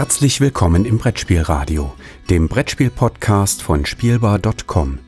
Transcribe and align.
Herzlich 0.00 0.40
willkommen 0.40 0.86
im 0.86 0.96
Brettspielradio, 0.96 1.92
dem 2.30 2.48
Brettspiel-Podcast 2.48 3.60
von 3.60 3.84
Spielbar.com. 3.84 4.98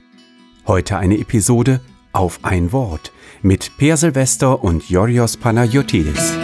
Heute 0.67 0.99
eine 0.99 1.17
Episode 1.17 1.81
auf 2.13 2.41
ein 2.43 2.73
Wort 2.73 3.11
mit 3.41 3.79
Per 3.79 3.97
Silvester 3.97 4.63
und 4.63 4.91
Yorios 4.91 5.39
Panayotidis. 5.39 6.35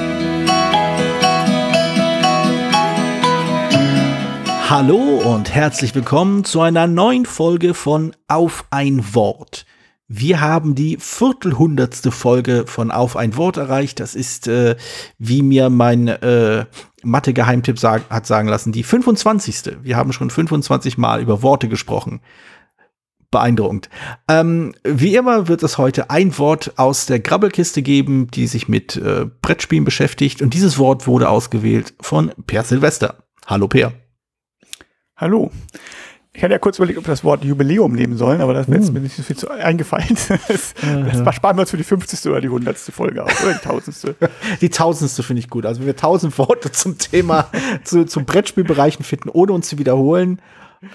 Hallo 4.70 4.96
und 4.96 5.54
herzlich 5.54 5.94
willkommen 5.94 6.44
zu 6.44 6.62
einer 6.62 6.86
neuen 6.86 7.26
Folge 7.26 7.74
von 7.74 8.16
Auf 8.28 8.64
ein 8.70 9.14
Wort. 9.14 9.66
Wir 10.10 10.40
haben 10.40 10.74
die 10.74 10.96
viertelhundertste 10.98 12.10
Folge 12.10 12.64
von 12.66 12.90
Auf 12.90 13.14
ein 13.14 13.36
Wort 13.36 13.58
erreicht. 13.58 14.00
Das 14.00 14.14
ist, 14.14 14.48
äh, 14.48 14.76
wie 15.18 15.42
mir 15.42 15.68
mein 15.68 16.08
äh, 16.08 16.64
Mathe-Geheimtipp 17.02 17.78
sag, 17.78 18.08
hat 18.10 18.26
sagen 18.26 18.48
lassen, 18.48 18.72
die 18.72 18.82
25. 18.82 19.78
Wir 19.82 19.96
haben 19.96 20.12
schon 20.12 20.30
25 20.30 20.98
Mal 20.98 21.20
über 21.20 21.42
Worte 21.42 21.68
gesprochen. 21.68 22.20
Beeindruckend. 23.30 23.90
Ähm, 24.26 24.74
wie 24.84 25.14
immer 25.14 25.48
wird 25.48 25.62
es 25.62 25.76
heute 25.76 26.08
ein 26.08 26.38
Wort 26.38 26.72
aus 26.76 27.04
der 27.04 27.20
Grabbelkiste 27.20 27.82
geben, 27.82 28.28
die 28.30 28.46
sich 28.46 28.68
mit 28.68 28.96
äh, 28.96 29.26
Brettspielen 29.42 29.84
beschäftigt. 29.84 30.40
Und 30.40 30.54
dieses 30.54 30.78
Wort 30.78 31.06
wurde 31.06 31.28
ausgewählt 31.28 31.94
von 32.00 32.32
Per 32.46 32.62
Silvester. 32.62 33.22
Hallo 33.46 33.68
Per. 33.68 33.92
Hallo. 35.16 35.50
Ich 36.38 36.44
hatte 36.44 36.52
ja 36.52 36.60
kurz 36.60 36.78
überlegt, 36.78 37.00
ob 37.00 37.04
wir 37.04 37.10
das 37.10 37.24
Wort 37.24 37.42
Jubiläum 37.42 37.94
nehmen 37.94 38.16
sollen, 38.16 38.40
aber 38.40 38.54
das 38.54 38.68
uh. 38.68 38.92
mir 38.92 39.00
nicht 39.00 39.16
so 39.16 39.24
viel 39.24 39.34
zu 39.34 39.50
eingefallen. 39.50 40.06
Das, 40.48 40.72
das 41.24 41.34
sparen 41.34 41.56
wir 41.56 41.62
uns 41.62 41.70
für 41.72 41.76
die 41.76 41.82
50. 41.82 42.30
oder 42.30 42.40
die 42.40 42.46
100. 42.46 42.78
Folge 42.78 43.24
auf, 43.24 43.42
oder 43.42 43.54
die 43.54 43.68
1000. 43.68 44.14
Die 44.60 44.66
1000. 44.66 45.10
finde 45.24 45.40
ich 45.40 45.50
gut. 45.50 45.66
Also 45.66 45.80
wenn 45.80 45.86
wir 45.86 45.94
1000 45.94 46.38
Worte 46.38 46.70
zum 46.70 46.96
Thema, 46.96 47.48
zu, 47.82 48.06
zum 48.06 48.24
Brettspielbereichen 48.24 49.04
finden, 49.04 49.30
ohne 49.30 49.52
uns 49.52 49.68
zu 49.68 49.78
wiederholen, 49.78 50.40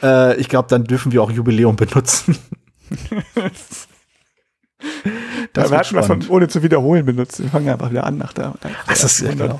äh, 0.01 0.37
ich 0.37 0.47
glaube, 0.47 0.69
dann 0.69 0.85
dürfen 0.85 1.11
wir 1.11 1.21
auch 1.21 1.29
Jubiläum 1.29 1.75
benutzen. 1.75 2.37
das 3.35 3.87
ja, 5.57 5.71
wir 5.71 5.77
hatten 5.77 5.95
was 5.95 6.07
von 6.07 6.25
ohne 6.29 6.47
zu 6.47 6.63
wiederholen 6.63 7.05
benutzt. 7.05 7.43
Wir 7.43 7.49
fangen 7.49 7.67
einfach 7.67 7.91
wieder 7.91 8.05
an 8.05 8.17
nach 8.17 8.31
der. 8.31 8.53
Ach, 8.61 8.87
das, 8.87 9.03
ist, 9.03 9.19
ja, 9.19 9.31
genau. 9.31 9.59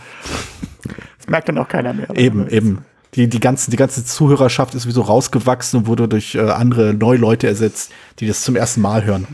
das 1.18 1.28
merkt 1.28 1.50
dann 1.50 1.58
auch 1.58 1.68
keiner 1.68 1.94
mehr. 1.94 2.10
Eben, 2.16 2.48
eben 2.48 2.86
die, 3.16 3.28
die, 3.28 3.40
ganzen, 3.40 3.72
die 3.72 3.78
ganze 3.78 4.06
Zuhörerschaft 4.06 4.76
ist 4.76 4.88
wie 4.88 4.92
so 4.92 5.02
rausgewachsen 5.02 5.80
und 5.80 5.88
wurde 5.88 6.08
durch 6.08 6.36
äh, 6.36 6.42
andere 6.42 6.94
neue 6.94 7.18
Leute 7.18 7.48
ersetzt, 7.48 7.92
die 8.20 8.28
das 8.28 8.42
zum 8.42 8.56
ersten 8.56 8.82
Mal 8.82 9.04
hören. 9.06 9.28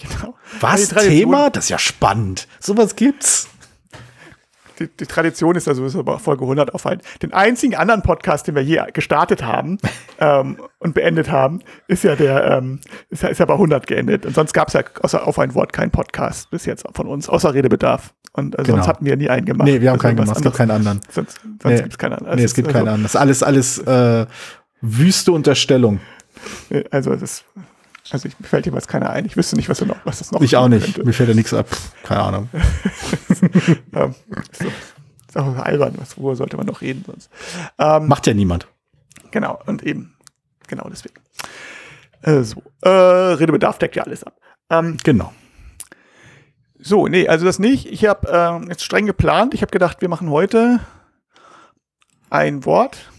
Genau. 0.00 0.34
Was? 0.60 0.88
Thema? 0.88 1.50
Das 1.50 1.64
ist 1.64 1.70
ja 1.70 1.78
spannend. 1.78 2.48
Sowas 2.58 2.96
gibt's 2.96 3.48
die, 4.80 4.88
die 4.88 5.06
Tradition 5.06 5.56
ist 5.56 5.66
ja 5.66 5.74
sowieso 5.74 6.02
bei 6.02 6.18
Folge 6.18 6.44
100 6.44 6.74
auf 6.74 6.86
ein. 6.86 7.00
Den 7.22 7.32
einzigen 7.32 7.76
anderen 7.76 8.02
Podcast, 8.02 8.46
den 8.46 8.54
wir 8.54 8.62
je 8.62 8.82
gestartet 8.92 9.44
haben 9.44 9.78
ähm, 10.18 10.56
und 10.78 10.94
beendet 10.94 11.30
haben, 11.30 11.60
ist 11.86 12.02
ja 12.02 12.16
der, 12.16 12.44
ähm, 12.50 12.80
ist 13.10 13.22
ja, 13.22 13.28
ist 13.28 13.38
ja 13.38 13.44
bei 13.44 13.54
100 13.54 13.86
geendet. 13.86 14.26
Und 14.26 14.34
sonst 14.34 14.52
gab 14.54 14.68
es 14.68 14.74
ja 14.74 14.82
außer 15.02 15.26
auf 15.26 15.38
ein 15.38 15.54
Wort 15.54 15.72
keinen 15.72 15.90
Podcast 15.90 16.50
bis 16.50 16.64
jetzt 16.64 16.86
von 16.94 17.06
uns, 17.06 17.28
außer 17.28 17.52
Redebedarf. 17.52 18.14
Und 18.32 18.58
äh, 18.58 18.62
genau. 18.62 18.76
sonst 18.76 18.88
hatten 18.88 19.04
wir 19.04 19.16
nie 19.16 19.28
einen 19.28 19.44
gemacht. 19.44 19.66
Nee, 19.68 19.80
wir 19.80 19.90
haben 19.90 19.98
keinen 19.98 20.16
gemacht. 20.16 20.36
Es 20.36 20.42
gibt 20.42 20.56
keinen 20.56 20.70
anderen. 20.70 21.00
Sonst, 21.10 21.40
sonst 21.42 21.64
nee. 21.64 21.76
gibt 21.76 21.92
es 21.92 21.98
keinen 21.98 22.14
anderen. 22.14 22.36
Nee, 22.38 22.44
es 22.44 22.54
gibt 22.54 22.68
also, 22.68 22.78
keinen 22.78 22.88
anderen. 22.88 23.02
Das 23.02 23.14
ist 23.14 23.20
alles, 23.20 23.42
alles 23.42 23.78
äh, 23.78 24.26
wüste 24.80 25.32
Unterstellung. 25.32 26.00
Also 26.90 27.14
das 27.16 27.44
also 28.12 28.28
ich, 28.28 28.38
mir 28.40 28.46
fällt 28.46 28.66
jeweils 28.66 28.88
keiner 28.88 29.10
ein. 29.10 29.24
Ich 29.24 29.36
wüsste 29.36 29.56
nicht, 29.56 29.68
was, 29.68 29.80
noch, 29.82 29.96
was 30.04 30.18
das 30.18 30.32
noch 30.32 30.40
Ich 30.40 30.56
auch 30.56 30.68
nicht. 30.68 30.84
Könnte. 30.84 31.04
Mir 31.04 31.12
fällt 31.12 31.28
ja 31.28 31.34
nichts 31.34 31.54
ab. 31.54 31.66
Keine 32.02 32.22
Ahnung. 32.22 32.48
ähm, 33.94 34.14
so, 34.52 34.66
ist 34.66 35.36
auch 35.36 35.56
albern. 35.56 35.94
Was, 35.96 36.16
worüber 36.18 36.36
sollte 36.36 36.56
man 36.56 36.66
noch 36.66 36.80
reden 36.80 37.04
sonst? 37.06 37.30
Ähm, 37.78 38.08
Macht 38.08 38.26
ja 38.26 38.34
niemand. 38.34 38.66
Genau. 39.30 39.60
Und 39.66 39.82
eben. 39.82 40.16
Genau 40.66 40.88
deswegen. 40.90 41.14
Äh, 42.22 42.42
so. 42.42 42.62
Äh, 42.82 42.88
Redebedarf 42.88 43.78
deckt 43.78 43.96
ja 43.96 44.04
alles 44.04 44.24
ab. 44.24 44.36
Ähm, 44.70 44.96
genau. 45.02 45.32
So, 46.78 47.08
nee, 47.08 47.28
also 47.28 47.44
das 47.44 47.58
nicht. 47.58 47.86
Ich 47.86 48.06
habe 48.06 48.28
äh, 48.28 48.68
jetzt 48.68 48.84
streng 48.84 49.06
geplant. 49.06 49.54
Ich 49.54 49.62
habe 49.62 49.70
gedacht, 49.70 50.00
wir 50.00 50.08
machen 50.08 50.30
heute 50.30 50.80
ein 52.30 52.64
Wort 52.64 53.10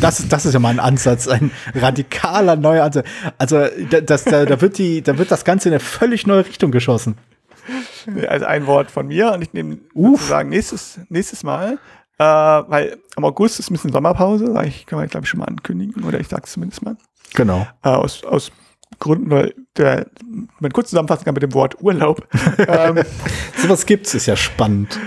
das, 0.00 0.28
das 0.28 0.46
ist 0.46 0.54
ja 0.54 0.60
mal 0.60 0.70
ein 0.70 0.80
Ansatz, 0.80 1.28
ein 1.28 1.50
radikaler 1.74 2.56
neuer 2.56 2.84
Ansatz. 2.84 3.06
Also 3.38 3.66
das, 4.04 4.24
da, 4.24 4.44
da, 4.44 4.60
wird 4.60 4.78
die, 4.78 5.02
da 5.02 5.18
wird 5.18 5.30
das 5.30 5.44
Ganze 5.44 5.68
in 5.68 5.74
eine 5.74 5.80
völlig 5.80 6.26
neue 6.26 6.46
Richtung 6.46 6.70
geschossen. 6.70 7.16
Also 8.28 8.46
ein 8.46 8.66
Wort 8.66 8.90
von 8.90 9.06
mir 9.06 9.32
und 9.32 9.42
ich 9.42 9.52
nehme 9.52 9.78
sozusagen 9.94 10.48
nächstes, 10.48 11.00
nächstes 11.08 11.42
Mal, 11.42 11.78
äh, 12.18 12.24
weil 12.24 12.98
am 13.16 13.24
August 13.24 13.58
ist 13.58 13.70
ein 13.70 13.74
bisschen 13.74 13.92
Sommerpause, 13.92 14.54
ich, 14.66 14.86
kann 14.86 14.98
man 14.98 15.08
glaube 15.08 15.24
ich 15.24 15.30
schon 15.30 15.40
mal 15.40 15.46
ankündigen 15.46 16.04
oder 16.04 16.20
ich 16.20 16.28
sage 16.28 16.42
es 16.44 16.52
zumindest 16.52 16.82
mal. 16.82 16.96
Genau. 17.34 17.66
Äh, 17.82 17.88
aus, 17.88 18.24
aus 18.24 18.52
Gründen, 18.98 19.30
weil 19.30 19.54
der, 19.76 20.06
man 20.58 20.72
kurz 20.72 20.90
zusammenfassen 20.90 21.24
kann 21.24 21.34
mit 21.34 21.42
dem 21.42 21.54
Wort 21.54 21.80
Urlaub. 21.80 22.26
ähm, 22.58 23.02
Sowas 23.56 23.86
gibt's, 23.86 24.14
ist 24.14 24.26
ja 24.26 24.36
spannend. 24.36 24.98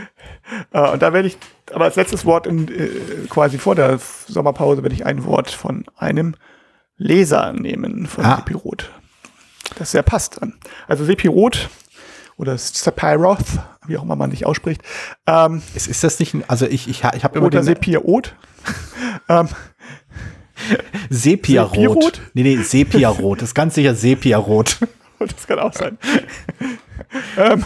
Äh, 0.72 0.90
und 0.90 1.02
da 1.02 1.14
werde 1.14 1.28
ich, 1.28 1.38
aber 1.72 1.86
als 1.86 1.96
letztes 1.96 2.26
Wort 2.26 2.48
in, 2.48 2.68
äh, 2.68 2.90
quasi 3.30 3.58
vor 3.58 3.76
der 3.76 4.00
Sommerpause 4.28 4.84
werde 4.84 4.96
ich 4.96 5.06
ein 5.06 5.26
Wort 5.26 5.52
von 5.52 5.86
einem 5.98 6.36
Leser 6.98 7.54
nehmen, 7.54 8.08
von 8.08 8.26
ah. 8.26 8.38
Sephiroth. 8.38 8.90
Das 9.78 9.92
sehr 9.92 10.04
passt 10.04 10.42
dann. 10.42 10.54
Also 10.88 11.06
Sephiroth 11.06 11.70
oder 12.38 12.58
Sephiroth, 12.58 13.46
wie 13.88 13.98
auch 13.98 14.04
immer 14.04 14.16
man 14.16 14.32
dich 14.32 14.46
ausspricht. 14.46 14.82
Ähm, 15.28 15.62
ist, 15.76 15.88
ist 15.88 16.04
das 16.04 16.20
nicht 16.20 16.34
ein, 16.34 16.44
also 16.48 16.66
ich, 16.66 16.88
ich, 16.88 17.04
ich 17.16 17.24
habe 17.24 17.38
immer 17.38 17.48
Oder 17.48 17.64
Sephiroth. 17.64 18.36
ähm, 19.30 19.50
Sepia-Rot. 21.10 22.22
Nee, 22.34 22.44
nee, 22.44 22.58
Sepia-Rot. 22.58 23.42
Das 23.42 23.50
ist 23.50 23.56
ganz 23.56 23.76
sicher 23.76 23.96
Sepia-Rot. 23.96 24.78
Das 25.26 25.48
kann 25.48 25.60
auch 25.60 25.74
sein. 25.74 25.98
ähm. 27.38 27.66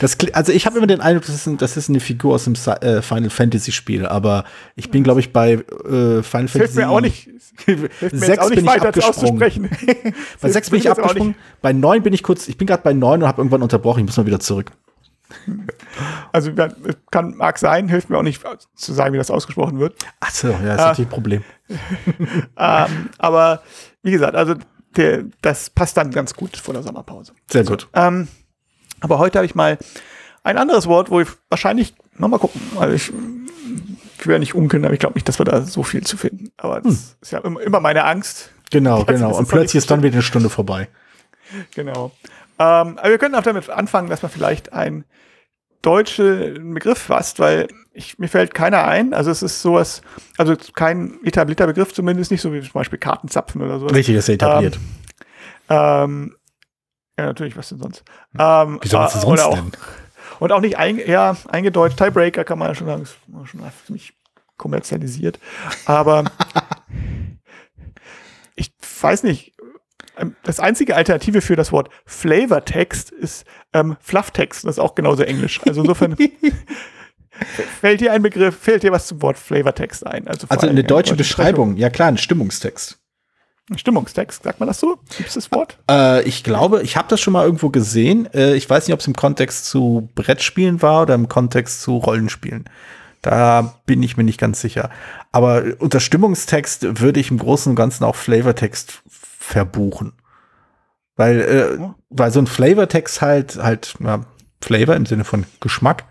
das, 0.00 0.16
also 0.32 0.52
ich 0.52 0.66
habe 0.66 0.78
immer 0.78 0.86
den 0.86 1.00
Eindruck, 1.00 1.26
das 1.26 1.46
ist, 1.46 1.60
das 1.60 1.76
ist 1.76 1.88
eine 1.88 2.00
Figur 2.00 2.34
aus 2.34 2.44
dem 2.44 2.54
äh, 2.54 3.02
Final 3.02 3.30
Fantasy 3.30 3.72
Spiel, 3.72 4.06
aber 4.06 4.44
ich 4.76 4.90
bin, 4.90 5.02
glaube 5.02 5.20
ich, 5.20 5.32
bei 5.32 5.52
äh, 5.52 5.62
Final 5.62 6.22
Fantasy. 6.22 6.58
Hilft 6.58 6.74
mir 6.76 6.90
auch 6.90 7.00
nicht. 7.00 7.28
sechs 8.12 8.48
bin 8.48 8.64
ich 8.64 8.70
abgesprungen. 8.70 9.38
bei 10.40 10.48
sechs 10.48 10.70
bin 10.70 10.80
ich 10.80 10.90
abgesprungen. 10.90 11.34
Bei 11.60 11.72
neun 11.72 12.02
bin 12.02 12.12
ich 12.12 12.22
kurz, 12.22 12.48
ich 12.48 12.56
bin 12.56 12.66
gerade 12.66 12.82
bei 12.82 12.92
neun 12.92 13.22
und 13.22 13.28
habe 13.28 13.40
irgendwann 13.40 13.62
unterbrochen. 13.62 14.00
Ich 14.00 14.06
muss 14.06 14.16
mal 14.16 14.26
wieder 14.26 14.40
zurück. 14.40 14.72
Also 16.32 16.52
kann 17.10 17.36
mag 17.36 17.58
sein, 17.58 17.88
hilft 17.88 18.10
mir 18.10 18.18
auch 18.18 18.22
nicht 18.22 18.42
zu 18.74 18.92
sagen, 18.92 19.12
wie 19.12 19.18
das 19.18 19.30
ausgesprochen 19.30 19.78
wird. 19.78 19.94
Ach 20.20 20.30
so, 20.30 20.48
ja, 20.48 20.52
das 20.52 20.60
ist 20.60 20.66
äh, 20.66 20.76
natürlich 20.76 21.08
ein 21.08 21.10
Problem. 21.10 21.44
ähm, 22.56 23.08
aber 23.18 23.62
wie 24.02 24.10
gesagt, 24.10 24.34
also 24.34 24.54
der, 24.96 25.24
das 25.40 25.70
passt 25.70 25.96
dann 25.96 26.10
ganz 26.10 26.34
gut 26.34 26.56
vor 26.56 26.74
der 26.74 26.82
Sommerpause. 26.82 27.32
Sehr 27.50 27.64
gut. 27.64 27.88
Ähm, 27.94 28.28
aber 29.00 29.18
heute 29.18 29.38
habe 29.38 29.46
ich 29.46 29.54
mal 29.54 29.78
ein 30.44 30.58
anderes 30.58 30.86
Wort, 30.86 31.10
wo 31.10 31.20
ich 31.20 31.28
wahrscheinlich 31.48 31.94
noch 32.18 32.28
mal 32.28 32.38
gucken, 32.38 32.60
weil 32.74 32.94
ich, 32.94 33.12
ich 34.18 34.26
will 34.26 34.34
ja 34.34 34.38
nicht 34.38 34.54
unkeln, 34.54 34.84
aber 34.84 34.94
ich 34.94 35.00
glaube 35.00 35.14
nicht, 35.14 35.28
dass 35.28 35.38
wir 35.38 35.44
da 35.44 35.62
so 35.62 35.82
viel 35.82 36.02
zu 36.02 36.16
finden. 36.16 36.50
Aber 36.56 36.80
das 36.80 36.92
hm. 36.92 37.00
ist 37.20 37.32
ja 37.32 37.38
immer, 37.40 37.80
meine 37.80 38.04
Angst. 38.04 38.50
Genau, 38.70 39.04
genau. 39.04 39.36
Und 39.36 39.48
plötzlich 39.48 39.76
ist 39.76 39.90
dann 39.90 40.02
wieder 40.02 40.14
eine 40.14 40.22
Stunde 40.22 40.50
vorbei. 40.50 40.88
Genau. 41.74 42.12
Ähm, 42.58 42.98
aber 42.98 43.10
wir 43.10 43.18
können 43.18 43.34
auch 43.34 43.42
damit 43.42 43.68
anfangen, 43.68 44.08
dass 44.08 44.22
man 44.22 44.30
vielleicht 44.30 44.72
einen 44.72 45.04
deutschen 45.82 46.74
Begriff 46.74 46.98
fasst, 46.98 47.38
weil 47.38 47.68
ich, 47.92 48.18
mir 48.18 48.28
fällt 48.28 48.54
keiner 48.54 48.84
ein. 48.84 49.12
Also 49.12 49.30
es 49.30 49.42
ist 49.42 49.60
sowas, 49.60 50.02
also 50.38 50.56
kein 50.74 51.18
etablierter 51.24 51.66
Begriff 51.66 51.92
zumindest 51.92 52.30
nicht, 52.30 52.40
so 52.40 52.52
wie 52.52 52.60
zum 52.60 52.72
Beispiel 52.72 52.98
Kartenzapfen 52.98 53.60
oder 53.60 53.78
so. 53.78 53.86
Richtig, 53.86 54.16
ist 54.16 54.28
etabliert. 54.28 54.78
Ähm, 55.68 56.36
ja, 57.18 57.26
natürlich, 57.26 57.56
was 57.56 57.68
denn 57.68 57.78
sonst? 57.78 58.04
Ähm, 58.38 58.78
wie 58.80 58.88
soll 58.88 59.04
es 59.04 59.14
äh, 59.14 59.20
sonst 59.20 59.42
auch, 59.42 59.54
denn? 59.54 59.72
Und 60.38 60.52
auch 60.52 60.60
nicht 60.60 60.76
ein, 60.76 60.98
ja, 60.98 61.36
eingedeutscht. 61.48 61.98
Tiebreaker 61.98 62.44
kann 62.44 62.58
man 62.58 62.68
ja 62.68 62.74
schon 62.74 62.86
sagen, 62.86 63.02
ist 63.02 63.16
schon 63.44 63.60
ziemlich 63.86 64.14
kommerzialisiert. 64.56 65.38
Aber 65.84 66.24
ich 68.56 68.72
weiß 69.00 69.24
nicht, 69.24 69.54
ähm, 69.60 69.61
das 70.42 70.60
einzige 70.60 70.96
Alternative 70.96 71.40
für 71.40 71.56
das 71.56 71.72
Wort 71.72 71.88
Flavortext 72.04 73.10
ist 73.10 73.44
ähm, 73.72 73.96
Flufftext. 74.00 74.64
Das 74.64 74.76
ist 74.76 74.78
auch 74.78 74.94
genauso 74.94 75.22
Englisch. 75.22 75.60
Also 75.66 75.80
insofern 75.80 76.16
fällt 77.80 78.00
dir 78.00 78.12
ein 78.12 78.22
Begriff, 78.22 78.56
fällt 78.58 78.82
dir 78.82 78.92
was 78.92 79.06
zum 79.06 79.22
Wort 79.22 79.38
Flavortext 79.38 80.06
ein? 80.06 80.28
Also, 80.28 80.46
also 80.48 80.68
eine 80.68 80.84
deutsche 80.84 81.14
Beschreibung. 81.14 81.76
Ja 81.76 81.90
klar, 81.90 82.08
ein 82.08 82.18
Stimmungstext. 82.18 82.98
Ein 83.70 83.78
Stimmungstext, 83.78 84.42
sagt 84.42 84.60
man 84.60 84.66
das 84.66 84.80
so? 84.80 84.98
Gibt 85.16 85.28
es 85.28 85.34
das 85.34 85.52
Wort? 85.52 85.78
Äh, 85.88 86.22
ich 86.24 86.42
glaube, 86.42 86.82
ich 86.82 86.96
habe 86.96 87.08
das 87.08 87.20
schon 87.20 87.32
mal 87.32 87.44
irgendwo 87.44 87.70
gesehen. 87.70 88.28
Äh, 88.34 88.54
ich 88.54 88.68
weiß 88.68 88.86
nicht, 88.86 88.94
ob 88.94 89.00
es 89.00 89.06
im 89.06 89.14
Kontext 89.14 89.66
zu 89.66 90.10
Brettspielen 90.14 90.82
war 90.82 91.02
oder 91.02 91.14
im 91.14 91.28
Kontext 91.28 91.80
zu 91.80 91.96
Rollenspielen. 91.96 92.64
Da 93.22 93.76
bin 93.86 94.02
ich 94.02 94.16
mir 94.16 94.24
nicht 94.24 94.40
ganz 94.40 94.60
sicher. 94.60 94.90
Aber 95.30 95.62
unter 95.78 96.00
Stimmungstext 96.00 97.00
würde 97.00 97.20
ich 97.20 97.30
im 97.30 97.38
Großen 97.38 97.70
und 97.70 97.76
Ganzen 97.76 98.02
auch 98.02 98.16
Flavortext 98.16 99.02
verbuchen. 99.52 100.14
Weil, 101.16 101.40
äh, 101.40 101.78
weil 102.10 102.30
so 102.30 102.40
ein 102.40 102.46
Flavortext 102.46 103.20
halt, 103.20 103.56
halt, 103.56 103.94
ja, 104.00 104.24
Flavor 104.60 104.96
im 104.96 105.06
Sinne 105.06 105.24
von 105.24 105.44
Geschmack 105.60 106.04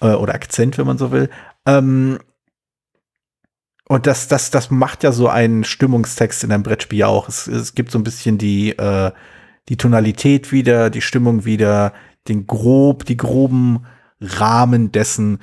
äh, 0.00 0.08
oder 0.08 0.34
Akzent, 0.34 0.76
wenn 0.76 0.86
man 0.86 0.98
so 0.98 1.12
will. 1.12 1.30
Ähm, 1.66 2.18
und 3.86 4.06
das, 4.06 4.28
das, 4.28 4.50
das 4.50 4.70
macht 4.70 5.04
ja 5.04 5.12
so 5.12 5.28
einen 5.28 5.62
Stimmungstext 5.62 6.42
in 6.42 6.52
einem 6.52 6.62
Brettspiel 6.62 7.04
auch. 7.04 7.28
Es, 7.28 7.46
es 7.46 7.74
gibt 7.74 7.90
so 7.90 7.98
ein 7.98 8.04
bisschen 8.04 8.38
die, 8.38 8.70
äh, 8.70 9.12
die 9.68 9.76
Tonalität 9.76 10.52
wieder, 10.52 10.90
die 10.90 11.02
Stimmung 11.02 11.44
wieder, 11.44 11.92
den 12.26 12.46
grob, 12.46 13.04
die 13.04 13.16
groben 13.16 13.86
Rahmen 14.20 14.90
dessen, 14.90 15.40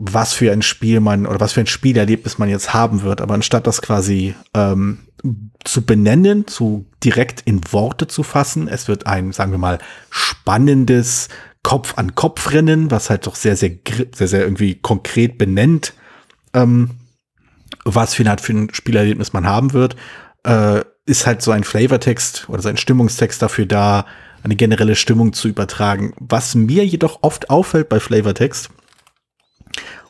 was 0.00 0.32
für 0.32 0.52
ein 0.52 0.62
Spiel 0.62 1.00
man 1.00 1.26
oder 1.26 1.40
was 1.40 1.52
für 1.52 1.60
ein 1.60 1.66
Spielerlebnis 1.66 2.38
man 2.38 2.48
jetzt 2.48 2.72
haben 2.72 3.02
wird. 3.02 3.20
Aber 3.20 3.34
anstatt 3.34 3.66
das 3.66 3.82
quasi 3.82 4.36
ähm, 4.54 5.00
zu 5.64 5.84
benennen, 5.84 6.46
zu 6.46 6.86
direkt 7.02 7.40
in 7.40 7.60
Worte 7.72 8.06
zu 8.06 8.22
fassen, 8.22 8.68
es 8.68 8.86
wird 8.86 9.08
ein, 9.08 9.32
sagen 9.32 9.50
wir 9.50 9.58
mal, 9.58 9.80
spannendes 10.08 11.28
Kopf-an-Kopf-Rennen, 11.64 12.92
was 12.92 13.10
halt 13.10 13.26
doch 13.26 13.34
sehr, 13.34 13.56
sehr, 13.56 13.72
sehr, 14.14 14.28
sehr 14.28 14.44
irgendwie 14.44 14.76
konkret 14.76 15.36
benennt, 15.36 15.94
ähm, 16.54 16.90
was 17.84 18.14
für, 18.14 18.22
eine 18.22 18.38
für 18.38 18.52
ein 18.52 18.72
Spielerlebnis 18.72 19.32
man 19.32 19.46
haben 19.46 19.72
wird, 19.72 19.96
äh, 20.44 20.82
ist 21.06 21.26
halt 21.26 21.42
so 21.42 21.50
ein 21.50 21.64
Flavortext 21.64 22.48
oder 22.48 22.62
so 22.62 22.68
ein 22.68 22.76
Stimmungstext 22.76 23.42
dafür 23.42 23.66
da, 23.66 24.06
eine 24.44 24.54
generelle 24.54 24.94
Stimmung 24.94 25.32
zu 25.32 25.48
übertragen. 25.48 26.14
Was 26.20 26.54
mir 26.54 26.86
jedoch 26.86 27.18
oft 27.22 27.50
auffällt 27.50 27.88
bei 27.88 27.98
Flavortext 27.98 28.70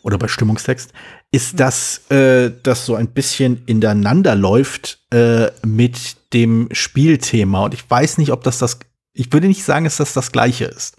oder 0.08 0.18
bei 0.18 0.26
Stimmungstext, 0.26 0.92
ist, 1.30 1.60
dass 1.60 2.10
äh, 2.10 2.50
das 2.62 2.86
so 2.86 2.94
ein 2.94 3.08
bisschen 3.08 3.62
ineinander 3.66 4.34
läuft 4.34 4.98
äh, 5.12 5.50
mit 5.64 6.16
dem 6.32 6.68
Spielthema. 6.72 7.64
Und 7.64 7.74
ich 7.74 7.88
weiß 7.88 8.18
nicht, 8.18 8.32
ob 8.32 8.42
das 8.42 8.58
das, 8.58 8.78
ich 9.12 9.32
würde 9.32 9.46
nicht 9.46 9.62
sagen, 9.62 9.84
dass 9.84 9.98
das 9.98 10.14
das 10.14 10.32
gleiche 10.32 10.64
ist. 10.64 10.96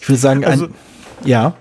Ich 0.00 0.08
würde 0.08 0.18
sagen, 0.18 0.44
also, 0.44 0.66
ein, 0.66 0.74
ja. 1.24 1.56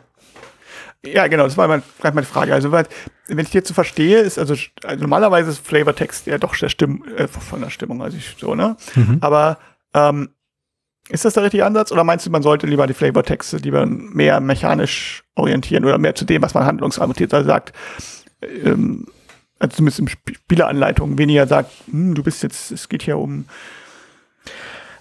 Ja, 1.06 1.28
genau, 1.28 1.44
das 1.44 1.58
war 1.58 1.68
meine, 1.68 1.84
meine 2.02 2.24
Frage. 2.24 2.54
Also, 2.54 2.72
wenn 2.72 2.86
ich 3.28 3.52
dir 3.52 3.64
zu 3.64 3.74
verstehe, 3.74 4.20
ist, 4.20 4.40
also, 4.40 4.56
also 4.84 5.02
normalerweise 5.02 5.52
ist 5.52 5.66
Flavortext 5.66 6.26
ja 6.26 6.38
doch 6.38 6.56
der 6.56 6.70
Stimm, 6.70 7.04
äh, 7.16 7.28
von 7.28 7.62
der 7.62 7.70
Stimmung, 7.70 8.02
also 8.02 8.18
ich, 8.18 8.36
so, 8.40 8.56
ne? 8.56 8.76
Mhm. 8.96 9.18
Aber 9.22 9.60
ähm, 9.94 10.30
ist 11.10 11.26
das 11.26 11.34
der 11.34 11.44
richtige 11.44 11.66
Ansatz 11.66 11.92
oder 11.92 12.04
meinst 12.04 12.26
du, 12.26 12.30
man 12.30 12.44
sollte 12.44 12.68
lieber 12.68 12.88
die 12.88 12.94
Flavortexte 12.94 13.58
lieber 13.58 13.86
mehr 13.86 14.40
mechanisch 14.40 15.24
orientieren 15.36 15.84
oder 15.86 15.98
mehr 15.98 16.16
zu 16.16 16.26
dem, 16.26 16.42
was 16.42 16.54
man 16.54 16.66
handlungsorientiert 16.66 17.34
also 17.34 17.48
sagt? 17.48 17.74
Ähm, 18.42 19.08
also 19.60 19.78
zumindest 19.78 20.00
in 20.00 20.08
Spieleranleitungen 20.08 21.18
weniger 21.18 21.48
sagt, 21.48 21.72
hm, 21.90 22.16
du 22.16 22.24
bist 22.24 22.44
jetzt, 22.44 22.72
es 22.72 22.90
geht 22.90 23.04
hier 23.04 23.18
um 23.18 23.46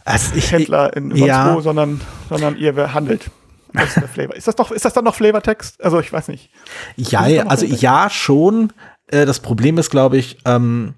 also 0.04 0.34
ich, 0.34 0.52
Händler 0.52 0.96
in 0.96 1.14
ja. 1.14 1.54
wo, 1.54 1.60
sondern, 1.60 2.00
sondern 2.28 2.56
ihr 2.56 2.92
handelt. 2.92 3.30
Das 3.72 3.96
ist, 3.96 4.08
Flavor. 4.08 4.34
ist 4.34 4.48
das 4.48 4.56
doch, 4.56 4.70
ist 4.72 4.84
das 4.84 4.92
dann 4.92 5.04
noch 5.04 5.14
Flavortext? 5.14 5.82
Also 5.82 6.00
ich 6.00 6.12
weiß 6.12 6.28
nicht. 6.28 6.50
Ja, 6.96 7.20
also 7.46 7.64
ja 7.64 8.10
schon. 8.10 8.72
Äh, 9.06 9.26
das 9.26 9.40
Problem 9.40 9.78
ist, 9.78 9.90
glaube 9.90 10.16
ich, 10.16 10.38
ähm, 10.44 10.94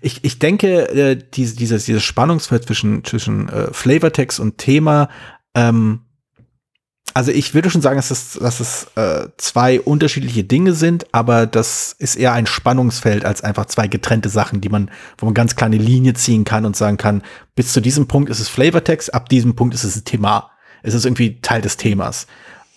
ich, 0.00 0.24
ich 0.24 0.38
denke, 0.38 0.88
äh, 0.88 1.18
diese, 1.34 1.56
dieses, 1.56 1.84
dieses 1.84 2.02
Spannungsfeld 2.02 2.64
zwischen, 2.64 3.04
zwischen 3.04 3.48
äh, 3.48 3.72
Flavortext 3.72 4.40
und 4.40 4.58
Thema, 4.58 5.08
ähm, 5.54 6.00
also 7.16 7.32
ich 7.32 7.54
würde 7.54 7.70
schon 7.70 7.80
sagen, 7.80 7.96
dass 7.96 8.10
es, 8.10 8.34
dass 8.34 8.60
es 8.60 8.88
äh, 8.94 9.28
zwei 9.38 9.80
unterschiedliche 9.80 10.44
Dinge 10.44 10.74
sind, 10.74 11.06
aber 11.12 11.46
das 11.46 11.96
ist 11.98 12.16
eher 12.16 12.34
ein 12.34 12.44
Spannungsfeld 12.44 13.24
als 13.24 13.42
einfach 13.42 13.64
zwei 13.66 13.88
getrennte 13.88 14.28
Sachen, 14.28 14.60
die 14.60 14.68
man, 14.68 14.90
wo 15.16 15.24
man 15.24 15.32
ganz 15.32 15.56
kleine 15.56 15.78
Linie 15.78 16.12
ziehen 16.12 16.44
kann 16.44 16.66
und 16.66 16.76
sagen 16.76 16.98
kann, 16.98 17.22
bis 17.54 17.72
zu 17.72 17.80
diesem 17.80 18.06
Punkt 18.06 18.28
ist 18.28 18.40
es 18.40 18.50
Flavortext, 18.50 19.14
ab 19.14 19.30
diesem 19.30 19.56
Punkt 19.56 19.74
ist 19.74 19.84
es 19.84 19.96
ein 19.96 20.04
Thema. 20.04 20.50
Es 20.82 20.92
ist 20.92 21.06
irgendwie 21.06 21.40
Teil 21.40 21.62
des 21.62 21.78
Themas. 21.78 22.26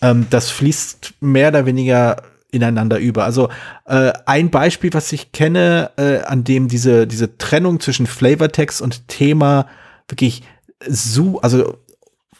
Ähm, 0.00 0.26
das 0.30 0.48
fließt 0.48 1.14
mehr 1.20 1.48
oder 1.48 1.66
weniger 1.66 2.22
ineinander 2.52 2.98
über. 2.98 3.24
Also 3.24 3.48
äh, 3.86 4.12
ein 4.26 4.50
Beispiel, 4.50 4.92
was 4.92 5.12
ich 5.12 5.32
kenne, 5.32 5.90
äh, 5.96 6.20
an 6.22 6.44
dem 6.44 6.68
diese, 6.68 7.06
diese 7.06 7.38
Trennung 7.38 7.80
zwischen 7.80 8.06
Flavortext 8.06 8.80
und 8.82 9.08
Thema 9.08 9.66
wirklich 10.08 10.42
so, 10.86 11.40
also 11.40 11.76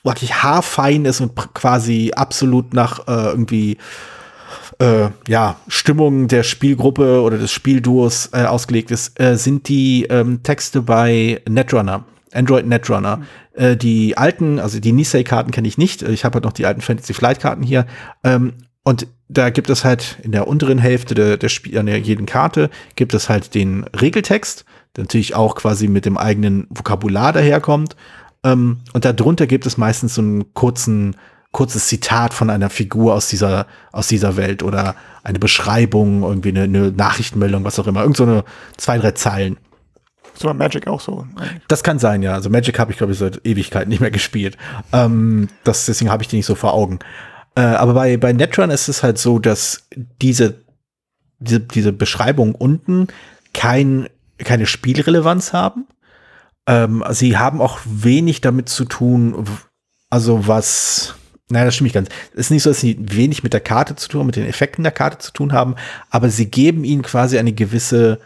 wirklich 0.03 0.43
haarfein 0.43 1.05
ist 1.05 1.21
und 1.21 1.35
quasi 1.55 2.13
absolut 2.15 2.75
nach 2.75 3.07
äh, 3.07 3.31
irgendwie 3.31 3.77
äh, 4.79 5.11
ja, 5.29 5.57
Stimmung 5.69 6.27
der 6.29 6.43
Spielgruppe 6.43 7.21
oder 7.23 7.39
des 7.39 7.53
Spielduos 7.53 8.31
äh, 8.33 8.45
ausgelegt 8.45 8.91
ist, 8.91 9.21
äh, 9.21 9.37
sind 9.37 9.69
die 9.69 10.05
ähm, 10.05 10.43
Texte 10.43 10.83
bei 10.83 11.43
Netrunner. 11.49 12.05
Android 12.33 12.67
Netrunner. 12.67 13.19
Mhm. 13.19 13.25
Äh, 13.55 13.77
die 13.77 14.17
alten, 14.17 14.59
also 14.59 14.81
die 14.81 14.93
Nisei-Karten 14.93 15.51
kenne 15.51 15.69
ich 15.69 15.79
nicht. 15.79 16.03
Ich 16.03 16.25
habe 16.25 16.35
halt 16.35 16.45
noch 16.45 16.53
die 16.53 16.67
alten 16.67 16.81
Fantasy 16.81 17.13
Flight-Karten 17.13 17.63
hier. 17.63 17.87
Ähm, 18.25 18.55
und 18.83 19.07
da 19.29 19.51
gibt 19.51 19.71
es 19.71 19.85
halt 19.85 20.19
in 20.23 20.33
der 20.33 20.49
unteren 20.49 20.79
Hälfte 20.79 21.15
der, 21.15 21.37
der 21.37 21.49
Spiel, 21.49 21.79
an 21.79 21.87
der 21.87 21.99
jeden 21.99 22.27
Karte 22.27 22.71
gibt 22.97 23.15
es 23.15 23.29
halt 23.29 23.55
den 23.55 23.85
Regeltext, 23.85 24.65
der 24.97 25.05
natürlich 25.05 25.35
auch 25.35 25.55
quasi 25.55 25.87
mit 25.87 26.05
dem 26.05 26.19
eigenen 26.19 26.67
Vokabular 26.71 27.33
daherkommt. 27.33 27.95
Ähm, 28.43 28.79
und 28.93 29.05
darunter 29.05 29.47
gibt 29.47 29.67
es 29.67 29.77
meistens 29.77 30.15
so 30.15 30.23
einen 30.23 30.55
kurzen, 30.55 31.17
kurzes 31.53 31.89
Zitat 31.89 32.33
von 32.33 32.49
einer 32.49 32.71
Figur 32.71 33.15
aus 33.15 33.29
dieser, 33.29 33.67
aus 33.93 34.09
dieser 34.09 34.37
Welt 34.37 34.63
oder 34.63 34.97
eine 35.23 35.39
Beschreibung, 35.39 36.23
irgendwie 36.23 36.49
eine, 36.49 36.63
eine 36.63 36.91
Nachrichtenmeldung, 36.91 37.65
was 37.65 37.79
auch 37.79 37.87
immer. 37.87 38.01
Irgend 38.01 38.17
so 38.17 38.25
eine 38.25 38.45
zwei, 38.77 38.99
drei 38.99 39.13
Zeilen. 39.13 39.59
So 40.35 40.47
war 40.47 40.55
Magic 40.55 40.87
auch 40.87 41.01
so. 41.01 41.27
Eigentlich. 41.37 41.63
Das 41.69 41.83
kann 41.83 41.99
sein, 41.99 42.23
ja. 42.23 42.33
Also 42.33 42.49
Magic 42.49 42.79
habe 42.79 42.93
ich, 42.93 42.99
glaube 42.99 43.13
ich, 43.13 43.19
seit 43.19 43.45
Ewigkeiten 43.45 43.91
nicht 43.91 44.01
mehr 44.01 44.11
gespielt. 44.11 44.57
Ähm, 44.93 45.49
das, 45.65 45.85
deswegen 45.85 46.11
habe 46.11 46.23
ich 46.23 46.29
die 46.29 46.37
nicht 46.37 46.47
so 46.47 46.55
vor 46.55 46.73
Augen. 46.73 46.99
Äh, 47.55 47.61
aber 47.61 47.95
bei, 47.95 48.17
bei 48.17 48.33
Netrun 48.33 48.71
ist 48.71 48.89
es 48.89 49.03
halt 49.03 49.19
so, 49.19 49.39
dass 49.39 49.87
diese, 50.21 50.63
diese, 51.39 51.61
diese 51.61 51.93
Beschreibungen 51.93 52.55
unten 52.55 53.09
kein, 53.55 54.09
keine 54.39 54.67
Spielrelevanz 54.67 55.53
haben. 55.53 55.87
Ähm, 56.67 57.05
sie 57.11 57.37
haben 57.37 57.61
auch 57.61 57.81
wenig 57.85 58.41
damit 58.41 58.69
zu 58.69 58.85
tun, 58.85 59.47
also 60.11 60.47
was, 60.47 61.15
naja, 61.49 61.65
das 61.65 61.75
stimmt 61.75 61.87
nicht 61.87 61.95
ganz. 61.95 62.09
Es 62.33 62.41
ist 62.41 62.51
nicht 62.51 62.63
so, 62.63 62.71
dass 62.71 62.81
sie 62.81 62.97
wenig 63.01 63.43
mit 63.43 63.53
der 63.53 63.61
Karte 63.61 63.97
zu 63.97 64.09
tun, 64.09 64.27
mit 64.27 64.37
den 64.37 64.47
Effekten 64.47 64.85
der 64.85 64.93
Karte 64.93 65.19
zu 65.19 65.33
tun 65.33 65.53
haben, 65.53 65.75
aber 66.11 66.29
sie 66.29 66.47
geben 66.47 66.85
ihnen 66.85 67.03
quasi 67.03 67.39
eine 67.39 67.53
gewisse, 67.53 68.21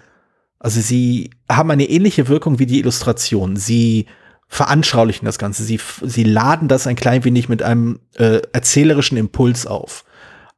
also 0.59 0.81
sie 0.81 1.31
haben 1.50 1.70
eine 1.70 1.88
ähnliche 1.88 2.29
Wirkung 2.29 2.59
wie 2.59 2.67
die 2.67 2.81
Illustration. 2.81 3.56
Sie 3.56 4.06
veranschaulichen 4.55 5.27
das 5.27 5.39
Ganze. 5.39 5.65
Sie, 5.65 5.81
sie 6.03 6.23
laden 6.23 6.69
das 6.69 6.87
ein 6.87 6.95
klein 6.95 7.25
wenig 7.25 7.49
mit 7.49 7.62
einem 7.65 7.99
äh, 8.15 8.41
erzählerischen 8.53 9.19
Impuls 9.19 9.67
auf. 9.67 10.05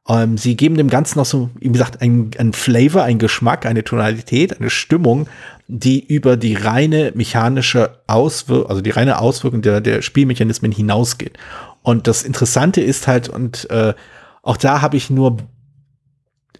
Ähm, 0.07 0.37
sie 0.37 0.55
geben 0.55 0.77
dem 0.77 0.91
Ganzen 0.91 1.17
noch 1.17 1.25
so, 1.25 1.49
wie 1.59 1.71
gesagt, 1.71 1.99
ein, 1.99 2.29
ein 2.37 2.53
Flavor, 2.53 3.01
ein 3.03 3.17
Geschmack, 3.17 3.65
eine 3.65 3.83
Tonalität, 3.83 4.59
eine 4.59 4.69
Stimmung, 4.69 5.27
die 5.67 6.05
über 6.05 6.37
die 6.37 6.53
reine 6.53 7.11
mechanische 7.15 7.99
Auswirkung, 8.05 8.69
also 8.69 8.81
die 8.81 8.91
reine 8.91 9.19
Auswirkung 9.19 9.63
der, 9.63 9.81
der 9.81 10.03
Spielmechanismen 10.03 10.71
hinausgeht. 10.71 11.39
Und 11.81 12.05
das 12.05 12.21
Interessante 12.21 12.81
ist 12.81 13.07
halt, 13.07 13.29
und 13.29 13.67
äh, 13.71 13.95
auch 14.43 14.57
da 14.57 14.81
habe 14.81 14.95
ich 14.95 15.09
nur, 15.09 15.37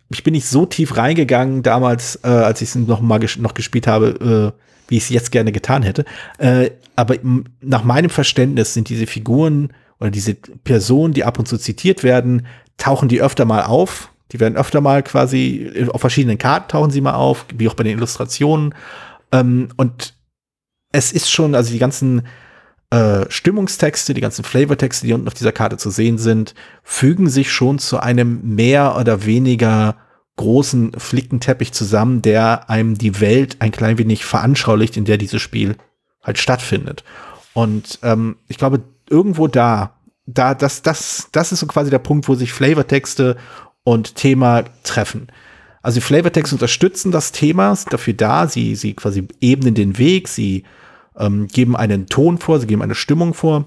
ich 0.10 0.24
bin 0.24 0.34
nicht 0.34 0.48
so 0.48 0.66
tief 0.66 0.98
reingegangen 0.98 1.62
damals, 1.62 2.20
äh, 2.24 2.30
als 2.30 2.64
ich 2.64 2.70
es 2.70 2.76
noch 2.76 3.00
mal 3.00 3.20
ges 3.20 3.38
noch 3.38 3.54
gespielt 3.54 3.86
habe, 3.86 4.54
äh, 4.58 4.67
wie 4.88 4.98
ich 4.98 5.04
es 5.04 5.10
jetzt 5.10 5.32
gerne 5.32 5.52
getan 5.52 5.84
hätte. 5.84 6.06
Äh, 6.38 6.72
aber 6.96 7.16
nach 7.62 7.84
meinem 7.84 8.10
Verständnis 8.10 8.74
sind 8.74 8.90
diese 8.90 9.08
Figuren 9.08 9.74
oder 10.00 10.12
diese 10.12 10.36
Personen, 10.36 11.14
die 11.14 11.24
ab 11.24 11.40
und 11.40 11.48
zu 11.48 11.58
zitiert 11.58 12.04
werden, 12.04 12.46
tauchen 12.78 13.10
die 13.10 13.22
öfter 13.22 13.46
mal 13.46 13.64
auf. 13.64 14.12
Die 14.32 14.40
werden 14.40 14.58
öfter 14.58 14.82
mal 14.82 15.04
quasi 15.04 15.88
auf 15.90 16.02
verschiedenen 16.02 16.38
Karten 16.38 16.70
tauchen 16.70 16.92
sie 16.92 17.02
mal 17.02 17.14
auf, 17.14 17.46
wie 17.56 17.70
auch 17.70 17.76
bei 17.76 17.84
den 17.84 17.98
Illustrationen. 17.98 18.76
Ähm, 19.32 19.70
und 19.78 20.14
es 20.92 21.12
ist 21.12 21.32
schon, 21.32 21.56
also 21.56 21.72
die 21.72 21.80
ganzen 21.80 22.24
äh, 22.90 23.26
Stimmungstexte, 23.30 24.14
die 24.14 24.22
ganzen 24.22 24.44
Flavortexte, 24.44 25.06
die 25.06 25.14
unten 25.14 25.28
auf 25.28 25.34
dieser 25.34 25.52
Karte 25.52 25.78
zu 25.78 25.90
sehen 25.90 26.18
sind, 26.18 26.56
fügen 26.84 27.30
sich 27.30 27.52
schon 27.52 27.80
zu 27.80 28.00
einem 28.00 28.56
mehr 28.56 28.98
oder 28.98 29.26
weniger 29.26 29.96
großen 30.38 30.94
Flickenteppich 30.98 31.74
zusammen, 31.74 32.22
der 32.22 32.70
einem 32.70 32.98
die 32.98 33.20
Welt 33.20 33.58
ein 33.60 33.72
klein 33.72 33.98
wenig 33.98 34.24
veranschaulicht, 34.26 34.96
in 34.96 35.06
der 35.06 35.18
dieses 35.18 35.42
Spiel 35.42 35.76
halt 36.24 36.38
stattfindet. 36.38 37.04
Und 37.54 38.00
ähm, 38.04 38.38
ich 38.48 38.58
glaube, 38.58 38.84
irgendwo 39.10 39.48
da, 39.48 39.96
da, 40.26 40.54
das, 40.54 40.82
das, 40.82 41.28
das 41.32 41.52
ist 41.52 41.60
so 41.60 41.68
quasi 41.68 41.90
der 41.90 42.00
Punkt, 42.00 42.28
wo 42.28 42.36
sich 42.36 42.54
Flavortexte 42.54 43.38
und 43.84 44.16
Thema 44.16 44.64
treffen. 44.84 45.28
Also 45.82 45.96
die 46.00 46.06
Flavortexte 46.06 46.56
unterstützen 46.56 47.12
das 47.12 47.32
Thema, 47.32 47.76
sind 47.76 47.94
dafür 47.94 48.14
da, 48.14 48.48
sie, 48.48 48.76
sie 48.76 48.94
quasi 48.94 49.28
ebnen 49.42 49.74
den 49.74 49.98
Weg, 49.98 50.28
sie 50.28 50.64
ähm, 51.18 51.48
geben 51.48 51.76
einen 51.76 52.08
Ton 52.08 52.38
vor, 52.38 52.60
sie 52.60 52.68
geben 52.68 52.82
eine 52.82 52.96
Stimmung 52.96 53.34
vor, 53.34 53.66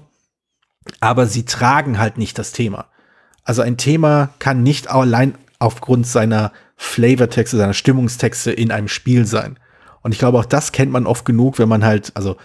aber 0.99 1.25
sie 1.25 1.45
tragen 1.45 1.97
halt 1.97 2.17
nicht 2.17 2.37
das 2.37 2.51
Thema. 2.51 2.85
Also 3.43 3.61
ein 3.61 3.77
Thema 3.77 4.29
kann 4.39 4.63
nicht 4.63 4.89
allein 4.89 5.35
aufgrund 5.61 6.07
seiner 6.07 6.51
Flavortexte, 6.75 7.57
seiner 7.57 7.73
Stimmungstexte 7.73 8.51
in 8.51 8.71
einem 8.71 8.87
Spiel 8.87 9.25
sein. 9.25 9.59
Und 10.01 10.13
ich 10.13 10.19
glaube, 10.19 10.39
auch 10.39 10.45
das 10.45 10.71
kennt 10.71 10.91
man 10.91 11.05
oft 11.05 11.25
genug, 11.25 11.59
wenn 11.59 11.69
man 11.69 11.85
halt, 11.85 12.11
also 12.15 12.37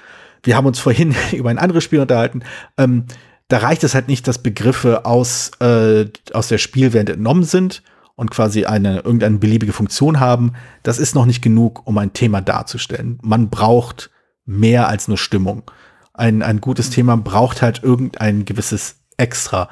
wir 0.43 0.57
haben 0.57 0.67
uns 0.67 0.79
vorhin 0.87 1.15
über 1.33 1.51
ein 1.51 1.59
anderes 1.59 1.85
Spiel 1.85 2.01
unterhalten. 2.01 2.43
Ähm, 2.77 3.07
da 3.49 3.59
reicht 3.59 3.85
es 3.85 3.95
halt 3.95 4.09
nicht, 4.09 4.27
dass 4.29 4.43
Begriffe 4.43 5.05
aus, 5.05 5.53
äh, 5.61 6.07
aus 6.33 6.49
der 6.49 6.59
Spielwelt 6.59 7.09
entnommen 7.09 7.45
sind 7.45 7.83
und 8.17 8.31
quasi 8.31 8.65
eine 8.65 8.97
irgendeine 8.97 9.39
beliebige 9.39 9.73
Funktion 9.73 10.21
haben, 10.21 10.53
das 10.83 10.99
ist 10.99 11.15
noch 11.15 11.27
nicht 11.27 11.43
genug, 11.43 11.87
um 11.87 11.97
ein 11.99 12.13
Thema 12.13 12.41
darzustellen. 12.41 13.19
Man 13.23 13.51
braucht 13.51 14.11
mehr 14.45 14.89
als 14.89 15.07
nur 15.07 15.19
Stimmung. 15.19 15.71
Ein, 16.13 16.43
ein 16.43 16.61
gutes 16.61 16.91
Thema 16.91 17.17
braucht 17.17 17.63
halt 17.63 17.83
irgendein 17.83 18.45
gewisses 18.45 18.97
Extra. 19.17 19.69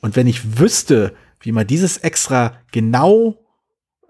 Und 0.00 0.14
wenn 0.14 0.26
ich 0.26 0.58
wüsste, 0.58 1.14
wie 1.46 1.52
man 1.52 1.66
dieses 1.66 1.98
Extra 1.98 2.54
genau 2.72 3.38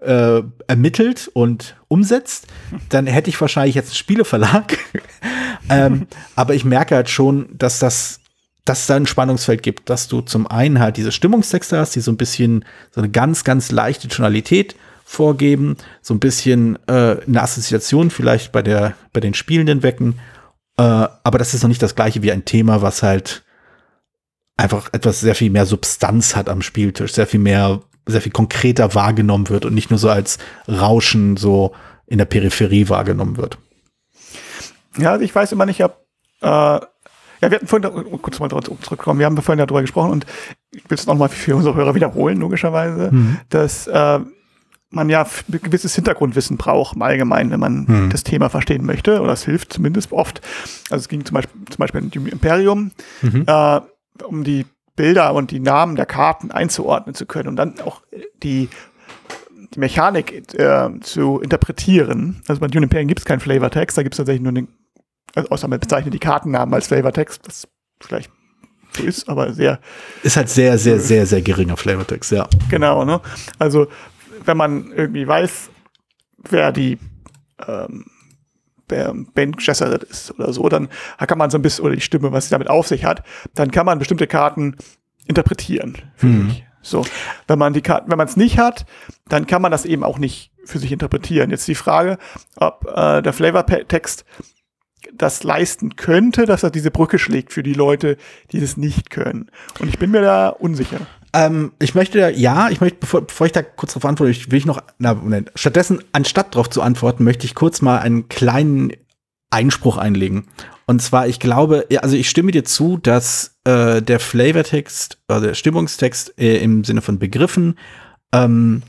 äh, 0.01 0.41
ermittelt 0.67 1.29
und 1.33 1.75
umsetzt, 1.87 2.47
dann 2.89 3.07
hätte 3.07 3.29
ich 3.29 3.39
wahrscheinlich 3.39 3.75
jetzt 3.75 3.89
einen 3.89 3.95
Spieleverlag. 3.95 4.77
ähm, 5.69 6.07
aber 6.35 6.53
ich 6.53 6.65
merke 6.65 6.95
halt 6.95 7.09
schon, 7.09 7.49
dass 7.57 7.79
das 7.79 8.19
dass 8.65 8.81
es 8.81 8.87
da 8.87 8.97
ein 8.97 9.05
Spannungsfeld 9.05 9.63
gibt, 9.63 9.89
dass 9.89 10.09
du 10.09 10.19
zum 10.19 10.45
einen 10.45 10.79
halt 10.79 10.97
diese 10.97 11.13
Stimmungstexte 11.13 11.77
hast, 11.77 11.95
die 11.95 12.01
so 12.01 12.11
ein 12.11 12.17
bisschen 12.17 12.65
so 12.91 12.99
eine 12.99 13.09
ganz, 13.09 13.45
ganz 13.45 13.71
leichte 13.71 14.09
Tonalität 14.09 14.75
vorgeben, 15.05 15.77
so 16.01 16.13
ein 16.13 16.19
bisschen 16.19 16.77
äh, 16.87 17.15
eine 17.25 17.41
Assoziation 17.41 18.09
vielleicht 18.09 18.51
bei 18.51 18.61
der, 18.61 18.95
bei 19.13 19.21
den 19.21 19.33
Spielenden 19.33 19.83
wecken. 19.83 20.19
Äh, 20.77 20.81
aber 20.83 21.37
das 21.37 21.53
ist 21.53 21.63
noch 21.63 21.69
nicht 21.69 21.81
das 21.81 21.95
gleiche 21.95 22.21
wie 22.23 22.31
ein 22.33 22.43
Thema, 22.43 22.81
was 22.81 23.03
halt 23.03 23.45
einfach 24.57 24.89
etwas 24.91 25.19
sehr 25.19 25.35
viel 25.35 25.51
mehr 25.51 25.65
Substanz 25.65 26.35
hat 26.35 26.49
am 26.49 26.61
Spieltisch, 26.61 27.13
sehr 27.13 27.27
viel 27.27 27.39
mehr, 27.39 27.81
sehr 28.05 28.21
viel 28.21 28.31
konkreter 28.31 28.95
wahrgenommen 28.95 29.49
wird 29.49 29.65
und 29.65 29.73
nicht 29.73 29.89
nur 29.89 29.99
so 29.99 30.09
als 30.09 30.39
Rauschen 30.67 31.37
so 31.37 31.73
in 32.07 32.17
der 32.17 32.25
Peripherie 32.25 32.89
wahrgenommen 32.89 33.37
wird. 33.37 33.57
Ja, 34.97 35.11
also 35.11 35.23
ich 35.23 35.33
weiß 35.33 35.51
immer 35.51 35.65
nicht, 35.65 35.83
ob 35.83 36.05
äh 36.41 36.79
ja, 37.41 37.51
wir 37.51 37.57
hatten 37.57 37.67
vorhin, 37.67 37.87
oh, 37.87 38.17
kurz 38.17 38.39
mal 38.39 38.49
zurückkommen, 38.49 39.19
wir 39.19 39.25
haben 39.25 39.39
vorhin 39.41 39.59
darüber 39.63 39.81
gesprochen 39.81 40.11
und 40.11 40.25
ich 40.71 40.89
will 40.89 40.97
es 40.97 41.05
nochmal 41.05 41.29
für 41.29 41.55
unsere 41.55 41.75
Hörer 41.75 41.93
wiederholen, 41.95 42.39
logischerweise, 42.39 43.11
mhm. 43.11 43.37
dass 43.49 43.87
äh, 43.87 44.19
man 44.89 45.09
ja 45.09 45.23
ein 45.23 45.59
gewisses 45.61 45.93
Hintergrundwissen 45.95 46.57
braucht, 46.57 46.95
im 46.95 47.01
Allgemeinen, 47.01 47.51
wenn 47.51 47.59
man 47.59 47.85
mhm. 47.87 48.09
das 48.09 48.23
Thema 48.23 48.49
verstehen 48.49 48.85
möchte, 48.85 49.21
oder 49.21 49.33
es 49.33 49.43
hilft 49.45 49.71
zumindest 49.73 50.11
oft. 50.11 50.41
Also 50.89 51.01
es 51.01 51.09
ging 51.09 51.25
zum 51.25 51.35
Beispiel, 51.35 51.61
zum 51.69 51.77
Beispiel 51.77 52.09
im 52.11 52.27
Imperium, 52.27 52.91
mhm. 53.21 53.43
äh, 53.45 53.81
um 54.23 54.43
die 54.43 54.65
Bilder 54.95 55.33
und 55.33 55.51
die 55.51 55.59
Namen 55.59 55.95
der 55.95 56.05
Karten 56.05 56.51
einzuordnen 56.51 57.13
zu 57.13 57.25
können 57.25 57.49
und 57.49 57.55
dann 57.55 57.79
auch 57.81 58.01
die 58.43 58.69
die 59.73 59.79
Mechanik 59.79 60.53
äh, 60.53 60.89
zu 61.01 61.41
interpretieren. 61.41 62.41
Also 62.47 62.61
bei 62.61 62.67
Dune 62.67 62.85
Imperium 62.85 63.07
gibt 63.09 63.19
es 63.19 63.25
keinen 63.25 63.41
Flavortext, 63.41 63.97
da 63.97 64.03
gibt 64.03 64.13
es 64.13 64.17
tatsächlich 64.17 64.41
nur 64.41 64.53
den 64.53 64.69
also 65.35 65.49
außer 65.49 65.67
man 65.67 65.79
bezeichnet 65.79 66.13
die 66.13 66.19
Kartennamen 66.19 66.73
als 66.73 66.87
Flavortext, 66.87 67.41
was 67.45 67.67
vielleicht 68.01 68.31
so 68.95 69.03
ist, 69.03 69.29
aber 69.29 69.53
sehr. 69.53 69.79
Ist 70.23 70.37
halt 70.37 70.49
sehr, 70.49 70.77
sehr, 70.77 70.99
sehr, 70.99 71.25
sehr 71.27 71.41
geringer 71.41 71.77
Flavortext, 71.77 72.31
ja. 72.31 72.47
Genau, 72.69 73.05
ne? 73.05 73.21
Also, 73.59 73.87
wenn 74.45 74.57
man 74.57 74.91
irgendwie 74.91 75.27
weiß, 75.27 75.69
wer 76.49 76.71
die 76.71 76.97
ähm, 77.67 78.05
Ben 78.87 79.51
Gesserit 79.51 80.03
ist 80.03 80.31
oder 80.39 80.53
so, 80.53 80.69
dann 80.69 80.89
kann 81.17 81.37
man 81.37 81.49
so 81.49 81.57
ein 81.57 81.61
bisschen, 81.61 81.85
oder 81.85 81.95
die 81.95 82.01
Stimme, 82.01 82.31
was 82.31 82.45
sie 82.45 82.51
damit 82.51 82.69
auf 82.69 82.87
sich 82.87 83.05
hat, 83.05 83.23
dann 83.53 83.71
kann 83.71 83.85
man 83.85 83.99
bestimmte 83.99 84.27
Karten 84.27 84.75
interpretieren. 85.25 85.97
Hm. 86.17 86.55
So, 86.81 87.05
wenn 87.47 87.59
man 87.59 87.73
die 87.73 87.81
Karten, 87.81 88.09
wenn 88.09 88.17
man 88.17 88.27
es 88.27 88.37
nicht 88.37 88.57
hat, 88.57 88.85
dann 89.27 89.45
kann 89.45 89.61
man 89.61 89.71
das 89.71 89.83
eben 89.83 90.03
auch 90.03 90.19
nicht 90.19 90.51
für 90.63 90.79
sich 90.79 90.91
interpretieren. 90.91 91.49
Jetzt 91.49 91.67
die 91.67 91.75
Frage, 91.75 92.17
ob 92.55 92.87
äh, 92.95 93.21
der 93.21 93.33
Flavortext 93.33 94.23
das 95.13 95.43
leisten 95.43 95.95
könnte, 95.95 96.45
dass 96.45 96.63
er 96.63 96.69
diese 96.69 96.91
Brücke 96.91 97.19
schlägt 97.19 97.51
für 97.51 97.63
die 97.63 97.73
Leute, 97.73 98.17
die 98.51 98.59
das 98.59 98.77
nicht 98.77 99.09
können. 99.09 99.49
Und 99.79 99.89
ich 99.89 99.99
bin 99.99 100.11
mir 100.11 100.21
da 100.21 100.49
unsicher. 100.49 100.99
Ähm, 101.37 101.71
ich 101.77 101.93
möchte 101.93 102.31
ja, 102.31 102.69
ich 102.69 102.81
möchte, 102.81 102.97
bevor, 102.99 103.21
bevor 103.21 103.45
ich 103.45 103.53
da 103.53 103.61
kurz 103.61 103.93
darauf 103.93 104.05
antworte, 104.05 104.31
ich 104.31 104.49
will 104.49 104.57
ich 104.57 104.65
noch, 104.65 104.81
na, 104.97 105.13
Moment, 105.13 105.51
stattdessen, 105.53 106.03
anstatt 106.11 106.55
darauf 106.55 106.67
zu 106.67 106.81
antworten, 106.81 107.23
möchte 107.23 107.45
ich 107.45 107.53
kurz 107.53 107.81
mal 107.81 107.99
einen 107.99 108.27
kleinen 108.27 108.91
Einspruch 109.51 109.97
einlegen. 109.97 110.47
Und 110.87 110.99
zwar, 111.01 111.27
ich 111.27 111.39
glaube, 111.39 111.85
also 112.01 112.15
ich 112.15 112.27
stimme 112.27 112.51
dir 112.51 112.63
zu, 112.63 112.97
dass 112.97 113.55
äh, 113.65 114.01
der 114.01 114.19
Flavortext, 114.19 115.19
also 115.27 115.45
der 115.45 115.53
Stimmungstext 115.53 116.33
äh, 116.39 116.57
im 116.57 116.83
Sinne 116.83 117.03
von 117.03 117.19
Begriffen 117.19 117.77
ähm, 118.33 118.81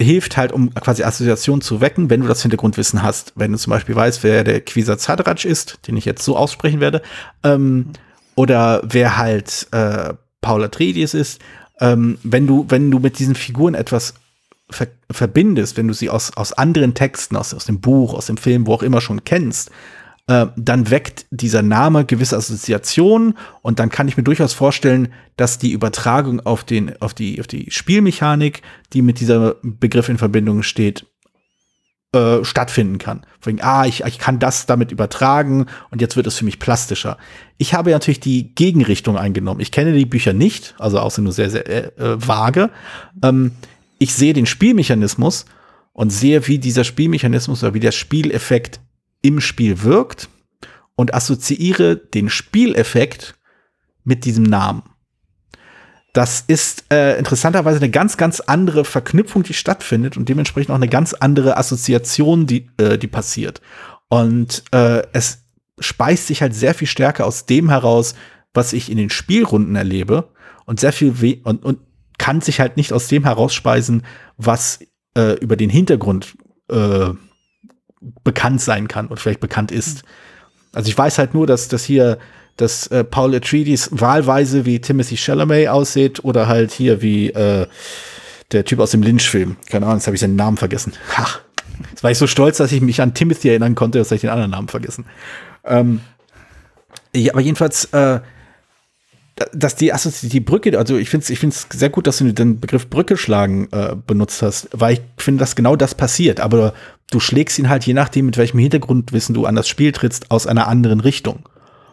hilft 0.00 0.36
halt, 0.36 0.50
um 0.50 0.74
quasi 0.74 1.04
Assoziationen 1.04 1.60
zu 1.60 1.80
wecken, 1.80 2.10
wenn 2.10 2.22
du 2.22 2.26
das 2.26 2.42
Hintergrundwissen 2.42 3.04
hast. 3.04 3.34
Wenn 3.36 3.52
du 3.52 3.58
zum 3.58 3.70
Beispiel 3.70 3.94
weißt, 3.94 4.24
wer 4.24 4.42
der 4.42 4.62
Quisa 4.62 4.98
Zadrac 4.98 5.44
ist, 5.44 5.86
den 5.86 5.96
ich 5.96 6.06
jetzt 6.06 6.24
so 6.24 6.36
aussprechen 6.36 6.80
werde, 6.80 7.02
ähm, 7.44 7.92
oder 8.34 8.82
wer 8.84 9.16
halt 9.16 9.68
äh, 9.70 10.14
Paul 10.42 10.64
Atreides 10.64 11.14
ist, 11.14 11.40
ähm, 11.80 12.18
wenn 12.22 12.46
du, 12.46 12.66
wenn 12.68 12.90
du 12.90 12.98
mit 12.98 13.18
diesen 13.18 13.34
Figuren 13.34 13.74
etwas 13.74 14.14
ver 14.70 14.88
verbindest, 15.10 15.76
wenn 15.76 15.88
du 15.88 15.94
sie 15.94 16.10
aus, 16.10 16.36
aus 16.36 16.52
anderen 16.52 16.94
Texten, 16.94 17.36
aus, 17.36 17.52
aus 17.54 17.64
dem 17.64 17.80
Buch, 17.80 18.14
aus 18.14 18.26
dem 18.26 18.36
Film, 18.36 18.66
wo 18.66 18.74
auch 18.74 18.82
immer 18.82 19.00
schon 19.00 19.24
kennst, 19.24 19.70
äh, 20.28 20.46
dann 20.56 20.90
weckt 20.90 21.26
dieser 21.30 21.62
Name 21.62 22.04
gewisse 22.04 22.36
Assoziationen 22.36 23.36
und 23.60 23.78
dann 23.78 23.90
kann 23.90 24.08
ich 24.08 24.16
mir 24.16 24.22
durchaus 24.22 24.52
vorstellen, 24.52 25.12
dass 25.36 25.58
die 25.58 25.72
Übertragung 25.72 26.40
auf, 26.40 26.64
den, 26.64 26.96
auf, 27.02 27.12
die, 27.12 27.40
auf 27.40 27.46
die 27.46 27.70
Spielmechanik, 27.70 28.62
die 28.92 29.02
mit 29.02 29.20
dieser 29.20 29.56
Begriff 29.62 30.08
in 30.08 30.18
Verbindung 30.18 30.62
steht, 30.62 31.06
äh, 32.12 32.44
stattfinden 32.44 32.98
kann. 32.98 33.24
Wegen, 33.42 33.62
ah, 33.62 33.86
ich, 33.86 34.04
ich 34.04 34.18
kann 34.18 34.38
das 34.38 34.66
damit 34.66 34.92
übertragen 34.92 35.66
und 35.90 36.00
jetzt 36.00 36.16
wird 36.16 36.26
es 36.26 36.36
für 36.36 36.44
mich 36.44 36.58
plastischer. 36.58 37.16
Ich 37.56 37.74
habe 37.74 37.90
natürlich 37.90 38.20
die 38.20 38.54
Gegenrichtung 38.54 39.16
eingenommen. 39.16 39.60
Ich 39.60 39.72
kenne 39.72 39.92
die 39.92 40.04
Bücher 40.04 40.32
nicht, 40.32 40.74
also 40.78 40.98
außer 40.98 41.22
nur 41.22 41.32
sehr, 41.32 41.50
sehr 41.50 41.66
äh, 41.68 41.86
äh 41.96 42.16
vage. 42.18 42.70
Ähm, 43.22 43.52
ich 43.98 44.14
sehe 44.14 44.32
den 44.32 44.46
Spielmechanismus 44.46 45.46
und 45.92 46.10
sehe, 46.10 46.46
wie 46.48 46.58
dieser 46.58 46.84
Spielmechanismus 46.84 47.62
oder 47.62 47.74
wie 47.74 47.80
der 47.80 47.92
Spieleffekt 47.92 48.80
im 49.22 49.40
Spiel 49.40 49.82
wirkt 49.82 50.28
und 50.96 51.14
assoziiere 51.14 51.96
den 51.96 52.28
Spieleffekt 52.28 53.36
mit 54.04 54.24
diesem 54.24 54.44
Namen. 54.44 54.82
Das 56.12 56.44
ist 56.46 56.84
äh, 56.92 57.18
interessanterweise 57.18 57.78
eine 57.78 57.90
ganz, 57.90 58.18
ganz 58.18 58.40
andere 58.40 58.84
Verknüpfung, 58.84 59.44
die 59.44 59.54
stattfindet 59.54 60.16
und 60.16 60.28
dementsprechend 60.28 60.70
auch 60.70 60.76
eine 60.76 60.88
ganz 60.88 61.14
andere 61.14 61.56
Assoziation, 61.56 62.46
die, 62.46 62.68
äh, 62.76 62.98
die 62.98 63.06
passiert. 63.06 63.62
Und 64.08 64.62
äh, 64.72 65.02
es 65.12 65.44
speist 65.78 66.26
sich 66.26 66.42
halt 66.42 66.54
sehr 66.54 66.74
viel 66.74 66.86
stärker 66.86 67.24
aus 67.24 67.46
dem 67.46 67.70
heraus, 67.70 68.14
was 68.52 68.74
ich 68.74 68.90
in 68.90 68.98
den 68.98 69.08
Spielrunden 69.08 69.74
erlebe 69.74 70.28
und 70.66 70.80
sehr 70.80 70.92
viel 70.92 71.22
we 71.22 71.38
und, 71.44 71.64
und 71.64 71.78
kann 72.18 72.42
sich 72.42 72.60
halt 72.60 72.76
nicht 72.76 72.92
aus 72.92 73.08
dem 73.08 73.24
herausspeisen, 73.24 74.04
was 74.36 74.80
äh, 75.16 75.38
über 75.40 75.56
den 75.56 75.70
Hintergrund 75.70 76.36
äh, 76.70 77.10
bekannt 78.22 78.60
sein 78.60 78.86
kann 78.86 79.06
und 79.06 79.18
vielleicht 79.18 79.40
bekannt 79.40 79.72
ist. 79.72 80.04
Also 80.72 80.88
ich 80.88 80.96
weiß 80.96 81.18
halt 81.18 81.34
nur, 81.34 81.46
dass, 81.46 81.68
dass 81.68 81.84
hier 81.84 82.18
dass 82.56 82.86
äh, 82.88 83.04
Paul 83.04 83.34
Atreides 83.34 83.88
wahlweise 83.92 84.64
wie 84.64 84.80
Timothy 84.80 85.16
Chalamet 85.16 85.68
aussieht 85.68 86.24
oder 86.24 86.48
halt 86.48 86.72
hier 86.72 87.02
wie 87.02 87.30
äh, 87.30 87.66
der 88.52 88.64
Typ 88.64 88.80
aus 88.80 88.90
dem 88.90 89.02
Lynch-Film. 89.02 89.56
Keine 89.68 89.86
Ahnung, 89.86 89.98
jetzt 89.98 90.06
habe 90.06 90.14
ich 90.14 90.20
seinen 90.20 90.36
Namen 90.36 90.56
vergessen. 90.56 90.92
Ha. 91.16 91.26
Jetzt 91.90 92.02
war 92.02 92.10
ich 92.10 92.18
so 92.18 92.26
stolz, 92.26 92.58
dass 92.58 92.70
ich 92.72 92.80
mich 92.80 93.00
an 93.00 93.14
Timothy 93.14 93.48
erinnern 93.48 93.74
konnte, 93.74 93.98
dass 93.98 94.12
ich 94.12 94.20
den 94.20 94.30
anderen 94.30 94.50
Namen 94.50 94.68
vergessen. 94.68 95.06
Ähm, 95.64 96.00
ja, 97.14 97.32
aber 97.32 97.40
jedenfalls, 97.40 97.86
äh, 97.86 98.20
dass 99.52 99.74
die, 99.74 99.92
also 99.92 100.10
die 100.22 100.40
Brücke, 100.40 100.78
also 100.78 100.96
ich 100.96 101.08
finde 101.08 101.24
es 101.24 101.30
ich 101.30 101.38
find's 101.38 101.66
sehr 101.72 101.88
gut, 101.88 102.06
dass 102.06 102.18
du 102.18 102.32
den 102.32 102.60
Begriff 102.60 102.88
Brücke 102.88 103.16
schlagen 103.16 103.68
äh, 103.72 103.96
benutzt 104.06 104.42
hast, 104.42 104.68
weil 104.72 104.94
ich 104.94 105.00
finde, 105.16 105.40
dass 105.40 105.56
genau 105.56 105.74
das 105.76 105.94
passiert. 105.94 106.40
Aber 106.40 106.74
du 107.10 107.20
schlägst 107.20 107.58
ihn 107.58 107.68
halt 107.68 107.84
je 107.84 107.94
nachdem, 107.94 108.26
mit 108.26 108.36
welchem 108.36 108.58
Hintergrundwissen 108.58 109.34
du 109.34 109.46
an 109.46 109.54
das 109.54 109.68
Spiel 109.68 109.92
trittst, 109.92 110.30
aus 110.30 110.46
einer 110.46 110.68
anderen 110.68 111.00
Richtung. 111.00 111.48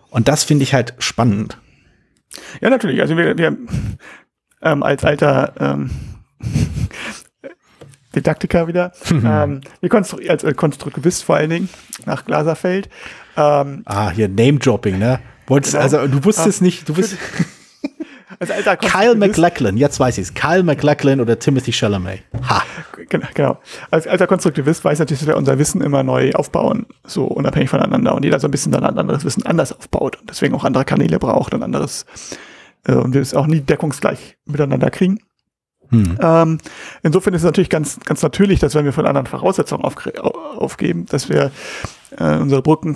Und 0.09 0.27
das 0.27 0.43
finde 0.43 0.63
ich 0.63 0.73
halt 0.73 0.93
spannend. 0.99 1.57
Ja, 2.61 2.69
natürlich. 2.69 3.01
Also 3.01 3.17
wir, 3.17 3.37
wir 3.37 3.57
ähm, 4.61 4.83
als 4.83 5.03
alter 5.03 5.53
ähm, 5.59 5.91
Didaktiker 8.15 8.67
wieder, 8.67 8.91
ähm, 9.11 9.61
wir 9.81 9.89
konstru 9.89 10.19
als 10.27 10.43
äh, 10.43 10.53
Konstruktivist 10.53 11.23
vor 11.23 11.35
allen 11.35 11.49
Dingen 11.49 11.69
nach 12.05 12.25
Glaserfeld. 12.25 12.89
Ähm, 13.37 13.83
ah, 13.85 14.09
hier 14.09 14.27
Name-Dropping, 14.27 14.97
ne? 14.97 15.19
Wolltest, 15.47 15.73
genau. 15.73 15.83
Also 15.83 16.07
du 16.07 16.23
wusstest 16.23 16.61
ähm, 16.61 16.65
nicht, 16.65 16.89
du 16.89 16.93
bist. 16.93 17.17
Also 18.39 18.53
alter 18.53 18.77
Kyle 18.77 19.15
McLachlan, 19.15 19.75
jetzt 19.75 20.00
weiß 20.00 20.17
ich 20.17 20.27
es. 20.27 20.34
Kyle 20.34 20.63
McLachlan 20.63 21.19
oder 21.19 21.38
Timothy 21.38 21.74
Chalamet. 21.74 22.22
Ha. 22.48 22.63
Genau, 23.10 23.27
genau. 23.34 23.58
Als 23.91 24.08
alter 24.08 24.27
Konstruktivist 24.27 24.86
weiß 24.86 25.00
natürlich, 25.00 25.19
dass 25.19 25.27
wir 25.27 25.36
unser 25.36 25.60
Wissen 25.60 25.81
immer 25.81 26.03
neu 26.03 26.31
aufbauen, 26.34 26.86
so 27.05 27.25
unabhängig 27.25 27.69
voneinander 27.69 28.15
und 28.15 28.24
jeder 28.24 28.39
so 28.39 28.48
ein 28.48 28.51
bisschen 28.51 28.72
dann 28.72 28.86
anderes 28.86 29.25
Wissen 29.25 29.46
anders 29.46 29.74
aufbaut 29.74 30.17
und 30.22 30.29
deswegen 30.29 30.55
auch 30.55 30.63
andere 30.63 30.86
Kanäle 30.86 31.19
braucht 31.19 31.53
und 31.53 31.63
anderes 31.63 32.05
äh, 32.86 32.93
und 32.93 33.13
wir 33.13 33.22
es 33.22 33.34
auch 33.34 33.48
nie 33.48 33.60
deckungsgleich 33.60 34.38
miteinander 34.46 34.89
kriegen. 34.89 35.19
Hm. 35.89 36.17
Ähm, 36.22 36.58
insofern 37.03 37.34
ist 37.34 37.41
es 37.41 37.46
natürlich 37.46 37.69
ganz, 37.69 38.00
ganz 38.05 38.22
natürlich, 38.22 38.60
dass 38.60 38.75
wenn 38.75 38.86
wir 38.86 38.93
von 38.93 39.05
anderen 39.05 39.27
Voraussetzungen 39.27 39.84
aufgeben, 39.84 41.08
dass 41.08 41.29
wir 41.29 41.51
äh, 42.17 42.38
unsere 42.38 42.62
Brücken 42.62 42.96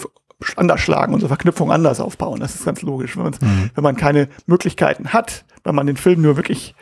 anders 0.56 0.82
schlagen, 0.82 1.14
unsere 1.14 1.30
Verknüpfung 1.30 1.72
anders 1.72 2.00
aufbauen. 2.00 2.40
Das 2.40 2.56
ist 2.56 2.66
ganz 2.66 2.82
logisch. 2.82 3.18
Wenn, 3.18 3.26
mhm. 3.26 3.70
wenn 3.74 3.84
man 3.84 3.96
keine 3.96 4.30
Möglichkeiten 4.46 5.14
hat, 5.14 5.46
wenn 5.64 5.76
man 5.76 5.88
den 5.88 5.98
Film 5.98 6.22
nur 6.22 6.36
wirklich 6.36 6.76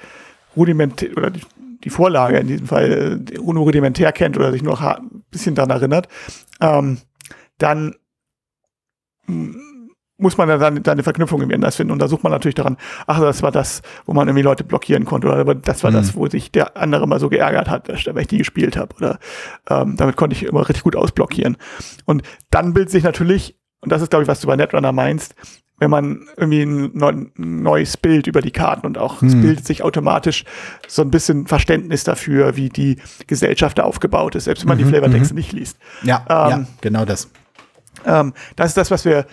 rudimentär 0.56 1.15
oder 1.18 1.30
die, 1.30 1.41
die 1.84 1.89
Vorlage 1.89 2.38
in 2.38 2.48
diesem 2.48 2.68
Fall 2.68 3.22
äh, 3.32 3.38
nur 3.38 3.63
rudimentär 3.63 4.12
kennt 4.12 4.38
oder 4.38 4.51
sich 4.51 4.63
nur 4.63 4.80
ein 4.82 5.24
bisschen 5.32 5.56
daran 5.56 5.72
erinnert, 5.72 6.08
ähm, 6.60 6.98
dann 7.58 7.96
muss 10.22 10.38
man 10.38 10.48
dann 10.48 10.84
seine 10.84 11.04
Verknüpfung 11.04 11.42
irgendwie 11.42 11.56
anders 11.56 11.75
finden. 11.75 11.92
Und 11.92 12.00
da 12.00 12.08
sucht 12.08 12.24
man 12.24 12.32
natürlich 12.32 12.56
daran, 12.56 12.78
ach, 13.08 13.20
das 13.20 13.44
war 13.44 13.51
das, 13.51 13.82
wo 14.06 14.13
man 14.13 14.28
irgendwie 14.28 14.44
Leute 14.44 14.63
blockieren 14.63 15.06
konnte, 15.06 15.28
oder 15.28 15.56
das 15.56 15.84
war 15.84 15.92
mhm. 15.92 15.96
das, 15.96 16.16
wo 16.16 16.28
sich 16.28 16.51
der 16.51 16.78
andere 16.78 17.08
mal 17.08 17.20
so 17.20 17.30
geärgert 17.30 17.70
hat, 17.70 17.90
weil 17.90 18.22
ich 18.22 18.28
die 18.28 18.38
gespielt 18.38 18.78
habe. 18.78 18.96
Oder 18.96 19.20
ähm, 19.70 19.96
damit 19.98 20.16
konnte 20.16 20.36
ich 20.36 20.44
immer 20.44 20.68
richtig 20.68 20.84
gut 20.84 20.96
ausblockieren. 20.96 21.58
Und 22.06 22.24
dann 22.50 22.74
bildet 22.74 22.92
sich 22.92 23.04
natürlich, 23.04 23.58
und 23.82 23.92
das 23.92 24.01
ist, 24.01 24.10
glaube 24.10 24.24
ich, 24.24 24.30
was 24.30 24.40
du 24.40 24.48
bei 24.48 24.56
Netrunner 24.56 24.92
meinst, 24.92 25.36
wenn 25.80 25.90
man 25.90 26.28
irgendwie 26.38 26.62
ein 26.62 27.32
neues 27.36 27.98
Bild 27.98 28.28
über 28.28 28.42
die 28.42 28.51
Karten 28.51 28.86
und 28.86 29.00
auch 29.00 29.22
hm. 29.22 29.28
es 29.28 29.34
bildet 29.34 29.66
sich 29.66 29.82
automatisch 29.82 30.46
so 30.88 31.01
ein 31.01 31.10
bisschen 31.10 31.48
Verständnis 31.48 32.04
dafür, 32.04 32.56
wie 32.56 32.70
die 32.70 32.98
Gesellschaft 33.25 33.80
da 33.80 33.84
aufgebaut 33.84 34.36
ist, 34.36 34.44
selbst 34.44 34.62
wenn 34.62 34.68
man 34.68 34.78
mhm, 34.78 34.84
die 34.84 34.90
Flavortexte 34.90 35.34
mhm. 35.34 35.38
nicht 35.40 35.54
liest. 35.54 35.80
Ja, 36.04 36.24
ähm, 36.30 36.50
ja, 36.50 36.66
genau 36.82 37.06
das. 37.06 37.32
Ähm, 38.06 38.34
das 38.56 38.68
ist 38.68 38.78
das, 38.78 38.92
was 38.92 39.06
wir 39.06 39.25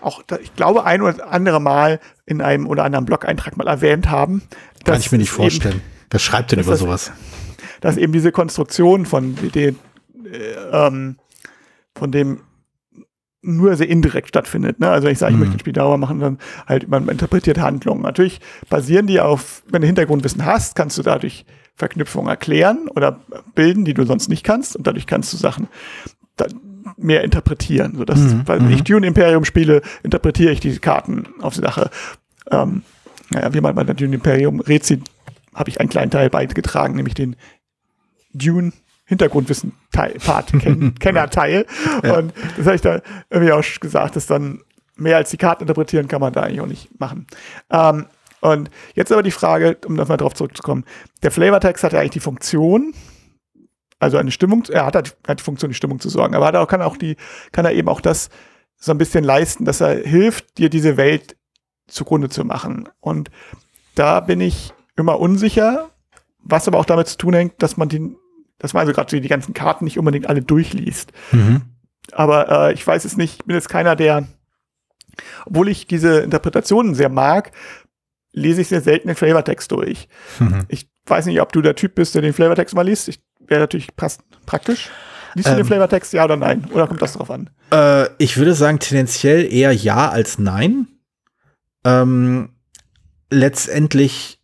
auch, 0.00 0.22
ich 0.40 0.54
glaube, 0.54 0.84
ein 0.84 1.02
oder 1.02 1.30
andere 1.30 1.60
Mal 1.60 2.00
in 2.26 2.40
einem 2.40 2.66
oder 2.66 2.84
anderen 2.84 3.04
Blog-Eintrag 3.04 3.56
mal 3.56 3.66
erwähnt 3.66 4.10
haben. 4.10 4.42
Kann 4.84 5.00
ich 5.00 5.12
mir 5.12 5.18
nicht 5.18 5.30
vorstellen. 5.30 5.76
Eben, 5.76 5.84
Wer 6.10 6.20
schreibt 6.20 6.52
denn 6.52 6.60
über 6.60 6.72
das, 6.72 6.80
sowas? 6.80 7.12
Dass 7.80 7.96
eben 7.96 8.12
diese 8.12 8.32
Konstruktion 8.32 9.06
von 9.06 9.36
den, 9.54 9.76
äh, 10.24 10.36
ähm, 10.72 11.16
von 11.94 12.10
dem 12.10 12.40
nur 13.40 13.76
sehr 13.76 13.88
indirekt 13.88 14.28
stattfindet. 14.28 14.80
Ne? 14.80 14.90
Also 14.90 15.06
wenn 15.06 15.12
ich 15.12 15.18
sage, 15.18 15.32
ich 15.32 15.36
mhm. 15.36 15.40
möchte 15.40 15.56
ein 15.56 15.60
Spiel 15.60 15.72
dauer 15.72 15.96
machen, 15.96 16.18
dann 16.18 16.38
halt 16.66 16.88
man 16.88 17.08
interpretiert 17.08 17.58
Handlungen. 17.58 18.02
Natürlich 18.02 18.40
basieren 18.68 19.06
die 19.06 19.20
auf, 19.20 19.62
wenn 19.70 19.80
du 19.80 19.86
Hintergrundwissen 19.86 20.44
hast, 20.44 20.74
kannst 20.74 20.98
du 20.98 21.02
dadurch 21.02 21.44
Verknüpfungen 21.76 22.28
erklären 22.28 22.88
oder 22.88 23.20
bilden, 23.54 23.84
die 23.84 23.94
du 23.94 24.04
sonst 24.04 24.28
nicht 24.28 24.42
kannst. 24.42 24.74
Und 24.74 24.86
dadurch 24.86 25.06
kannst 25.06 25.32
du 25.32 25.36
Sachen 25.36 25.68
mehr 26.98 27.24
interpretieren. 27.24 27.96
So 27.96 28.04
dass, 28.04 28.18
mhm. 28.18 28.42
weil 28.46 28.60
mhm. 28.60 28.70
ich 28.70 28.84
Dune 28.84 29.06
Imperium 29.06 29.44
spiele, 29.44 29.82
interpretiere 30.02 30.52
ich 30.52 30.60
die 30.60 30.78
Karten 30.78 31.26
auf 31.40 31.54
die 31.54 31.60
Sache. 31.60 31.90
Ähm, 32.50 32.82
naja, 33.30 33.52
wie 33.54 33.60
man 33.60 33.74
bei 33.74 33.84
der 33.84 33.94
Dune 33.94 34.14
Imperium 34.14 34.60
Rätsel 34.60 35.00
habe 35.54 35.70
ich 35.70 35.80
einen 35.80 35.88
kleinen 35.88 36.10
Teil 36.10 36.30
beigetragen, 36.30 36.94
nämlich 36.94 37.14
den 37.14 37.36
Dune 38.32 38.72
Hintergrundwissen 39.04 39.72
Part 39.90 40.52
Ken 40.60 40.94
Kennerteil. 41.00 41.66
Ja. 42.04 42.18
Und 42.18 42.32
das 42.56 42.66
habe 42.66 42.76
ich 42.76 42.82
da 42.82 43.00
irgendwie 43.30 43.52
auch 43.52 43.64
gesagt, 43.80 44.16
dass 44.16 44.26
dann 44.26 44.60
mehr 44.96 45.16
als 45.16 45.30
die 45.30 45.38
Karten 45.38 45.62
interpretieren 45.62 46.08
kann 46.08 46.20
man 46.20 46.32
da 46.32 46.42
eigentlich 46.42 46.60
auch 46.60 46.66
nicht 46.66 47.00
machen. 47.00 47.26
Ähm, 47.70 48.06
und 48.40 48.70
jetzt 48.94 49.10
aber 49.10 49.22
die 49.22 49.30
Frage, 49.30 49.78
um 49.86 49.94
nochmal 49.94 50.16
drauf 50.18 50.34
zurückzukommen. 50.34 50.84
Der 51.22 51.30
Flavortext 51.30 51.82
hat 51.82 51.92
ja 51.92 52.00
eigentlich 52.00 52.10
die 52.12 52.20
Funktion, 52.20 52.92
also 53.98 54.16
eine 54.16 54.30
Stimmung, 54.30 54.64
er 54.70 54.86
hat, 54.86 54.94
halt, 54.94 55.16
hat 55.26 55.40
die 55.40 55.44
Funktion, 55.44 55.70
die 55.70 55.74
Stimmung 55.76 56.00
zu 56.00 56.08
sorgen, 56.08 56.34
aber 56.34 56.46
hat 56.46 56.56
auch, 56.56 56.68
kann 56.68 56.82
auch 56.82 56.96
die, 56.96 57.16
kann 57.52 57.64
er 57.64 57.72
eben 57.72 57.88
auch 57.88 58.00
das 58.00 58.30
so 58.76 58.92
ein 58.92 58.98
bisschen 58.98 59.24
leisten, 59.24 59.64
dass 59.64 59.80
er 59.80 59.96
hilft, 59.96 60.58
dir 60.58 60.70
diese 60.70 60.96
Welt 60.96 61.36
zugrunde 61.88 62.28
zu 62.28 62.44
machen. 62.44 62.88
Und 63.00 63.30
da 63.94 64.20
bin 64.20 64.40
ich 64.40 64.72
immer 64.96 65.18
unsicher, 65.18 65.90
was 66.38 66.68
aber 66.68 66.78
auch 66.78 66.84
damit 66.84 67.08
zu 67.08 67.18
tun 67.18 67.34
hängt, 67.34 67.62
dass 67.62 67.76
man 67.76 67.88
die, 67.88 68.16
dass 68.58 68.72
man 68.72 68.82
also 68.82 68.92
gerade 68.92 69.20
die 69.20 69.28
ganzen 69.28 69.54
Karten 69.54 69.84
nicht 69.84 69.98
unbedingt 69.98 70.28
alle 70.28 70.42
durchliest. 70.42 71.12
Mhm. 71.32 71.62
Aber 72.12 72.68
äh, 72.68 72.72
ich 72.72 72.86
weiß 72.86 73.04
es 73.04 73.16
nicht, 73.16 73.40
ich 73.40 73.44
bin 73.44 73.56
jetzt 73.56 73.68
keiner, 73.68 73.96
der, 73.96 74.28
obwohl 75.44 75.68
ich 75.68 75.86
diese 75.86 76.20
Interpretationen 76.20 76.94
sehr 76.94 77.08
mag, 77.08 77.52
lese 78.32 78.60
ich 78.60 78.68
sehr 78.68 78.80
selten 78.80 79.08
den 79.08 79.16
Flavortext 79.16 79.72
durch. 79.72 80.08
Mhm. 80.38 80.66
Ich 80.68 80.88
weiß 81.06 81.26
nicht, 81.26 81.40
ob 81.40 81.52
du 81.52 81.62
der 81.62 81.74
Typ 81.74 81.94
bist, 81.94 82.14
der 82.14 82.22
den 82.22 82.32
Flavortext 82.32 82.74
mal 82.74 82.82
liest. 82.82 83.08
Ich 83.08 83.20
wäre 83.48 83.60
natürlich 83.60 83.94
passt, 83.96 84.22
praktisch. 84.46 84.90
Liest 85.34 85.48
du 85.48 85.52
ähm, 85.52 85.58
den 85.58 85.66
Flavortext, 85.66 86.12
ja 86.12 86.24
oder 86.24 86.36
nein? 86.36 86.66
Oder 86.72 86.86
kommt 86.86 87.02
das 87.02 87.14
drauf 87.14 87.30
an? 87.30 87.50
Äh, 87.72 88.08
ich 88.18 88.36
würde 88.36 88.54
sagen, 88.54 88.78
tendenziell 88.78 89.52
eher 89.52 89.72
ja 89.72 90.08
als 90.08 90.38
nein. 90.38 90.88
Ähm, 91.84 92.50
letztendlich, 93.30 94.40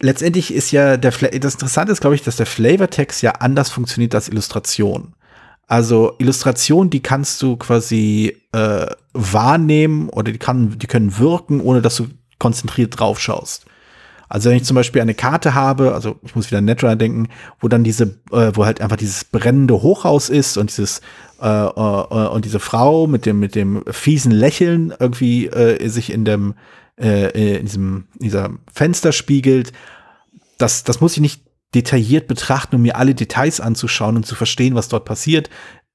letztendlich 0.00 0.52
ist 0.52 0.70
ja 0.70 0.96
der, 0.96 1.12
Fla 1.12 1.28
das 1.28 1.54
Interessante 1.54 1.92
ist, 1.92 2.00
glaube 2.00 2.16
ich, 2.16 2.22
dass 2.22 2.36
der 2.36 2.46
Flavortext 2.46 3.22
ja 3.22 3.32
anders 3.32 3.70
funktioniert 3.70 4.14
als 4.14 4.28
Illustration. 4.28 5.14
Also 5.66 6.14
Illustration, 6.18 6.90
die 6.90 7.00
kannst 7.00 7.40
du 7.40 7.56
quasi 7.56 8.36
äh, 8.52 8.86
wahrnehmen 9.12 10.10
oder 10.10 10.30
die, 10.30 10.38
kann, 10.38 10.78
die 10.78 10.86
können 10.86 11.18
wirken, 11.18 11.60
ohne 11.60 11.80
dass 11.80 11.96
du 11.96 12.08
konzentriert 12.38 12.98
drauf 12.98 13.18
schaust. 13.18 13.64
Also 14.28 14.50
wenn 14.50 14.56
ich 14.56 14.64
zum 14.64 14.74
Beispiel 14.74 15.02
eine 15.02 15.14
Karte 15.14 15.54
habe, 15.54 15.94
also 15.94 16.16
ich 16.22 16.34
muss 16.34 16.50
wieder 16.50 16.58
an 16.58 16.64
Netrunner 16.64 16.96
denken, 16.96 17.28
wo 17.60 17.68
dann 17.68 17.84
diese, 17.84 18.18
äh, 18.32 18.50
wo 18.54 18.64
halt 18.64 18.80
einfach 18.80 18.96
dieses 18.96 19.24
brennende 19.24 19.82
Hochhaus 19.82 20.28
ist 20.28 20.56
und 20.56 20.70
dieses 20.70 21.00
äh, 21.40 21.46
äh, 21.46 21.68
äh, 21.70 22.28
und 22.28 22.44
diese 22.44 22.60
Frau 22.60 23.06
mit 23.06 23.26
dem 23.26 23.40
mit 23.40 23.54
dem 23.54 23.84
fiesen 23.90 24.32
Lächeln 24.32 24.94
irgendwie 24.98 25.46
äh, 25.46 25.88
sich 25.88 26.12
in 26.12 26.24
dem 26.24 26.54
äh, 27.00 27.58
in 27.58 27.66
diesem 27.66 28.04
dieser 28.14 28.50
Fenster 28.72 29.12
spiegelt, 29.12 29.72
das 30.58 30.84
das 30.84 31.00
muss 31.00 31.14
ich 31.14 31.20
nicht 31.20 31.42
detailliert 31.74 32.28
betrachten, 32.28 32.76
um 32.76 32.82
mir 32.82 32.96
alle 32.96 33.14
Details 33.14 33.60
anzuschauen 33.60 34.16
und 34.16 34.26
zu 34.26 34.34
verstehen, 34.34 34.74
was 34.74 34.88
dort 34.88 35.04
passiert. 35.04 35.50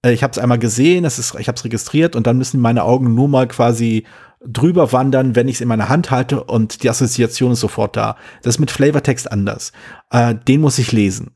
Ich 0.06 0.24
habe 0.24 0.32
es 0.32 0.38
einmal 0.38 0.60
gesehen, 0.60 1.04
es 1.04 1.20
ist, 1.20 1.36
ich 1.40 1.48
habe 1.48 1.58
es 1.58 1.66
registriert 1.66 2.16
und 2.16 2.26
dann 2.26 2.38
müssen 2.38 2.62
meine 2.62 2.84
Augen 2.84 3.16
nur 3.16 3.28
mal 3.28 3.48
quasi 3.48 4.06
drüber 4.46 4.92
wandern, 4.92 5.36
wenn 5.36 5.48
ich 5.48 5.56
es 5.56 5.62
in 5.62 5.68
meiner 5.68 5.90
Hand 5.90 6.12
halte 6.12 6.44
und 6.44 6.84
die 6.84 6.90
Assoziation 6.90 7.52
ist 7.52 7.60
sofort 7.60 7.98
da. 7.98 8.16
Das 8.42 8.56
ist 8.56 8.60
mit 8.60 8.72
Flavortext 8.72 9.32
anders. 9.32 9.72
Äh, 10.12 10.36
den 10.36 10.62
muss 10.62 10.80
ich 10.80 10.92
lesen. 10.92 11.32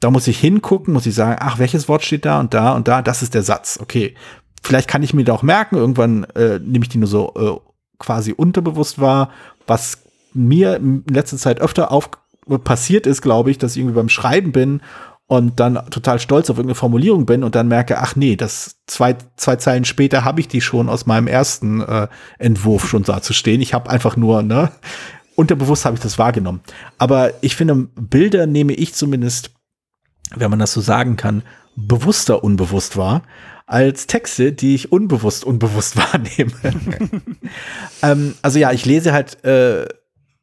Da 0.00 0.10
muss 0.10 0.28
ich 0.28 0.38
hingucken, 0.38 0.92
muss 0.92 1.06
ich 1.06 1.14
sagen, 1.14 1.38
ach, 1.40 1.58
welches 1.58 1.88
Wort 1.88 2.04
steht 2.04 2.24
da 2.24 2.40
und 2.40 2.54
da 2.54 2.72
und 2.72 2.88
da, 2.88 3.02
das 3.02 3.22
ist 3.22 3.34
der 3.34 3.42
Satz. 3.42 3.78
Okay. 3.80 4.14
Vielleicht 4.62 4.88
kann 4.88 5.02
ich 5.02 5.14
mir 5.14 5.24
da 5.24 5.32
auch 5.34 5.42
merken, 5.42 5.76
irgendwann 5.76 6.24
äh, 6.34 6.58
nehme 6.58 6.84
ich 6.84 6.88
die 6.88 6.98
nur 6.98 7.08
so 7.08 7.34
äh, 7.36 7.70
quasi 7.98 8.32
unterbewusst 8.32 9.00
wahr, 9.00 9.30
was 9.66 9.98
mir 10.32 10.76
in 10.76 11.04
letzter 11.08 11.36
Zeit 11.36 11.60
öfter 11.60 11.92
auf 11.92 12.10
passiert 12.62 13.06
ist, 13.06 13.22
glaube 13.22 13.50
ich, 13.50 13.58
dass 13.58 13.72
ich 13.72 13.78
irgendwie 13.78 13.96
beim 13.96 14.08
Schreiben 14.10 14.52
bin 14.52 14.82
und 15.26 15.58
dann 15.58 15.74
total 15.90 16.18
stolz 16.18 16.50
auf 16.50 16.58
irgendeine 16.58 16.74
Formulierung 16.74 17.24
bin 17.26 17.44
und 17.44 17.54
dann 17.54 17.68
merke, 17.68 17.98
ach 17.98 18.14
nee, 18.14 18.36
das 18.36 18.76
zwei, 18.86 19.16
zwei 19.36 19.56
Zeilen 19.56 19.84
später 19.84 20.24
habe 20.24 20.40
ich 20.40 20.48
die 20.48 20.60
schon 20.60 20.88
aus 20.88 21.06
meinem 21.06 21.26
ersten 21.26 21.80
äh, 21.80 22.08
Entwurf 22.38 22.88
schon 22.88 23.04
da 23.04 23.22
zu 23.22 23.32
stehen. 23.32 23.60
Ich 23.60 23.72
habe 23.72 23.88
einfach 23.88 24.16
nur, 24.16 24.42
ne, 24.42 24.70
unterbewusst 25.34 25.86
habe 25.86 25.96
ich 25.96 26.02
das 26.02 26.18
wahrgenommen. 26.18 26.60
Aber 26.98 27.32
ich 27.42 27.56
finde, 27.56 27.88
Bilder 27.94 28.46
nehme 28.46 28.74
ich 28.74 28.94
zumindest, 28.94 29.50
wenn 30.34 30.50
man 30.50 30.58
das 30.58 30.72
so 30.72 30.80
sagen 30.80 31.16
kann, 31.16 31.42
bewusster 31.76 32.44
unbewusst 32.44 32.96
wahr 32.96 33.22
als 33.66 34.06
Texte, 34.06 34.52
die 34.52 34.74
ich 34.74 34.92
unbewusst 34.92 35.44
unbewusst 35.44 35.96
wahrnehme. 36.12 36.52
ähm, 38.02 38.34
also 38.42 38.58
ja, 38.58 38.72
ich 38.72 38.84
lese 38.84 39.12
halt, 39.12 39.42
äh, 39.44 39.84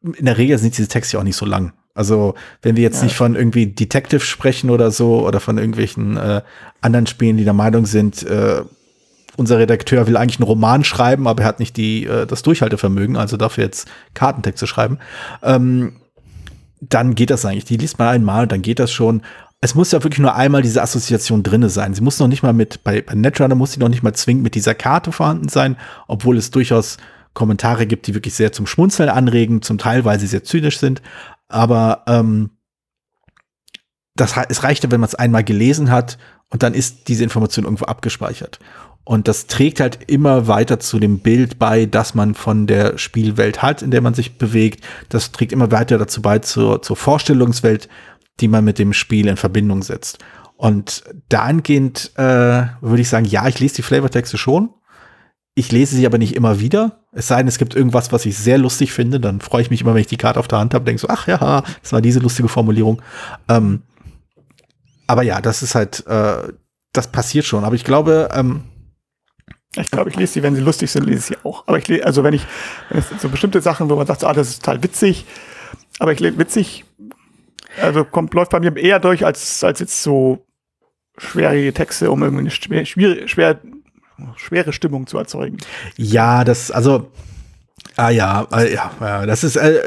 in 0.01 0.25
der 0.25 0.39
Regel 0.39 0.57
sind 0.57 0.75
diese 0.75 0.87
Texte 0.87 1.17
ja 1.17 1.19
auch 1.19 1.23
nicht 1.23 1.35
so 1.35 1.45
lang. 1.45 1.73
Also, 1.93 2.35
wenn 2.61 2.75
wir 2.75 2.83
jetzt 2.83 2.99
ja. 2.99 3.03
nicht 3.03 3.15
von 3.15 3.35
irgendwie 3.35 3.67
Detective 3.67 4.21
sprechen 4.21 4.69
oder 4.69 4.91
so 4.91 5.27
oder 5.27 5.39
von 5.39 5.57
irgendwelchen 5.57 6.17
äh, 6.17 6.41
anderen 6.81 7.07
Spielen, 7.07 7.37
die 7.37 7.43
der 7.43 7.53
Meinung 7.53 7.85
sind, 7.85 8.23
äh, 8.23 8.61
unser 9.37 9.59
Redakteur 9.59 10.07
will 10.07 10.17
eigentlich 10.17 10.39
einen 10.39 10.47
Roman 10.47 10.83
schreiben, 10.83 11.27
aber 11.27 11.43
er 11.43 11.47
hat 11.47 11.59
nicht 11.59 11.77
die, 11.77 12.05
äh, 12.05 12.25
das 12.25 12.43
Durchhaltevermögen, 12.43 13.17
also 13.17 13.37
dafür 13.37 13.65
jetzt 13.65 13.89
Kartentexte 14.13 14.67
schreiben, 14.67 14.99
ähm, 15.43 15.97
dann 16.79 17.15
geht 17.15 17.29
das 17.29 17.45
eigentlich. 17.45 17.65
Die 17.65 17.77
liest 17.77 17.99
man 17.99 18.07
einmal, 18.07 18.47
dann 18.47 18.61
geht 18.61 18.79
das 18.79 18.91
schon. 18.91 19.21
Es 19.61 19.75
muss 19.75 19.91
ja 19.91 20.03
wirklich 20.03 20.19
nur 20.19 20.35
einmal 20.35 20.63
diese 20.63 20.81
Assoziation 20.81 21.43
drinne 21.43 21.69
sein. 21.69 21.93
Sie 21.93 22.01
muss 22.01 22.19
noch 22.19 22.27
nicht 22.27 22.41
mal 22.41 22.53
mit, 22.53 22.83
bei, 22.83 23.01
bei 23.01 23.13
Netrunner 23.13 23.53
muss 23.53 23.73
sie 23.73 23.79
noch 23.79 23.89
nicht 23.89 24.01
mal 24.01 24.13
zwingend 24.13 24.43
mit 24.43 24.55
dieser 24.55 24.73
Karte 24.73 25.11
vorhanden 25.11 25.49
sein, 25.49 25.77
obwohl 26.07 26.37
es 26.37 26.49
durchaus 26.49 26.97
Kommentare 27.33 27.85
gibt, 27.85 28.07
die 28.07 28.15
wirklich 28.15 28.33
sehr 28.33 28.51
zum 28.51 28.65
Schmunzeln 28.65 29.09
anregen, 29.09 29.61
zum 29.61 29.77
Teil, 29.77 30.03
weil 30.03 30.19
sie 30.19 30.27
sehr 30.27 30.43
zynisch 30.43 30.79
sind. 30.79 31.01
Aber 31.51 32.03
ähm, 32.07 32.51
das, 34.15 34.35
es 34.49 34.63
reicht 34.63 34.83
ja, 34.83 34.91
wenn 34.91 34.99
man 34.99 35.07
es 35.07 35.15
einmal 35.15 35.43
gelesen 35.43 35.91
hat 35.91 36.17
und 36.49 36.63
dann 36.63 36.73
ist 36.73 37.07
diese 37.07 37.23
Information 37.23 37.65
irgendwo 37.65 37.85
abgespeichert. 37.85 38.59
Und 39.03 39.27
das 39.27 39.47
trägt 39.47 39.79
halt 39.79 40.09
immer 40.09 40.47
weiter 40.47 40.79
zu 40.79 40.99
dem 40.99 41.19
Bild 41.19 41.57
bei, 41.57 41.85
dass 41.85 42.13
man 42.13 42.35
von 42.35 42.67
der 42.67 42.97
Spielwelt 42.97 43.61
hat, 43.61 43.81
in 43.81 43.89
der 43.89 44.01
man 44.01 44.13
sich 44.13 44.37
bewegt. 44.37 44.85
Das 45.09 45.31
trägt 45.31 45.51
immer 45.51 45.71
weiter 45.71 45.97
dazu 45.97 46.21
bei, 46.21 46.39
zur, 46.39 46.81
zur 46.81 46.95
Vorstellungswelt, 46.95 47.89
die 48.39 48.47
man 48.47 48.63
mit 48.63 48.77
dem 48.77 48.93
Spiel 48.93 49.27
in 49.27 49.37
Verbindung 49.37 49.81
setzt. 49.81 50.19
Und 50.55 51.03
dahingehend 51.29 52.11
äh, 52.15 52.67
würde 52.81 53.01
ich 53.01 53.09
sagen, 53.09 53.25
ja, 53.25 53.47
ich 53.47 53.59
lese 53.59 53.77
die 53.77 53.81
Flavortexte 53.81 54.37
schon. 54.37 54.69
Ich 55.53 55.71
lese 55.71 55.95
sie 55.95 56.05
aber 56.05 56.17
nicht 56.17 56.35
immer 56.35 56.59
wieder. 56.59 56.99
Es 57.11 57.27
sei 57.27 57.37
denn, 57.37 57.47
es 57.47 57.57
gibt 57.57 57.75
irgendwas, 57.75 58.11
was 58.11 58.25
ich 58.25 58.37
sehr 58.37 58.57
lustig 58.57 58.93
finde, 58.93 59.19
dann 59.19 59.41
freue 59.41 59.61
ich 59.61 59.69
mich 59.69 59.81
immer, 59.81 59.93
wenn 59.93 60.01
ich 60.01 60.07
die 60.07 60.17
Karte 60.17 60.39
auf 60.39 60.47
der 60.47 60.59
Hand 60.59 60.73
habe, 60.73 60.85
denke 60.85 61.01
so, 61.01 61.09
ach 61.09 61.27
ja, 61.27 61.63
das 61.81 61.91
war 61.91 62.01
diese 62.01 62.19
lustige 62.19 62.47
Formulierung. 62.47 63.01
Ähm, 63.49 63.81
aber 65.07 65.23
ja, 65.23 65.41
das 65.41 65.61
ist 65.61 65.75
halt, 65.75 66.05
äh, 66.07 66.53
das 66.93 67.11
passiert 67.11 67.45
schon. 67.45 67.65
Aber 67.65 67.75
ich 67.75 67.83
glaube, 67.83 68.29
ähm, 68.33 68.63
ich 69.75 69.91
glaube, 69.91 70.09
ich 70.09 70.15
lese 70.15 70.33
sie, 70.33 70.43
wenn 70.43 70.55
sie 70.55 70.61
lustig 70.61 70.89
sind, 70.91 71.05
lese 71.05 71.19
ich 71.19 71.25
sie 71.25 71.45
auch. 71.45 71.67
Aber 71.67 71.77
ich 71.77 71.87
lese, 71.87 72.05
also 72.05 72.23
wenn 72.23 72.33
ich, 72.33 72.45
wenn 72.89 72.99
es 72.99 73.09
so 73.21 73.27
bestimmte 73.27 73.61
Sachen, 73.61 73.89
wo 73.89 73.95
man 73.95 74.07
sagt, 74.07 74.23
ah, 74.23 74.33
das 74.33 74.49
ist 74.49 74.63
total 74.63 74.83
witzig, 74.83 75.25
aber 75.99 76.13
ich 76.13 76.19
lese 76.19 76.37
witzig, 76.37 76.85
also 77.81 78.03
kommt, 78.03 78.33
läuft 78.33 78.51
bei 78.51 78.59
mir 78.59 78.75
eher 78.75 78.99
durch 78.99 79.25
als, 79.25 79.63
als 79.63 79.79
jetzt 79.79 80.01
so 80.03 80.45
schwierige 81.17 81.73
Texte, 81.73 82.11
um 82.11 82.21
irgendwie 82.23 82.41
eine 82.41 82.85
schwer, 82.85 83.27
schwer, 83.27 83.59
schwere 84.35 84.73
Stimmung 84.73 85.07
zu 85.07 85.17
erzeugen. 85.17 85.57
Ja, 85.97 86.43
das, 86.43 86.71
also, 86.71 87.11
ah 87.95 88.09
ja, 88.09 88.47
äh, 88.53 88.73
ja, 88.73 88.91
ja, 88.99 89.25
das 89.25 89.43
ist, 89.43 89.55
äh, 89.55 89.81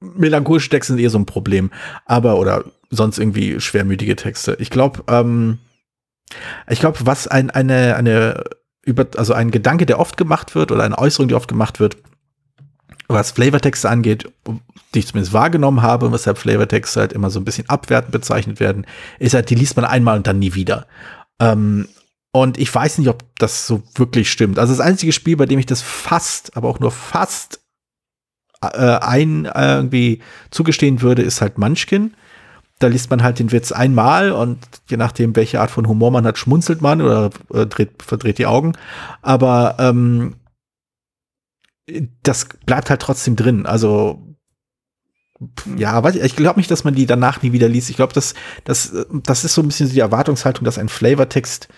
melancholische 0.00 0.70
Texte 0.70 0.92
sind 0.92 1.02
eher 1.02 1.10
so 1.10 1.18
ein 1.18 1.26
Problem. 1.26 1.70
Aber, 2.04 2.38
oder 2.38 2.64
sonst 2.90 3.18
irgendwie 3.18 3.60
schwermütige 3.60 4.16
Texte. 4.16 4.56
Ich 4.58 4.70
glaube, 4.70 5.02
ähm, 5.08 5.58
ich 6.68 6.80
glaube, 6.80 6.98
was 7.02 7.28
ein, 7.28 7.50
eine, 7.50 7.96
eine, 7.96 8.44
über, 8.82 9.06
also 9.16 9.32
ein 9.32 9.50
Gedanke, 9.50 9.86
der 9.86 9.98
oft 9.98 10.16
gemacht 10.16 10.54
wird, 10.54 10.72
oder 10.72 10.84
eine 10.84 10.98
Äußerung, 10.98 11.28
die 11.28 11.34
oft 11.34 11.48
gemacht 11.48 11.80
wird, 11.80 11.96
was 13.08 13.30
Flavortexte 13.30 13.88
angeht, 13.88 14.30
die 14.94 14.98
ich 14.98 15.06
zumindest 15.06 15.32
wahrgenommen 15.32 15.82
habe, 15.82 16.12
weshalb 16.12 16.38
Flavortexte 16.38 17.00
halt 17.00 17.12
immer 17.12 17.30
so 17.30 17.40
ein 17.40 17.44
bisschen 17.44 17.68
abwertend 17.68 18.12
bezeichnet 18.12 18.60
werden, 18.60 18.86
ist 19.18 19.34
halt, 19.34 19.50
die 19.50 19.54
liest 19.54 19.76
man 19.76 19.84
einmal 19.84 20.16
und 20.16 20.26
dann 20.26 20.38
nie 20.38 20.54
wieder. 20.54 20.86
Ähm, 21.38 21.88
und 22.32 22.58
ich 22.58 22.74
weiß 22.74 22.98
nicht, 22.98 23.08
ob 23.08 23.24
das 23.36 23.66
so 23.66 23.82
wirklich 23.94 24.30
stimmt. 24.30 24.58
Also 24.58 24.72
das 24.72 24.80
einzige 24.80 25.12
Spiel, 25.12 25.36
bei 25.36 25.46
dem 25.46 25.58
ich 25.58 25.66
das 25.66 25.82
fast, 25.82 26.56
aber 26.56 26.68
auch 26.68 26.80
nur 26.80 26.90
fast 26.90 27.60
äh, 28.62 28.98
ein 28.98 29.44
äh, 29.44 29.76
irgendwie 29.76 30.22
zugestehen 30.50 31.02
würde, 31.02 31.22
ist 31.22 31.42
halt 31.42 31.58
Munchkin. 31.58 32.14
Da 32.78 32.86
liest 32.86 33.10
man 33.10 33.22
halt 33.22 33.38
den 33.38 33.52
Witz 33.52 33.70
einmal 33.70 34.32
und 34.32 34.58
je 34.88 34.96
nachdem, 34.96 35.36
welche 35.36 35.60
Art 35.60 35.70
von 35.70 35.86
Humor 35.86 36.10
man 36.10 36.24
hat, 36.24 36.38
schmunzelt 36.38 36.80
man 36.80 37.02
oder 37.02 37.30
äh, 37.52 37.66
dreht, 37.66 38.02
verdreht 38.02 38.38
die 38.38 38.46
Augen. 38.46 38.72
Aber 39.20 39.76
ähm, 39.78 40.36
das 42.22 42.48
bleibt 42.64 42.88
halt 42.88 43.02
trotzdem 43.02 43.36
drin. 43.36 43.66
Also 43.66 44.36
ja, 45.76 46.02
ich, 46.08 46.20
ich 46.20 46.36
glaube 46.36 46.58
nicht, 46.58 46.70
dass 46.70 46.84
man 46.84 46.94
die 46.94 47.04
danach 47.04 47.42
nie 47.42 47.52
wieder 47.52 47.68
liest. 47.68 47.90
Ich 47.90 47.96
glaube, 47.96 48.14
das, 48.14 48.34
das, 48.64 48.92
das 49.12 49.44
ist 49.44 49.54
so 49.54 49.60
ein 49.60 49.68
bisschen 49.68 49.90
die 49.90 50.00
Erwartungshaltung, 50.00 50.64
dass 50.64 50.78
ein 50.78 50.88
Flavortext 50.88 51.68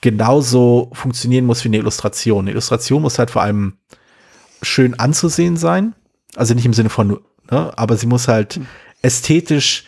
genauso 0.00 0.90
funktionieren 0.92 1.46
muss 1.46 1.64
wie 1.64 1.68
eine 1.68 1.78
Illustration. 1.78 2.44
Eine 2.44 2.52
Illustration 2.52 3.02
muss 3.02 3.18
halt 3.18 3.30
vor 3.30 3.42
allem 3.42 3.78
schön 4.62 4.98
anzusehen 4.98 5.56
sein. 5.56 5.94
Also 6.36 6.54
nicht 6.54 6.66
im 6.66 6.74
Sinne 6.74 6.90
von, 6.90 7.18
ne, 7.50 7.72
aber 7.76 7.96
sie 7.96 8.06
muss 8.06 8.28
halt 8.28 8.54
hm. 8.54 8.66
ästhetisch 9.02 9.84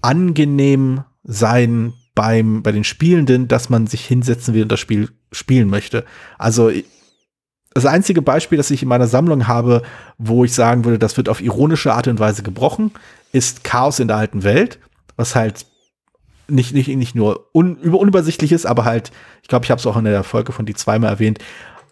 angenehm 0.00 1.04
sein 1.24 1.92
beim, 2.14 2.62
bei 2.62 2.72
den 2.72 2.84
Spielenden, 2.84 3.48
dass 3.48 3.68
man 3.68 3.86
sich 3.86 4.04
hinsetzen 4.04 4.54
will 4.54 4.62
und 4.62 4.72
das 4.72 4.80
Spiel 4.80 5.08
spielen 5.32 5.68
möchte. 5.68 6.04
Also 6.36 6.70
das 7.74 7.86
einzige 7.86 8.22
Beispiel, 8.22 8.58
das 8.58 8.70
ich 8.70 8.82
in 8.82 8.88
meiner 8.88 9.06
Sammlung 9.06 9.46
habe, 9.46 9.82
wo 10.16 10.44
ich 10.44 10.52
sagen 10.52 10.84
würde, 10.84 10.98
das 10.98 11.16
wird 11.16 11.28
auf 11.28 11.40
ironische 11.40 11.94
Art 11.94 12.08
und 12.08 12.18
Weise 12.18 12.42
gebrochen, 12.42 12.92
ist 13.30 13.62
Chaos 13.62 14.00
in 14.00 14.08
der 14.08 14.16
alten 14.16 14.42
Welt, 14.42 14.80
was 15.16 15.36
halt 15.36 15.66
nicht, 16.48 16.74
nicht, 16.74 16.88
nicht 16.88 17.14
nur 17.14 17.48
un, 17.54 17.76
über, 17.76 17.98
unübersichtlich 17.98 18.52
ist, 18.52 18.66
aber 18.66 18.84
halt, 18.84 19.10
ich 19.42 19.48
glaube, 19.48 19.64
ich 19.64 19.70
habe 19.70 19.78
es 19.78 19.86
auch 19.86 19.96
in 19.96 20.04
der 20.04 20.24
Folge 20.24 20.52
von 20.52 20.66
die 20.66 20.74
zweimal 20.74 21.10
erwähnt. 21.10 21.38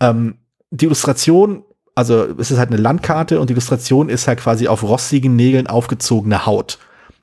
Ähm, 0.01 0.37
die 0.71 0.87
Illustration, 0.87 1.63
also 1.95 2.25
es 2.39 2.51
ist 2.51 2.59
halt 2.59 2.71
eine 2.71 2.81
Landkarte 2.81 3.41
und 3.41 3.51
die 3.51 3.53
Illustration 3.53 4.09
ist 4.09 4.27
halt 4.27 4.41
quasi 4.41 4.69
auf 4.69 4.83
rostigen 4.83 5.37
Nägeln 5.37 5.67
aufgezogene 5.67 6.47
Haut. 6.47 6.79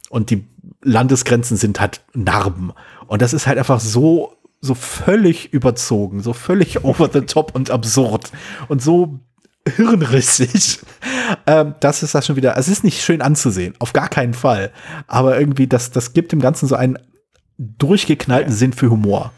Und 0.09 0.29
die 0.29 0.45
Landesgrenzen 0.81 1.57
sind 1.57 1.79
halt 1.79 2.01
Narben. 2.13 2.71
Und 3.07 3.21
das 3.21 3.33
ist 3.33 3.47
halt 3.47 3.57
einfach 3.57 3.79
so 3.79 4.33
so 4.63 4.75
völlig 4.75 5.51
überzogen, 5.51 6.21
so 6.21 6.31
völlig 6.31 6.83
over 6.85 7.09
the 7.11 7.21
top 7.21 7.53
und 7.53 7.69
absurd 7.69 8.31
und 8.69 8.81
so 8.81 9.19
hirnrissig. 9.67 10.79
Ähm, 11.47 11.73
das 11.79 12.03
ist 12.03 12.13
das 12.13 12.25
schon 12.25 12.35
wieder. 12.35 12.57
Es 12.57 12.67
ist 12.67 12.83
nicht 12.83 13.01
schön 13.01 13.21
anzusehen, 13.21 13.75
auf 13.79 13.93
gar 13.93 14.09
keinen 14.09 14.33
Fall. 14.33 14.71
Aber 15.07 15.39
irgendwie, 15.39 15.67
das, 15.67 15.89
das 15.89 16.13
gibt 16.13 16.31
dem 16.31 16.41
Ganzen 16.41 16.67
so 16.67 16.75
einen 16.75 16.99
durchgeknallten 17.77 18.51
ja. 18.51 18.57
Sinn 18.57 18.73
für 18.73 18.89
Humor. 18.89 19.31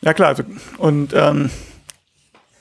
Ja, 0.00 0.14
klar. 0.14 0.28
Also, 0.28 0.44
und 0.78 1.12
ähm, 1.14 1.50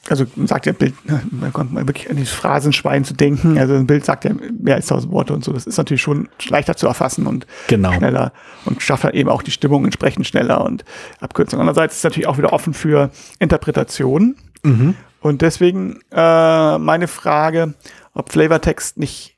also 0.10 0.26
sagt 0.46 0.66
ja 0.66 0.74
Bild, 0.74 0.94
man 1.32 1.52
kommt 1.52 1.74
mal 1.74 1.88
wirklich 1.88 2.10
an 2.10 2.16
dieses 2.16 2.34
Phrasenschwein 2.34 3.04
zu 3.04 3.14
denken. 3.14 3.58
Also 3.58 3.76
ein 3.76 3.88
Bild 3.88 4.06
sagt 4.06 4.26
ja 4.26 4.32
mehr 4.60 4.76
als 4.76 4.88
tausend 4.88 5.12
Worte 5.12 5.34
und 5.34 5.44
so. 5.44 5.52
Das 5.52 5.66
ist 5.66 5.78
natürlich 5.78 6.02
schon 6.02 6.30
leichter 6.48 6.76
zu 6.76 6.88
erfassen 6.88 7.28
und 7.28 7.48
genau. 7.68 7.94
schneller 7.94 8.32
und 8.66 8.82
schafft 8.82 9.04
dann 9.04 9.14
eben 9.14 9.30
auch 9.30 9.42
die 9.42 9.52
Stimmung 9.52 9.86
entsprechend 9.86 10.28
schneller 10.28 10.64
und 10.64 10.86
Abkürzung. 11.20 11.60
Andererseits 11.60 11.96
ist 11.96 12.00
es 12.00 12.04
natürlich 12.04 12.28
auch 12.28 12.38
wieder 12.38 12.54
offen 12.54 12.74
für 12.74 13.12
Interpretationen. 13.40 14.36
Mhm. 14.64 14.96
Und 15.22 15.42
deswegen 15.42 16.00
äh, 16.12 16.78
meine 16.78 17.08
Frage, 17.08 17.74
ob 18.14 18.32
Flavortext 18.32 18.98
nicht 18.98 19.38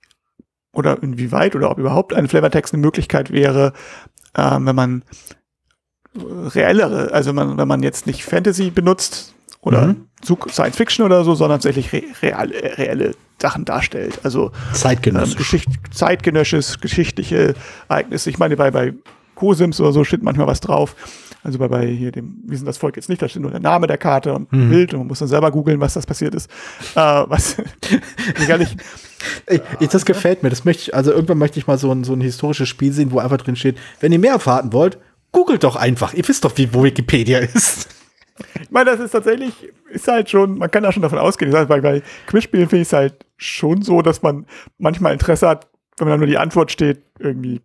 oder 0.74 1.02
inwieweit 1.02 1.56
oder 1.56 1.72
ob 1.72 1.80
überhaupt 1.80 2.14
ein 2.14 2.28
Flavortext 2.28 2.74
eine 2.74 2.82
Möglichkeit 2.82 3.32
wäre, 3.32 3.74
äh, 4.38 4.58
wenn 4.60 4.76
man 4.76 5.04
reellere, 6.16 7.12
also 7.12 7.30
wenn 7.30 7.36
man, 7.36 7.58
wenn 7.58 7.68
man 7.68 7.84
jetzt 7.84 8.08
nicht 8.08 8.24
Fantasy 8.24 8.72
benutzt, 8.72 9.34
oder 9.68 9.88
mhm. 9.88 10.08
Science 10.50 10.78
Fiction 10.78 11.06
oder 11.06 11.24
so, 11.24 11.36
sondern 11.36 11.60
tatsächlich 11.60 11.92
re 11.92 12.04
real, 12.22 12.52
reelle 12.78 13.16
Sachen 13.40 13.66
darstellt. 13.66 14.20
Also 14.24 14.52
zeitgenössisch. 14.74 15.34
Ähm, 15.34 15.38
Geschicht, 15.38 15.70
zeitgenössisch, 15.92 16.80
geschichtliche 16.80 17.54
Ereignisse. 17.90 18.30
Ich 18.30 18.40
meine, 18.40 18.56
bei, 18.56 18.72
bei 18.72 18.94
Cosims 19.36 19.80
oder 19.82 19.92
so 19.92 20.04
steht 20.04 20.24
manchmal 20.24 20.48
was 20.48 20.62
drauf. 20.62 20.96
Also 21.48 21.60
bei, 21.60 21.70
bei 21.70 21.88
hier 21.88 22.12
dem, 22.12 22.44
wie 22.44 22.58
sind 22.58 22.66
das 22.66 22.78
Volk 22.78 22.98
jetzt 22.98 23.08
nicht, 23.08 23.22
da 23.22 23.30
steht 23.30 23.42
nur 23.42 23.52
der 23.52 23.62
Name 23.62 23.88
der 23.88 23.98
Karte 23.98 24.34
und 24.34 24.52
ein 24.52 24.66
mhm. 24.66 24.70
Bild 24.70 24.94
und 24.94 25.00
man 25.00 25.08
muss 25.08 25.20
dann 25.20 25.30
selber 25.30 25.50
googeln, 25.50 25.80
was 25.80 25.94
das 25.94 26.06
passiert 26.06 26.36
ist. 26.36 26.52
Äh, 26.94 27.00
was 27.00 27.56
ehrlich. 28.50 28.76
Ich, 29.80 29.88
das 29.88 30.04
gefällt 30.04 30.44
mir. 30.44 30.50
Das 30.50 30.66
möchte 30.66 30.84
ich, 30.84 30.94
also 30.94 31.14
irgendwann 31.14 31.38
möchte 31.38 31.58
ich 31.58 31.66
mal 31.66 31.78
so 31.78 31.90
ein, 31.90 32.04
so 32.04 32.12
ein 32.12 32.20
historisches 32.20 32.68
Spiel 32.68 32.92
sehen, 32.92 33.14
wo 33.14 33.20
einfach 33.20 33.38
drin 33.38 33.56
steht, 33.56 33.78
wenn 34.02 34.12
ihr 34.12 34.20
mehr 34.20 34.34
erfahren 34.34 34.74
wollt, 34.74 34.98
googelt 35.32 35.64
doch 35.64 35.78
einfach. 35.78 36.14
Ihr 36.14 36.28
wisst 36.28 36.44
doch, 36.44 36.52
wie, 36.58 36.74
wo 36.74 36.84
Wikipedia 36.84 37.40
ist. 37.40 37.88
Ich 38.62 38.70
meine, 38.70 38.92
das 38.92 39.00
ist 39.00 39.12
tatsächlich, 39.12 39.54
ist 39.90 40.10
halt 40.10 40.30
schon, 40.30 40.58
man 40.58 40.70
kann 40.70 40.84
da 40.84 40.92
schon 40.92 41.02
davon 41.02 41.18
ausgehen. 41.18 41.50
Das 41.50 41.62
heißt, 41.62 41.70
bei, 41.70 41.80
bei 41.80 42.04
Quizspielen 42.26 42.68
finde 42.68 42.82
ich 42.82 42.90
es 42.90 42.94
halt 42.94 43.26
schon 43.38 43.84
so, 43.84 44.02
dass 44.02 44.22
man 44.22 44.46
manchmal 44.80 45.14
Interesse 45.14 45.48
hat, 45.48 45.70
wenn 45.96 46.10
man 46.10 46.12
dann 46.12 46.20
nur 46.20 46.28
die 46.28 46.38
Antwort 46.38 46.74
steht, 46.74 47.04
irgendwie 47.20 47.62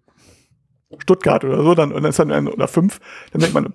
Stuttgart 0.98 1.44
oder 1.44 1.62
so, 1.62 1.74
dann, 1.74 1.92
und 1.92 2.02
dann 2.02 2.10
ist 2.10 2.18
dann 2.18 2.30
ein 2.30 2.48
oder 2.48 2.68
fünf, 2.68 3.00
dann 3.32 3.40
denkt 3.40 3.54
man, 3.54 3.74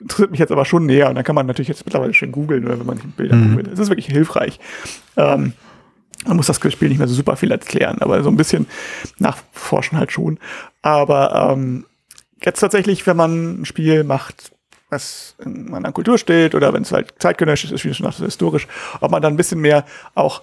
interessiert 0.00 0.30
mich 0.30 0.40
jetzt 0.40 0.52
aber 0.52 0.64
schon 0.64 0.86
näher 0.86 1.08
und 1.08 1.14
dann 1.14 1.24
kann 1.24 1.34
man 1.34 1.46
natürlich 1.46 1.68
jetzt 1.68 1.84
mittlerweile 1.84 2.14
schön 2.14 2.32
googeln 2.32 2.66
wenn 2.68 2.86
man 2.86 2.98
Bilder 3.16 3.36
mhm. 3.36 3.50
googelt. 3.50 3.72
Das 3.72 3.78
ist 3.78 3.90
wirklich 3.90 4.06
hilfreich. 4.06 4.58
Ähm, 5.16 5.52
man 6.26 6.36
muss 6.36 6.46
das 6.46 6.60
Quizspiel 6.60 6.88
nicht 6.88 6.98
mehr 6.98 7.08
so 7.08 7.14
super 7.14 7.36
viel 7.36 7.50
erklären, 7.50 7.98
aber 8.00 8.22
so 8.22 8.28
ein 8.28 8.36
bisschen 8.36 8.66
nachforschen 9.18 9.98
halt 9.98 10.12
schon. 10.12 10.38
Aber 10.82 11.52
ähm, 11.52 11.86
jetzt 12.42 12.60
tatsächlich, 12.60 13.06
wenn 13.06 13.16
man 13.16 13.62
ein 13.62 13.64
Spiel 13.64 14.04
macht, 14.04 14.52
was 14.90 15.36
in 15.42 15.70
meiner 15.70 15.92
Kultur 15.92 16.18
steht 16.18 16.54
oder 16.54 16.72
wenn 16.72 16.82
es 16.82 16.92
halt 16.92 17.14
zeitgenössisch 17.18 17.70
ist, 17.70 17.84
wie 17.84 17.94
schon 17.94 18.10
so 18.10 18.24
historisch, 18.24 18.66
ob 19.00 19.10
man 19.10 19.22
dann 19.22 19.34
ein 19.34 19.36
bisschen 19.36 19.60
mehr 19.60 19.84
auch 20.14 20.42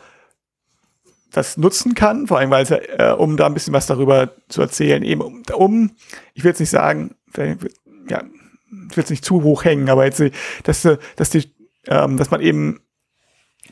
das 1.31 1.57
nutzen 1.57 1.93
kann, 1.93 2.27
vor 2.27 2.39
allem, 2.39 2.49
weil 2.49 2.63
es 2.63 2.71
äh, 2.71 3.13
um 3.17 3.37
da 3.37 3.45
ein 3.45 3.53
bisschen 3.53 3.73
was 3.73 3.85
darüber 3.85 4.31
zu 4.47 4.61
erzählen, 4.61 5.03
eben 5.03 5.21
um, 5.21 5.43
um 5.53 5.91
ich 6.33 6.43
will 6.43 6.51
jetzt 6.51 6.59
nicht 6.59 6.69
sagen, 6.69 7.15
ja, 7.35 8.23
ich 8.89 8.97
will 8.97 9.03
es 9.03 9.09
nicht 9.09 9.25
zu 9.25 9.43
hoch 9.43 9.65
hängen, 9.65 9.89
aber 9.89 10.05
jetzt, 10.05 10.21
dass, 10.63 10.87
dass 11.15 11.29
die, 11.29 11.53
ähm, 11.87 12.17
dass 12.17 12.31
man 12.31 12.41
eben 12.41 12.79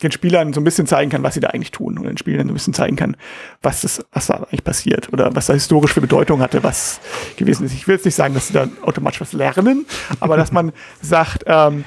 den 0.02 0.12
Spielern 0.12 0.54
so 0.54 0.60
ein 0.60 0.64
bisschen 0.64 0.88
zeigen 0.88 1.10
kann, 1.12 1.24
was 1.24 1.36
sie 1.36 1.40
da 1.40 1.50
eigentlich 1.50 1.72
tun 1.72 1.98
und 1.98 2.06
den 2.06 2.18
Spielern 2.18 2.48
so 2.48 2.52
ein 2.52 2.56
bisschen 2.56 2.74
zeigen 2.74 2.96
kann, 2.96 3.16
was, 3.62 3.82
das, 3.82 4.06
was 4.12 4.28
da 4.28 4.36
eigentlich 4.36 4.64
passiert 4.64 5.12
oder 5.14 5.34
was 5.36 5.48
da 5.48 5.54
historisch 5.54 5.94
für 5.94 6.02
Bedeutung 6.02 6.42
hatte, 6.42 6.64
was 6.64 7.00
gewesen 7.38 7.66
ist. 7.66 7.74
Ich 7.74 7.88
will 7.88 7.96
jetzt 7.96 8.06
nicht 8.06 8.16
sagen, 8.16 8.34
dass 8.34 8.48
sie 8.48 8.54
dann 8.54 8.78
automatisch 8.82 9.22
was 9.22 9.34
lernen, 9.34 9.86
aber 10.20 10.38
dass 10.38 10.52
man 10.52 10.74
sagt, 11.02 11.44
ähm, 11.48 11.86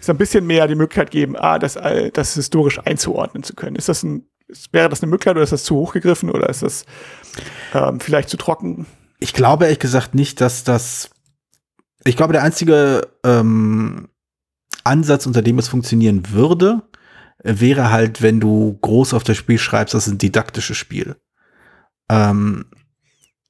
so 0.00 0.12
ein 0.12 0.18
bisschen 0.18 0.46
mehr 0.46 0.66
die 0.66 0.74
Möglichkeit 0.74 1.10
geben, 1.10 1.36
ah, 1.36 1.58
das, 1.58 1.76
äh, 1.76 2.10
das 2.10 2.34
historisch 2.34 2.80
einzuordnen 2.84 3.42
zu 3.42 3.54
können. 3.54 3.76
Ist 3.76 3.88
das 3.88 4.02
ein, 4.02 4.26
wäre 4.72 4.88
das 4.88 5.02
eine 5.02 5.10
Möglichkeit 5.10 5.36
oder 5.36 5.44
ist 5.44 5.52
das 5.52 5.64
zu 5.64 5.76
hoch 5.76 5.92
gegriffen 5.92 6.30
oder 6.30 6.48
ist 6.48 6.62
das 6.62 6.84
ähm, 7.74 8.00
vielleicht 8.00 8.28
zu 8.28 8.36
trocken? 8.36 8.86
Ich 9.18 9.32
glaube 9.32 9.64
ehrlich 9.64 9.78
gesagt 9.78 10.14
nicht, 10.14 10.40
dass 10.40 10.64
das. 10.64 11.10
Ich 12.04 12.16
glaube, 12.16 12.32
der 12.32 12.42
einzige 12.42 13.08
ähm, 13.24 14.08
Ansatz, 14.84 15.26
unter 15.26 15.42
dem 15.42 15.58
es 15.58 15.68
funktionieren 15.68 16.30
würde, 16.30 16.82
wäre 17.42 17.90
halt, 17.90 18.22
wenn 18.22 18.40
du 18.40 18.78
groß 18.80 19.14
auf 19.14 19.24
das 19.24 19.36
Spiel 19.36 19.58
schreibst, 19.58 19.94
das 19.94 20.06
ist 20.06 20.12
ein 20.14 20.18
didaktisches 20.18 20.76
Spiel. 20.76 21.16
Ähm, 22.10 22.64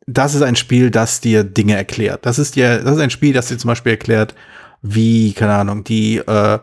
das 0.07 0.35
ist 0.35 0.43
ein 0.43 0.57
Spiel, 0.57 0.91
das 0.91 1.21
dir 1.21 1.45
Dinge 1.45 1.77
erklärt. 1.77 2.27
Das 2.27 2.39
ist 2.39 2.57
dir, 2.57 2.83
das 2.83 2.97
ist 2.97 3.01
ein 3.01 3.11
Spiel, 3.11 3.33
das 3.33 3.47
dir 3.47 3.59
zum 3.59 3.69
Beispiel 3.69 3.93
erklärt, 3.93 4.35
wie, 4.83 5.33
keine 5.33 5.55
Ahnung, 5.55 5.85
die, 5.85 6.17
äh, 6.19 6.59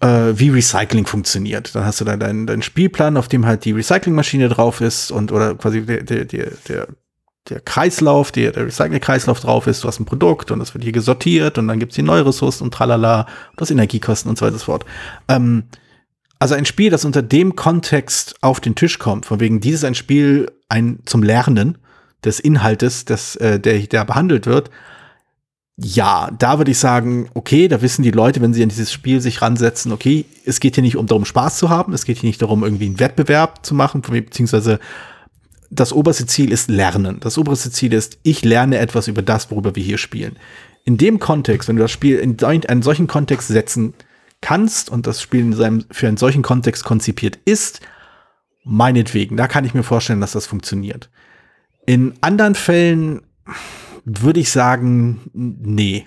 wie 0.00 0.50
Recycling 0.50 1.06
funktioniert. 1.06 1.74
Dann 1.74 1.84
hast 1.84 2.00
du 2.00 2.04
dann 2.04 2.20
deinen, 2.20 2.46
deinen 2.46 2.62
Spielplan, 2.62 3.16
auf 3.16 3.28
dem 3.28 3.46
halt 3.46 3.64
die 3.64 3.72
Recyclingmaschine 3.72 4.48
drauf 4.48 4.80
ist 4.80 5.10
und 5.10 5.32
oder 5.32 5.54
quasi 5.54 5.84
der, 5.84 6.02
der, 6.02 6.24
der, 6.24 6.86
der, 7.48 7.60
Kreislauf, 7.60 8.32
der, 8.32 8.52
der 8.52 8.66
Recycling-Kreislauf 8.66 9.40
drauf 9.40 9.66
ist, 9.66 9.84
du 9.84 9.88
hast 9.88 10.00
ein 10.00 10.04
Produkt 10.04 10.50
und 10.50 10.58
das 10.58 10.74
wird 10.74 10.84
hier 10.84 10.92
gesortiert 10.92 11.58
und 11.58 11.68
dann 11.68 11.78
gibt's 11.78 11.94
hier 11.94 12.04
neue 12.04 12.26
Ressourcen 12.26 12.64
und 12.64 12.74
tralala, 12.74 13.26
das 13.56 13.70
Energiekosten 13.70 14.28
und 14.28 14.38
so 14.38 14.44
weiter 14.44 14.54
und 14.54 14.58
so 14.60 14.64
fort. 14.66 14.84
Ähm, 15.28 15.64
also 16.38 16.54
ein 16.54 16.66
Spiel, 16.66 16.90
das 16.90 17.04
unter 17.04 17.22
dem 17.22 17.56
Kontext 17.56 18.34
auf 18.40 18.60
den 18.60 18.74
Tisch 18.74 18.98
kommt, 18.98 19.26
von 19.26 19.40
wegen, 19.40 19.60
dieses 19.60 19.84
ein 19.84 19.94
Spiel 19.94 20.50
ein, 20.68 20.98
zum 21.06 21.22
Lernen, 21.22 21.78
des 22.24 22.40
Inhaltes, 22.40 23.04
des, 23.04 23.36
äh, 23.36 23.60
der, 23.60 23.78
der 23.80 24.04
behandelt 24.04 24.46
wird, 24.46 24.70
ja, 25.76 26.30
da 26.38 26.58
würde 26.58 26.70
ich 26.70 26.78
sagen, 26.78 27.28
okay, 27.34 27.66
da 27.66 27.82
wissen 27.82 28.02
die 28.02 28.12
Leute, 28.12 28.40
wenn 28.40 28.54
sie 28.54 28.62
an 28.62 28.68
dieses 28.68 28.92
Spiel 28.92 29.20
sich 29.20 29.42
ransetzen, 29.42 29.90
okay, 29.90 30.24
es 30.44 30.60
geht 30.60 30.76
hier 30.76 30.82
nicht 30.82 30.96
um 30.96 31.06
darum, 31.06 31.24
Spaß 31.24 31.58
zu 31.58 31.68
haben, 31.68 31.92
es 31.92 32.04
geht 32.04 32.18
hier 32.18 32.28
nicht 32.28 32.40
darum, 32.40 32.62
irgendwie 32.62 32.86
einen 32.86 33.00
Wettbewerb 33.00 33.66
zu 33.66 33.74
machen, 33.74 34.00
beziehungsweise 34.02 34.78
das 35.70 35.92
oberste 35.92 36.26
Ziel 36.26 36.52
ist 36.52 36.70
Lernen. 36.70 37.18
Das 37.18 37.38
oberste 37.38 37.72
Ziel 37.72 37.92
ist, 37.92 38.18
ich 38.22 38.44
lerne 38.44 38.78
etwas 38.78 39.08
über 39.08 39.22
das, 39.22 39.50
worüber 39.50 39.74
wir 39.74 39.82
hier 39.82 39.98
spielen. 39.98 40.36
In 40.84 40.96
dem 40.96 41.18
Kontext, 41.18 41.68
wenn 41.68 41.76
du 41.76 41.82
das 41.82 41.90
Spiel 41.90 42.18
in 42.18 42.40
einen 42.44 42.82
solchen 42.82 43.08
Kontext 43.08 43.48
setzen 43.48 43.94
kannst 44.40 44.90
und 44.90 45.08
das 45.08 45.20
Spiel 45.20 45.40
in 45.40 45.52
seinem, 45.54 45.84
für 45.90 46.06
einen 46.06 46.18
solchen 46.18 46.42
Kontext 46.42 46.84
konzipiert 46.84 47.38
ist, 47.46 47.80
meinetwegen, 48.62 49.36
da 49.36 49.48
kann 49.48 49.64
ich 49.64 49.74
mir 49.74 49.82
vorstellen, 49.82 50.20
dass 50.20 50.32
das 50.32 50.46
funktioniert. 50.46 51.10
In 51.86 52.14
anderen 52.20 52.54
Fällen 52.54 53.22
würde 54.04 54.40
ich 54.40 54.50
sagen, 54.50 55.30
nee. 55.32 56.06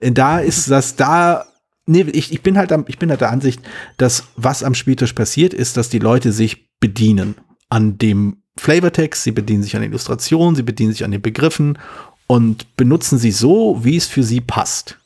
Da 0.00 0.38
ist 0.40 0.70
das 0.70 0.96
da, 0.96 1.46
nee, 1.86 2.02
ich, 2.12 2.32
ich 2.32 2.42
bin 2.42 2.58
halt 2.58 2.72
am, 2.72 2.84
ich 2.88 2.98
bin 2.98 3.10
halt 3.10 3.20
der 3.20 3.30
Ansicht, 3.30 3.60
dass 3.96 4.24
was 4.36 4.62
am 4.62 4.74
Spieltisch 4.74 5.12
passiert, 5.12 5.54
ist, 5.54 5.76
dass 5.76 5.88
die 5.88 5.98
Leute 5.98 6.32
sich 6.32 6.68
bedienen 6.80 7.36
an 7.68 7.98
dem 7.98 8.38
Flavortext, 8.58 9.22
sie 9.22 9.32
bedienen 9.32 9.62
sich 9.62 9.76
an 9.76 9.82
Illustrationen, 9.82 10.56
sie 10.56 10.62
bedienen 10.62 10.92
sich 10.92 11.04
an 11.04 11.10
den 11.10 11.22
Begriffen 11.22 11.78
und 12.26 12.76
benutzen 12.76 13.18
sie 13.18 13.30
so, 13.30 13.84
wie 13.84 13.96
es 13.96 14.06
für 14.06 14.22
sie 14.22 14.40
passt. 14.40 14.98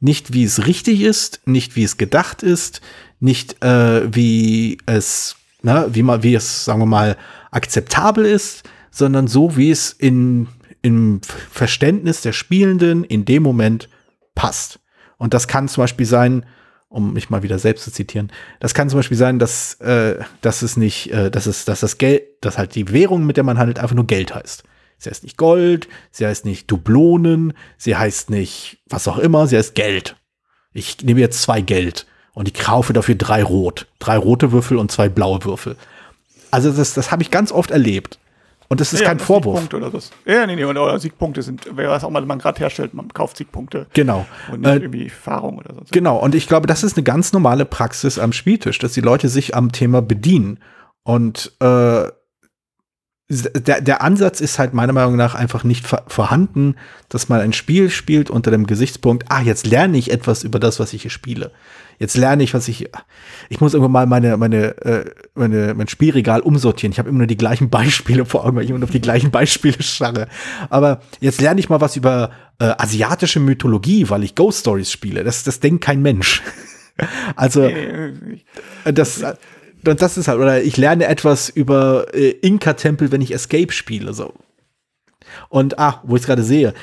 Nicht 0.00 0.32
wie 0.32 0.44
es 0.44 0.66
richtig 0.66 1.02
ist, 1.02 1.40
nicht 1.44 1.76
wie 1.76 1.84
es 1.84 1.96
gedacht 1.96 2.42
ist, 2.42 2.80
nicht 3.20 3.62
äh, 3.62 4.12
wie 4.12 4.78
es, 4.86 5.36
ne, 5.62 5.86
wie 5.92 6.02
man, 6.02 6.22
wie 6.22 6.34
es, 6.34 6.64
sagen 6.64 6.80
wir 6.80 6.86
mal, 6.86 7.16
akzeptabel 7.52 8.26
ist, 8.26 8.64
sondern 8.90 9.28
so, 9.28 9.56
wie 9.56 9.70
es 9.70 9.92
in 9.92 10.48
im 10.82 11.20
Verständnis 11.50 12.20
der 12.20 12.32
Spielenden 12.32 13.04
in 13.04 13.24
dem 13.24 13.42
Moment 13.42 13.88
passt. 14.34 14.80
Und 15.16 15.34
das 15.34 15.48
kann 15.48 15.68
zum 15.68 15.82
Beispiel 15.82 16.06
sein, 16.06 16.44
um 16.88 17.14
mich 17.14 17.30
mal 17.30 17.42
wieder 17.42 17.58
selbst 17.58 17.84
zu 17.84 17.92
zitieren, 17.92 18.30
das 18.60 18.74
kann 18.74 18.90
zum 18.90 18.98
Beispiel 18.98 19.16
sein, 19.16 19.38
dass, 19.38 19.74
äh, 19.80 20.18
dass 20.42 20.62
es 20.62 20.76
nicht, 20.76 21.10
äh, 21.10 21.30
dass 21.30 21.46
es, 21.46 21.64
dass 21.64 21.80
das 21.80 21.96
Geld, 21.96 22.22
dass 22.42 22.58
halt 22.58 22.74
die 22.74 22.92
Währung, 22.92 23.24
mit 23.24 23.36
der 23.36 23.44
man 23.44 23.58
handelt, 23.58 23.78
einfach 23.78 23.94
nur 23.96 24.06
Geld 24.06 24.34
heißt. 24.34 24.64
Sie 24.98 25.10
heißt 25.10 25.24
nicht 25.24 25.36
Gold, 25.36 25.88
sie 26.10 26.26
heißt 26.26 26.44
nicht 26.44 26.70
Dublonen, 26.70 27.54
sie 27.76 27.96
heißt 27.96 28.30
nicht 28.30 28.78
was 28.88 29.08
auch 29.08 29.18
immer, 29.18 29.46
sie 29.46 29.56
heißt 29.56 29.74
Geld. 29.74 30.16
Ich 30.72 31.02
nehme 31.02 31.20
jetzt 31.20 31.42
zwei 31.42 31.60
Geld 31.60 32.06
und 32.34 32.46
ich 32.46 32.54
kaufe 32.54 32.92
dafür 32.92 33.14
drei 33.14 33.42
Rot. 33.42 33.86
Drei 33.98 34.16
rote 34.16 34.52
Würfel 34.52 34.76
und 34.76 34.92
zwei 34.92 35.08
blaue 35.08 35.44
Würfel. 35.44 35.76
Also 36.50 36.70
das, 36.70 36.94
das 36.94 37.10
habe 37.10 37.22
ich 37.22 37.30
ganz 37.30 37.52
oft 37.52 37.70
erlebt. 37.70 38.18
Und 38.72 38.80
das 38.80 38.94
ist 38.94 39.00
ja, 39.00 39.08
kein 39.08 39.18
das 39.18 39.26
Vorwurf. 39.26 39.60
Siegpunkte 39.60 39.76
oder 39.76 39.90
das. 39.90 40.10
Ja, 40.24 40.46
nee, 40.46 40.56
nee, 40.56 40.64
oder 40.64 40.98
Siegpunkte 40.98 41.42
sind, 41.42 41.66
was 41.76 42.04
auch 42.04 42.08
mal 42.08 42.24
man 42.24 42.38
gerade 42.38 42.58
herstellt, 42.58 42.94
man 42.94 43.06
kauft 43.10 43.36
Siegpunkte. 43.36 43.86
Genau. 43.92 44.24
Und 44.50 44.62
nicht 44.62 44.70
äh, 44.70 44.76
irgendwie 44.76 45.04
Erfahrung 45.04 45.58
oder 45.58 45.74
so. 45.74 45.82
Genau, 45.90 46.16
und 46.16 46.34
ich 46.34 46.48
glaube, 46.48 46.66
das 46.66 46.82
ist 46.82 46.96
eine 46.96 47.04
ganz 47.04 47.34
normale 47.34 47.66
Praxis 47.66 48.18
am 48.18 48.32
Spieltisch, 48.32 48.78
dass 48.78 48.94
die 48.94 49.02
Leute 49.02 49.28
sich 49.28 49.54
am 49.54 49.72
Thema 49.72 50.00
bedienen. 50.00 50.58
Und 51.02 51.52
äh, 51.60 52.04
der, 53.32 53.80
der 53.80 54.02
Ansatz 54.02 54.40
ist 54.40 54.58
halt 54.58 54.74
meiner 54.74 54.92
Meinung 54.92 55.16
nach 55.16 55.34
einfach 55.34 55.64
nicht 55.64 55.86
vorhanden, 55.86 56.76
dass 57.08 57.28
man 57.28 57.40
ein 57.40 57.52
Spiel 57.52 57.88
spielt 57.88 58.30
unter 58.30 58.50
dem 58.50 58.66
Gesichtspunkt, 58.66 59.24
ah, 59.28 59.40
jetzt 59.40 59.66
lerne 59.66 59.96
ich 59.96 60.10
etwas 60.10 60.44
über 60.44 60.58
das, 60.58 60.78
was 60.80 60.92
ich 60.92 61.02
hier 61.02 61.10
spiele. 61.10 61.50
Jetzt 61.98 62.16
lerne 62.16 62.42
ich, 62.42 62.52
was 62.52 62.68
ich, 62.68 62.90
ich 63.48 63.60
muss 63.60 63.74
irgendwann 63.74 63.92
mal 63.92 64.06
meine, 64.06 64.36
meine, 64.36 64.76
äh, 64.82 65.04
meine, 65.34 65.74
mein 65.74 65.88
Spielregal 65.88 66.40
umsortieren. 66.40 66.92
Ich 66.92 66.98
habe 66.98 67.08
immer 67.08 67.18
nur 67.18 67.26
die 67.26 67.36
gleichen 67.36 67.70
Beispiele 67.70 68.24
vor 68.24 68.44
Augen, 68.44 68.56
weil 68.56 68.64
ich 68.64 68.70
immer 68.70 68.82
auf 68.82 68.90
die 68.90 69.00
gleichen 69.00 69.30
Beispiele 69.30 69.82
scharre. 69.82 70.28
Aber 70.68 71.00
jetzt 71.20 71.40
lerne 71.40 71.60
ich 71.60 71.68
mal 71.68 71.80
was 71.80 71.96
über 71.96 72.30
äh, 72.58 72.74
asiatische 72.76 73.40
Mythologie, 73.40 74.10
weil 74.10 74.24
ich 74.24 74.34
Ghost 74.34 74.60
Stories 74.60 74.90
spiele. 74.90 75.24
Das, 75.24 75.44
das 75.44 75.60
denkt 75.60 75.84
kein 75.84 76.02
Mensch. 76.02 76.42
also, 77.36 77.70
das, 78.84 79.24
und 79.86 80.00
das 80.02 80.16
ist 80.16 80.28
halt, 80.28 80.38
oder 80.38 80.62
ich 80.62 80.76
lerne 80.76 81.06
etwas 81.06 81.48
über 81.48 82.14
äh, 82.14 82.30
Inka-Tempel, 82.30 83.12
wenn 83.12 83.20
ich 83.20 83.34
Escape 83.34 83.72
spiele. 83.72 84.14
So. 84.14 84.34
Und 85.48 85.78
ah, 85.78 86.00
wo 86.04 86.16
ich 86.16 86.22
es 86.22 86.26
gerade 86.26 86.42
sehe. 86.42 86.74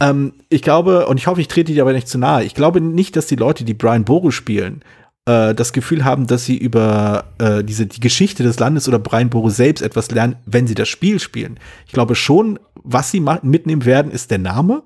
Ähm, 0.00 0.34
ich 0.48 0.62
glaube, 0.62 1.06
und 1.06 1.18
ich 1.18 1.26
hoffe, 1.26 1.40
ich 1.40 1.48
trete 1.48 1.72
dir 1.72 1.82
aber 1.82 1.92
nicht 1.92 2.08
zu 2.08 2.18
nahe. 2.18 2.44
Ich 2.44 2.54
glaube 2.54 2.80
nicht, 2.80 3.16
dass 3.16 3.26
die 3.26 3.36
Leute, 3.36 3.64
die 3.64 3.74
Brian 3.74 4.04
Boru 4.04 4.30
spielen, 4.30 4.82
äh, 5.26 5.54
das 5.54 5.72
Gefühl 5.72 6.04
haben, 6.04 6.26
dass 6.26 6.44
sie 6.44 6.56
über 6.56 7.24
äh, 7.38 7.64
diese 7.64 7.86
die 7.86 8.00
Geschichte 8.00 8.42
des 8.42 8.58
Landes 8.58 8.88
oder 8.88 8.98
Brian 8.98 9.30
Boru 9.30 9.50
selbst 9.50 9.82
etwas 9.82 10.10
lernen, 10.10 10.36
wenn 10.46 10.66
sie 10.66 10.74
das 10.74 10.88
Spiel 10.88 11.20
spielen. 11.20 11.58
Ich 11.86 11.92
glaube 11.92 12.14
schon, 12.14 12.58
was 12.74 13.10
sie 13.10 13.20
mitnehmen 13.20 13.84
werden, 13.84 14.12
ist 14.12 14.30
der 14.30 14.38
Name. 14.38 14.82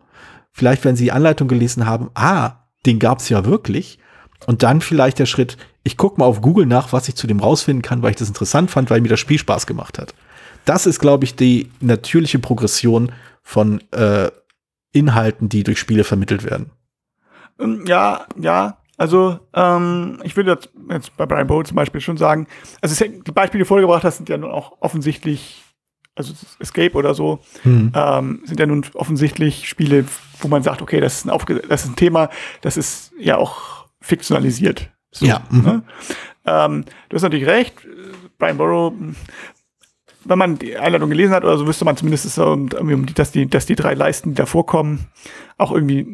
Vielleicht, 0.52 0.84
wenn 0.84 0.96
sie 0.96 1.04
die 1.04 1.12
Anleitung 1.12 1.48
gelesen 1.48 1.86
haben, 1.86 2.10
ah, 2.14 2.64
den 2.86 2.98
gab's 2.98 3.28
ja 3.28 3.44
wirklich. 3.44 3.98
Und 4.46 4.62
dann 4.62 4.80
vielleicht 4.80 5.18
der 5.18 5.26
Schritt, 5.26 5.56
ich 5.82 5.96
gucke 5.96 6.20
mal 6.20 6.26
auf 6.26 6.40
Google 6.40 6.66
nach, 6.66 6.92
was 6.92 7.08
ich 7.08 7.16
zu 7.16 7.26
dem 7.26 7.40
rausfinden 7.40 7.82
kann, 7.82 8.02
weil 8.02 8.10
ich 8.10 8.16
das 8.16 8.28
interessant 8.28 8.70
fand, 8.70 8.90
weil 8.90 9.00
mir 9.00 9.08
das 9.08 9.20
Spiel 9.20 9.38
Spaß 9.38 9.66
gemacht 9.66 9.98
hat. 9.98 10.14
Das 10.64 10.86
ist, 10.86 11.00
glaube 11.00 11.24
ich, 11.24 11.34
die 11.34 11.70
natürliche 11.80 12.38
Progression 12.38 13.12
von 13.42 13.82
äh, 13.92 14.30
Inhalten, 14.92 15.48
die 15.48 15.64
durch 15.64 15.78
Spiele 15.78 16.04
vermittelt 16.04 16.44
werden. 16.44 16.70
Ähm, 17.58 17.84
ja, 17.86 18.26
ja. 18.38 18.78
Also 18.98 19.38
ähm, 19.54 20.20
ich 20.24 20.36
würde 20.36 20.50
jetzt, 20.50 20.70
jetzt 20.90 21.16
bei 21.16 21.24
Brian 21.24 21.46
Bowl 21.46 21.64
zum 21.64 21.76
Beispiel 21.76 22.00
schon 22.00 22.16
sagen, 22.16 22.48
also 22.80 23.04
die 23.04 23.32
Beispiele, 23.32 23.60
die 23.60 23.64
du 23.64 23.68
vorgebracht 23.68 24.02
hast, 24.02 24.16
sind 24.16 24.28
ja 24.28 24.36
nun 24.36 24.50
auch 24.50 24.72
offensichtlich, 24.80 25.62
also 26.16 26.34
Escape 26.58 26.94
oder 26.94 27.14
so, 27.14 27.38
mhm. 27.62 27.92
ähm, 27.94 28.42
sind 28.44 28.58
ja 28.58 28.66
nun 28.66 28.84
offensichtlich 28.94 29.68
Spiele, 29.68 30.04
wo 30.40 30.48
man 30.48 30.64
sagt, 30.64 30.82
okay, 30.82 31.00
das 31.00 31.18
ist 31.18 31.30
ein, 31.30 31.60
das 31.68 31.84
ist 31.84 31.90
ein 31.90 31.96
Thema, 31.96 32.28
das 32.60 32.76
ist 32.76 33.12
ja 33.20 33.36
auch 33.36 33.77
fiktionalisiert. 34.00 34.90
So, 35.10 35.26
ja. 35.26 35.42
Mhm. 35.50 35.62
Ne? 35.62 35.82
Ähm, 36.46 36.84
du 37.08 37.14
hast 37.14 37.22
natürlich 37.22 37.46
recht. 37.46 37.74
Brian 38.38 38.56
Burrow, 38.56 38.92
wenn 40.24 40.38
man 40.38 40.58
die 40.58 40.76
Einladung 40.76 41.10
gelesen 41.10 41.32
hat 41.32 41.44
oder 41.44 41.58
so, 41.58 41.66
wüsste 41.66 41.84
man 41.84 41.96
zumindest, 41.96 42.38
dass 43.16 43.32
die, 43.32 43.48
dass 43.48 43.66
die 43.66 43.74
drei 43.74 43.94
Leisten, 43.94 44.30
die 44.30 44.36
da 44.36 44.46
vorkommen, 44.46 45.08
auch 45.56 45.72
irgendwie 45.72 46.06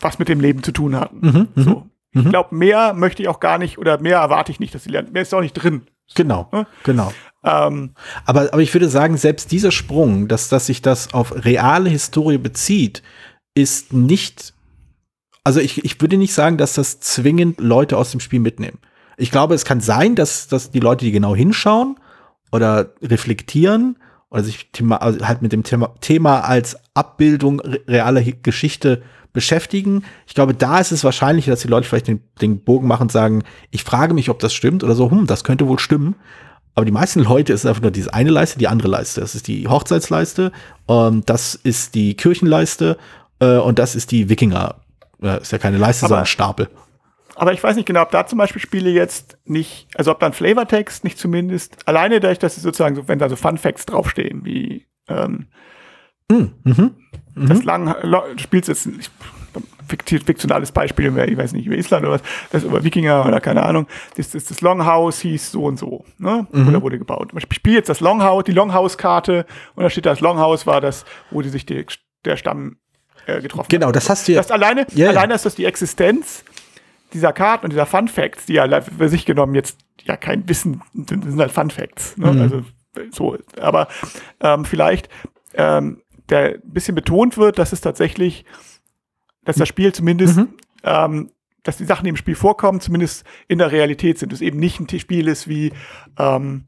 was 0.00 0.18
mit 0.18 0.28
dem 0.28 0.40
Leben 0.40 0.62
zu 0.62 0.72
tun 0.72 0.96
hatten. 0.96 1.20
Mhm, 1.20 1.48
mhm 1.54 1.62
so. 1.62 1.86
Ich 2.14 2.24
mhm. 2.24 2.30
glaube, 2.30 2.54
mehr 2.54 2.92
möchte 2.92 3.22
ich 3.22 3.28
auch 3.28 3.40
gar 3.40 3.58
nicht 3.58 3.78
oder 3.78 3.98
mehr 3.98 4.18
erwarte 4.18 4.52
ich 4.52 4.60
nicht, 4.60 4.74
dass 4.74 4.84
sie 4.84 4.90
lernen. 4.90 5.12
Mehr 5.12 5.22
ist 5.22 5.32
auch 5.32 5.40
nicht 5.40 5.54
drin. 5.54 5.82
Genau, 6.14 6.48
ja? 6.52 6.66
genau. 6.82 7.12
Ähm, 7.42 7.94
aber, 8.26 8.52
aber 8.52 8.60
ich 8.60 8.72
würde 8.74 8.88
sagen, 8.88 9.16
selbst 9.16 9.50
dieser 9.50 9.70
Sprung, 9.70 10.28
dass, 10.28 10.48
dass 10.48 10.66
sich 10.66 10.82
das 10.82 11.14
auf 11.14 11.44
reale 11.44 11.88
Historie 11.88 12.38
bezieht, 12.38 13.02
ist 13.54 13.92
nicht 13.92 14.52
also 15.44 15.60
ich, 15.60 15.84
ich 15.84 16.00
würde 16.00 16.16
nicht 16.16 16.34
sagen, 16.34 16.56
dass 16.56 16.74
das 16.74 17.00
zwingend 17.00 17.60
Leute 17.60 17.96
aus 17.96 18.10
dem 18.10 18.20
Spiel 18.20 18.40
mitnehmen. 18.40 18.78
Ich 19.16 19.30
glaube, 19.30 19.54
es 19.54 19.64
kann 19.64 19.80
sein, 19.80 20.14
dass, 20.14 20.48
dass 20.48 20.70
die 20.70 20.80
Leute, 20.80 21.04
die 21.04 21.12
genau 21.12 21.34
hinschauen 21.34 21.96
oder 22.50 22.92
reflektieren 23.02 23.98
oder 24.30 24.44
sich 24.44 24.70
Thema, 24.72 24.96
also 24.96 25.26
halt 25.26 25.42
mit 25.42 25.52
dem 25.52 25.64
Thema, 25.64 25.94
Thema 26.00 26.40
als 26.40 26.76
Abbildung 26.94 27.60
realer 27.60 28.22
Geschichte 28.22 29.02
beschäftigen. 29.32 30.04
Ich 30.26 30.34
glaube, 30.34 30.54
da 30.54 30.78
ist 30.78 30.92
es 30.92 31.04
wahrscheinlich, 31.04 31.46
dass 31.46 31.60
die 31.60 31.68
Leute 31.68 31.88
vielleicht 31.88 32.08
den, 32.08 32.20
den 32.40 32.60
Bogen 32.60 32.86
machen 32.86 33.02
und 33.02 33.12
sagen, 33.12 33.44
ich 33.70 33.84
frage 33.84 34.14
mich, 34.14 34.30
ob 34.30 34.38
das 34.38 34.54
stimmt 34.54 34.84
oder 34.84 34.94
so, 34.94 35.10
hm, 35.10 35.26
das 35.26 35.44
könnte 35.44 35.68
wohl 35.68 35.78
stimmen. 35.78 36.14
Aber 36.74 36.86
die 36.86 36.92
meisten 36.92 37.20
Leute 37.20 37.52
ist 37.52 37.66
einfach 37.66 37.82
nur 37.82 37.90
diese 37.90 38.14
eine 38.14 38.30
Leiste, 38.30 38.58
die 38.58 38.68
andere 38.68 38.88
Leiste. 38.88 39.20
Das 39.20 39.34
ist 39.34 39.46
die 39.48 39.68
Hochzeitsleiste, 39.68 40.52
ähm, 40.88 41.22
das 41.26 41.54
ist 41.54 41.94
die 41.94 42.14
Kirchenleiste 42.14 42.96
äh, 43.40 43.58
und 43.58 43.78
das 43.78 43.94
ist 43.94 44.10
die 44.10 44.28
Wikinger 44.28 44.76
ja, 45.22 45.36
ist 45.36 45.52
ja 45.52 45.58
keine 45.58 45.78
Leiste, 45.78 46.04
aber, 46.04 46.10
sondern 46.10 46.26
Stapel. 46.26 46.68
Aber 47.34 47.52
ich 47.52 47.62
weiß 47.62 47.76
nicht 47.76 47.86
genau, 47.86 48.02
ob 48.02 48.10
da 48.10 48.26
zum 48.26 48.38
Beispiel 48.38 48.60
Spiele 48.60 48.90
jetzt 48.90 49.38
nicht, 49.44 49.88
also 49.94 50.10
ob 50.10 50.20
da 50.20 50.26
ein 50.26 50.32
Flavortext 50.32 51.04
nicht 51.04 51.18
zumindest, 51.18 51.76
alleine 51.88 52.20
dadurch, 52.20 52.38
dass 52.38 52.56
es 52.56 52.62
sozusagen, 52.62 52.94
so, 52.94 53.08
wenn 53.08 53.18
da 53.18 53.28
so 53.28 53.36
Fun 53.36 53.58
Facts 53.58 53.86
draufstehen, 53.86 54.44
wie 54.44 54.86
ähm, 55.08 55.46
mm, 56.30 56.34
mhm, 56.64 56.94
mhm. 57.34 57.48
das 57.48 57.64
lang, 57.64 57.94
du 58.02 58.38
spielst 58.38 58.68
jetzt 58.68 58.86
ein 58.86 59.00
fiktionales 59.88 60.72
Beispiel, 60.72 61.16
ich 61.28 61.36
weiß 61.36 61.52
nicht, 61.52 61.66
über 61.66 61.76
Island 61.76 62.04
oder 62.04 62.14
was, 62.14 62.22
das 62.50 62.64
über 62.64 62.84
Wikinger 62.84 63.26
oder 63.26 63.40
keine 63.40 63.62
Ahnung, 63.62 63.86
das, 64.16 64.30
das, 64.30 64.44
das 64.44 64.60
Longhouse 64.60 65.20
hieß 65.20 65.52
so 65.52 65.64
und 65.64 65.78
so, 65.78 66.04
ne? 66.18 66.46
Mhm. 66.52 66.68
Oder 66.68 66.82
wurde 66.82 66.98
gebaut. 66.98 67.30
Ich 67.36 67.54
spiele 67.54 67.76
jetzt 67.76 67.88
das 67.88 68.00
Longhouse, 68.00 68.44
die 68.44 68.52
Longhouse-Karte 68.52 69.46
und 69.74 69.82
da 69.82 69.90
steht 69.90 70.06
das 70.06 70.20
Longhouse 70.20 70.66
war 70.66 70.80
das, 70.80 71.04
wo 71.30 71.42
die 71.42 71.48
sich 71.48 71.66
die, 71.66 71.86
der 72.24 72.36
Stamm 72.36 72.76
äh, 73.26 73.40
getroffen 73.40 73.68
Genau, 73.68 73.88
hat. 73.88 73.96
das 73.96 74.08
hast 74.10 74.28
du 74.28 74.32
ja. 74.32 74.40
Das 74.40 74.50
alleine, 74.50 74.86
yeah. 74.96 75.10
alleine 75.10 75.34
ist 75.34 75.44
das 75.44 75.54
die 75.54 75.64
Existenz 75.64 76.44
dieser 77.12 77.32
Karten 77.32 77.66
und 77.66 77.70
dieser 77.72 77.86
Fun 77.86 78.08
Facts, 78.08 78.46
die 78.46 78.54
ja 78.54 78.80
für 78.80 79.08
sich 79.08 79.26
genommen 79.26 79.54
jetzt 79.54 79.78
ja 80.04 80.16
kein 80.16 80.48
Wissen, 80.48 80.82
das 80.94 81.18
sind 81.18 81.38
halt 81.38 81.52
Fun 81.52 81.70
Facts. 81.70 82.16
Ne? 82.16 82.32
Mhm. 82.32 82.40
Also 82.40 82.62
so, 83.10 83.38
aber 83.60 83.88
ähm, 84.40 84.64
vielleicht 84.64 85.08
ähm, 85.54 86.02
der 86.28 86.54
ein 86.54 86.72
bisschen 86.72 86.94
betont 86.94 87.36
wird, 87.36 87.58
dass 87.58 87.72
es 87.72 87.80
tatsächlich, 87.80 88.44
dass 89.44 89.56
das 89.56 89.68
Spiel 89.68 89.92
zumindest, 89.92 90.36
mhm. 90.36 90.54
ähm, 90.82 91.30
dass 91.62 91.76
die 91.76 91.84
Sachen, 91.84 92.04
die 92.04 92.10
im 92.10 92.16
Spiel 92.16 92.34
vorkommen, 92.34 92.80
zumindest 92.80 93.24
in 93.48 93.58
der 93.58 93.70
Realität 93.70 94.18
sind. 94.18 94.32
Es 94.32 94.40
eben 94.40 94.58
nicht 94.58 94.80
ein 94.80 94.98
Spiel 94.98 95.28
ist 95.28 95.48
wie 95.48 95.72
ähm, 96.18 96.64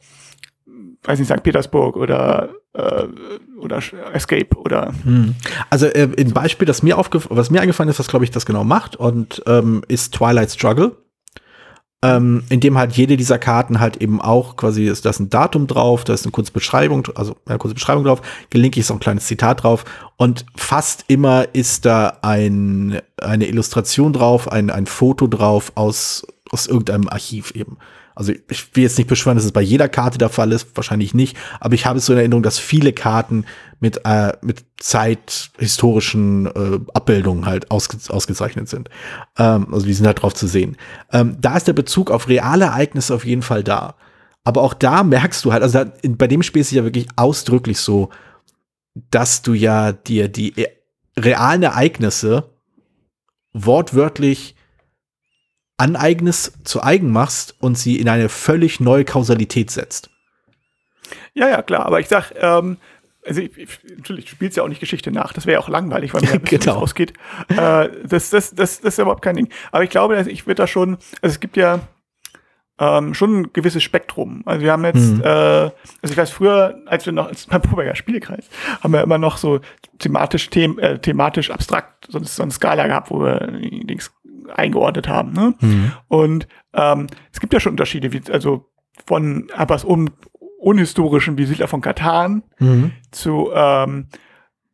weiß 1.04 1.18
nicht, 1.18 1.30
St. 1.30 1.42
Petersburg 1.42 1.96
oder, 1.96 2.50
äh, 2.72 3.04
oder 3.58 3.80
Escape 4.12 4.56
oder. 4.56 4.92
Hm. 5.04 5.34
Also 5.70 5.86
äh, 5.86 6.08
ein 6.18 6.32
Beispiel, 6.32 6.66
das 6.66 6.82
mir 6.82 6.96
was 6.96 7.50
mir 7.50 7.60
eingefallen 7.60 7.90
ist, 7.90 7.98
was 7.98 8.08
glaube 8.08 8.24
ich 8.24 8.30
das 8.30 8.46
genau 8.46 8.64
macht 8.64 8.96
und 8.96 9.42
ähm, 9.46 9.82
ist 9.88 10.14
Twilight 10.14 10.50
Struggle. 10.50 10.92
Ähm, 12.02 12.44
in 12.50 12.60
dem 12.60 12.76
halt 12.76 12.92
jede 12.92 13.16
dieser 13.16 13.38
Karten 13.38 13.80
halt 13.80 13.96
eben 13.96 14.20
auch 14.20 14.56
quasi 14.56 14.84
ist, 14.88 15.06
da 15.06 15.10
ist 15.10 15.20
ein 15.20 15.30
Datum 15.30 15.66
drauf, 15.66 16.04
da 16.04 16.12
ist 16.12 16.26
eine 16.26 16.32
kurze 16.32 16.52
Beschreibung, 16.52 17.08
also 17.14 17.34
eine 17.46 17.56
kurze 17.56 17.74
Beschreibung 17.74 18.04
drauf, 18.04 18.20
gelinkt 18.50 18.76
ist 18.76 18.90
auch 18.90 18.96
ein 18.96 19.00
kleines 19.00 19.24
Zitat 19.24 19.62
drauf 19.62 19.86
und 20.18 20.44
fast 20.54 21.06
immer 21.08 21.46
ist 21.54 21.86
da 21.86 22.18
ein, 22.20 23.00
eine 23.16 23.46
Illustration 23.46 24.12
drauf, 24.12 24.52
ein, 24.52 24.68
ein 24.68 24.84
Foto 24.84 25.28
drauf 25.28 25.72
aus, 25.76 26.26
aus 26.50 26.66
irgendeinem 26.66 27.08
Archiv 27.08 27.52
eben. 27.52 27.78
Also 28.14 28.32
ich 28.48 28.76
will 28.76 28.84
jetzt 28.84 28.98
nicht 28.98 29.08
beschwören, 29.08 29.36
dass 29.36 29.44
es 29.44 29.52
bei 29.52 29.60
jeder 29.60 29.88
Karte 29.88 30.18
der 30.18 30.28
Fall 30.28 30.52
ist, 30.52 30.68
wahrscheinlich 30.76 31.14
nicht, 31.14 31.36
aber 31.60 31.74
ich 31.74 31.86
habe 31.86 31.98
es 31.98 32.06
so 32.06 32.12
in 32.12 32.18
Erinnerung, 32.18 32.42
dass 32.42 32.58
viele 32.58 32.92
Karten 32.92 33.44
mit, 33.80 34.00
äh, 34.04 34.32
mit 34.40 34.64
zeithistorischen 34.78 36.46
äh, 36.46 36.80
Abbildungen 36.94 37.46
halt 37.46 37.70
ausge 37.70 37.98
ausgezeichnet 38.08 38.68
sind. 38.68 38.88
Ähm, 39.36 39.72
also 39.72 39.86
die 39.86 39.94
sind 39.94 40.06
halt 40.06 40.22
drauf 40.22 40.34
zu 40.34 40.46
sehen. 40.46 40.76
Ähm, 41.12 41.36
da 41.40 41.56
ist 41.56 41.66
der 41.66 41.72
Bezug 41.72 42.10
auf 42.10 42.28
reale 42.28 42.66
Ereignisse 42.66 43.14
auf 43.14 43.24
jeden 43.24 43.42
Fall 43.42 43.64
da. 43.64 43.96
Aber 44.44 44.62
auch 44.62 44.74
da 44.74 45.02
merkst 45.02 45.44
du 45.44 45.52
halt, 45.52 45.62
also 45.62 45.84
da, 45.84 45.92
in, 46.02 46.16
bei 46.16 46.28
dem 46.28 46.42
Spiel 46.42 46.60
ist 46.60 46.68
es 46.68 46.76
ja 46.76 46.84
wirklich 46.84 47.08
ausdrücklich 47.16 47.78
so, 47.78 48.10
dass 49.10 49.42
du 49.42 49.54
ja 49.54 49.92
dir 49.92 50.28
die 50.28 50.58
e 50.60 50.68
realen 51.16 51.62
Ereignisse 51.62 52.50
wortwörtlich 53.52 54.53
Aneignis 55.76 56.52
zu 56.64 56.82
eigen 56.82 57.10
machst 57.10 57.56
und 57.60 57.76
sie 57.76 58.00
in 58.00 58.08
eine 58.08 58.28
völlig 58.28 58.80
neue 58.80 59.04
Kausalität 59.04 59.70
setzt. 59.70 60.10
Ja, 61.34 61.48
ja, 61.48 61.62
klar. 61.62 61.86
Aber 61.86 62.00
ich 62.00 62.08
sag, 62.08 62.32
ähm, 62.40 62.78
also 63.26 63.40
ich, 63.40 63.56
ich, 63.56 63.78
natürlich, 63.96 64.26
du 64.26 64.30
spielst 64.32 64.56
ja 64.56 64.62
auch 64.62 64.68
nicht 64.68 64.80
Geschichte 64.80 65.10
nach. 65.10 65.32
Das 65.32 65.46
wäre 65.46 65.54
ja 65.54 65.64
auch 65.64 65.68
langweilig, 65.68 66.14
weil 66.14 66.22
man 66.22 66.42
genau. 66.44 66.76
ausgeht. 66.76 67.12
Äh, 67.48 67.88
das, 68.04 68.30
das, 68.30 68.54
das, 68.54 68.80
das 68.80 68.94
ist 68.94 68.98
überhaupt 68.98 69.22
kein 69.22 69.36
Ding. 69.36 69.48
Aber 69.72 69.84
ich 69.84 69.90
glaube, 69.90 70.20
ich 70.28 70.46
würde 70.46 70.62
da 70.62 70.66
schon, 70.66 70.98
also 71.20 71.34
es 71.34 71.40
gibt 71.40 71.56
ja 71.56 71.80
ähm, 72.78 73.14
schon 73.14 73.40
ein 73.40 73.52
gewisses 73.52 73.82
Spektrum. 73.82 74.42
Also 74.46 74.62
wir 74.62 74.72
haben 74.72 74.84
jetzt, 74.84 75.12
mhm. 75.12 75.22
äh, 75.22 75.28
also 75.28 75.72
ich 76.02 76.16
weiß 76.16 76.30
früher, 76.30 76.80
als 76.86 77.06
wir 77.06 77.12
noch 77.12 77.28
als 77.28 77.46
beim 77.46 77.62
Proberger 77.62 77.94
Spielkreis, 77.94 78.48
haben 78.82 78.92
wir 78.92 79.02
immer 79.02 79.18
noch 79.18 79.36
so 79.36 79.60
thematisch, 79.98 80.50
them, 80.50 80.78
äh, 80.78 80.98
thematisch 80.98 81.50
abstrakt 81.50 82.08
so, 82.10 82.22
so 82.22 82.42
eine 82.42 82.52
Skala 82.52 82.86
gehabt, 82.86 83.10
wo 83.10 83.20
wir 83.20 83.46
Dings 83.48 84.12
eingeordnet 84.52 85.08
haben. 85.08 85.32
Ne? 85.32 85.54
Mhm. 85.60 85.92
Und 86.08 86.48
ähm, 86.72 87.06
es 87.32 87.40
gibt 87.40 87.52
ja 87.52 87.60
schon 87.60 87.72
Unterschiede, 87.72 88.12
wie, 88.12 88.22
also 88.30 88.70
von 89.06 89.48
etwas 89.56 89.84
un 89.84 90.10
unhistorischen 90.58 91.36
wie 91.36 91.44
Siedler 91.44 91.68
von 91.68 91.82
Katan 91.82 92.42
mhm. 92.58 92.92
zu 93.10 93.50
ähm, 93.54 94.06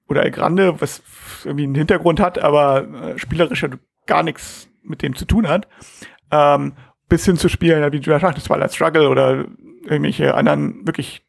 oder 0.09 0.23
El 0.23 0.31
Grande, 0.31 0.81
was 0.81 1.03
irgendwie 1.45 1.65
einen 1.65 1.75
Hintergrund 1.75 2.21
hat, 2.21 2.39
aber 2.39 2.87
äh, 2.89 3.19
spielerisch 3.19 3.67
gar 4.07 4.23
nichts 4.23 4.69
mit 4.83 5.03
dem 5.03 5.17
zu 5.17 5.25
tun 5.25 5.49
hat. 5.49 5.67
Ähm, 6.31 6.75
bis 7.09 7.25
hin 7.25 7.37
zu 7.37 7.49
Spielen, 7.49 7.93
wie 7.93 8.01
du 8.01 8.11
ja 8.11 8.21
sagtest, 8.21 8.47
Twilight 8.47 8.73
Struggle 8.73 9.09
oder 9.09 9.47
irgendwelche 9.85 10.35
anderen 10.35 10.87
wirklich 10.87 11.23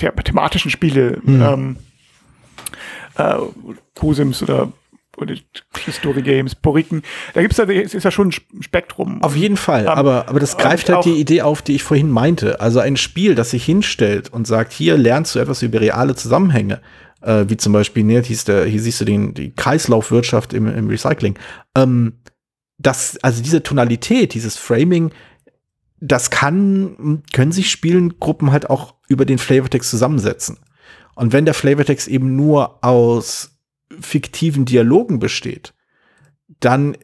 the 0.00 0.08
thematischen 0.24 0.70
Spiele, 0.70 1.20
mhm. 1.22 1.42
ähm, 1.42 1.76
äh, 3.16 3.36
Cosims 3.94 4.42
oder 4.42 4.72
oder 5.20 5.34
Story 5.90 6.22
Games, 6.22 6.54
Poriken. 6.54 7.02
Da 7.34 7.42
gibt's 7.42 7.56
da, 7.56 7.64
ist 7.64 7.94
ja 7.94 8.10
schon 8.10 8.28
ein 8.28 8.62
Spektrum. 8.62 9.22
Auf 9.22 9.36
jeden 9.36 9.56
Fall, 9.56 9.84
um, 9.84 9.90
aber, 9.90 10.28
aber 10.28 10.40
das 10.40 10.56
greift 10.56 10.88
halt 10.88 11.04
die 11.04 11.20
Idee 11.20 11.42
auf, 11.42 11.62
die 11.62 11.74
ich 11.74 11.82
vorhin 11.82 12.10
meinte. 12.10 12.60
Also 12.60 12.80
ein 12.80 12.96
Spiel, 12.96 13.34
das 13.34 13.50
sich 13.50 13.64
hinstellt 13.64 14.32
und 14.32 14.46
sagt, 14.46 14.72
hier 14.72 14.96
lernst 14.96 15.34
du 15.34 15.38
etwas 15.38 15.62
über 15.62 15.80
reale 15.80 16.14
Zusammenhänge, 16.14 16.80
äh, 17.22 17.44
wie 17.48 17.56
zum 17.56 17.72
Beispiel, 17.72 18.04
ne, 18.04 18.20
hieß 18.20 18.44
der, 18.44 18.64
hier 18.64 18.80
siehst 18.80 19.00
du 19.00 19.04
den, 19.04 19.34
die 19.34 19.52
Kreislaufwirtschaft 19.54 20.52
im, 20.52 20.66
im 20.66 20.88
Recycling. 20.88 21.38
Ähm, 21.76 22.14
das, 22.78 23.18
also 23.22 23.42
diese 23.42 23.62
Tonalität, 23.62 24.34
dieses 24.34 24.56
Framing, 24.56 25.10
das 26.00 26.30
kann, 26.30 27.22
können 27.32 27.52
sich 27.52 27.70
Spielengruppen 27.70 28.52
halt 28.52 28.70
auch 28.70 28.94
über 29.08 29.26
den 29.26 29.38
Flavortext 29.38 29.90
zusammensetzen. 29.90 30.58
Und 31.14 31.32
wenn 31.32 31.44
der 31.44 31.54
Flavortext 31.54 32.08
eben 32.08 32.36
nur 32.36 32.82
aus 32.82 33.59
fiktiven 34.00 34.64
Dialogen 34.64 35.18
besteht, 35.18 35.74
dann 36.60 36.96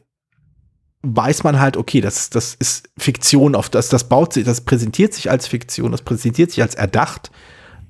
weiß 1.01 1.43
man 1.43 1.59
halt, 1.59 1.77
okay, 1.77 2.01
das, 2.01 2.29
das 2.29 2.55
ist 2.55 2.89
Fiktion, 2.97 3.55
auf 3.55 3.69
das, 3.69 3.89
das 3.89 4.09
baut 4.09 4.33
sich, 4.33 4.45
das 4.45 4.61
präsentiert 4.61 5.13
sich 5.13 5.29
als 5.29 5.47
Fiktion, 5.47 5.91
das 5.91 6.01
präsentiert 6.01 6.51
sich 6.51 6.61
als 6.61 6.75
erdacht, 6.75 7.31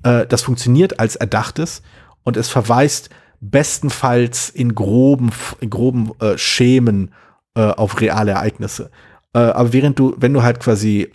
äh, 0.02 0.26
das 0.26 0.42
funktioniert 0.42 1.00
als 1.00 1.16
erdachtes 1.16 1.82
und 2.24 2.36
es 2.36 2.48
verweist 2.48 3.10
bestenfalls 3.40 4.50
in 4.50 4.74
groben, 4.74 5.30
in 5.60 5.70
groben 5.70 6.12
äh, 6.20 6.36
Schemen 6.36 7.12
äh, 7.54 7.62
auf 7.62 8.00
reale 8.00 8.32
Ereignisse. 8.32 8.90
Äh, 9.32 9.38
aber 9.38 9.72
während 9.72 9.98
du, 9.98 10.14
wenn 10.18 10.32
du 10.32 10.42
halt 10.42 10.60
quasi 10.60 11.10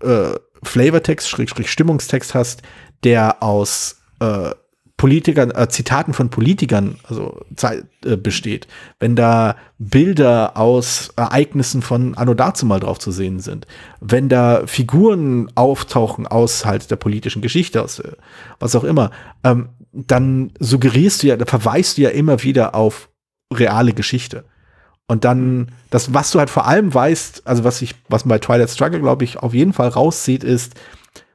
äh, 0.00 0.32
Flavortext, 0.62 1.28
Schrägstrich 1.28 1.70
Stimmungstext 1.70 2.34
hast, 2.34 2.62
der 3.04 3.42
aus 3.42 4.02
äh, 4.20 4.50
Politikern, 5.02 5.50
äh, 5.50 5.68
Zitaten 5.68 6.12
von 6.12 6.30
Politikern 6.30 6.94
also, 7.08 7.40
äh, 8.04 8.16
besteht, 8.16 8.68
wenn 9.00 9.16
da 9.16 9.56
Bilder 9.76 10.56
aus 10.56 11.10
Ereignissen 11.16 11.82
von 11.82 12.14
Anno 12.14 12.34
dazu 12.34 12.66
mal 12.66 12.78
drauf 12.78 13.00
zu 13.00 13.10
sehen 13.10 13.40
sind, 13.40 13.66
wenn 14.00 14.28
da 14.28 14.62
Figuren 14.64 15.50
auftauchen 15.56 16.28
aus 16.28 16.64
halt 16.64 16.88
der 16.92 16.94
politischen 16.94 17.42
Geschichte, 17.42 17.82
aus 17.82 17.98
äh, 17.98 18.12
was 18.60 18.76
auch 18.76 18.84
immer, 18.84 19.10
ähm, 19.42 19.70
dann 19.90 20.52
suggerierst 20.60 21.24
du 21.24 21.26
ja, 21.26 21.36
da 21.36 21.46
verweist 21.46 21.98
du 21.98 22.02
ja 22.02 22.10
immer 22.10 22.44
wieder 22.44 22.76
auf 22.76 23.08
reale 23.52 23.94
Geschichte. 23.94 24.44
Und 25.08 25.24
dann, 25.24 25.72
das, 25.90 26.14
was 26.14 26.30
du 26.30 26.38
halt 26.38 26.48
vor 26.48 26.68
allem 26.68 26.94
weißt, 26.94 27.44
also 27.44 27.64
was 27.64 27.82
ich, 27.82 27.96
was 28.08 28.24
man 28.24 28.36
bei 28.36 28.38
Twilight 28.38 28.70
Struggle, 28.70 29.00
glaube 29.00 29.24
ich, 29.24 29.36
auf 29.38 29.52
jeden 29.52 29.72
Fall 29.72 29.88
rauszieht, 29.88 30.44
ist, 30.44 30.74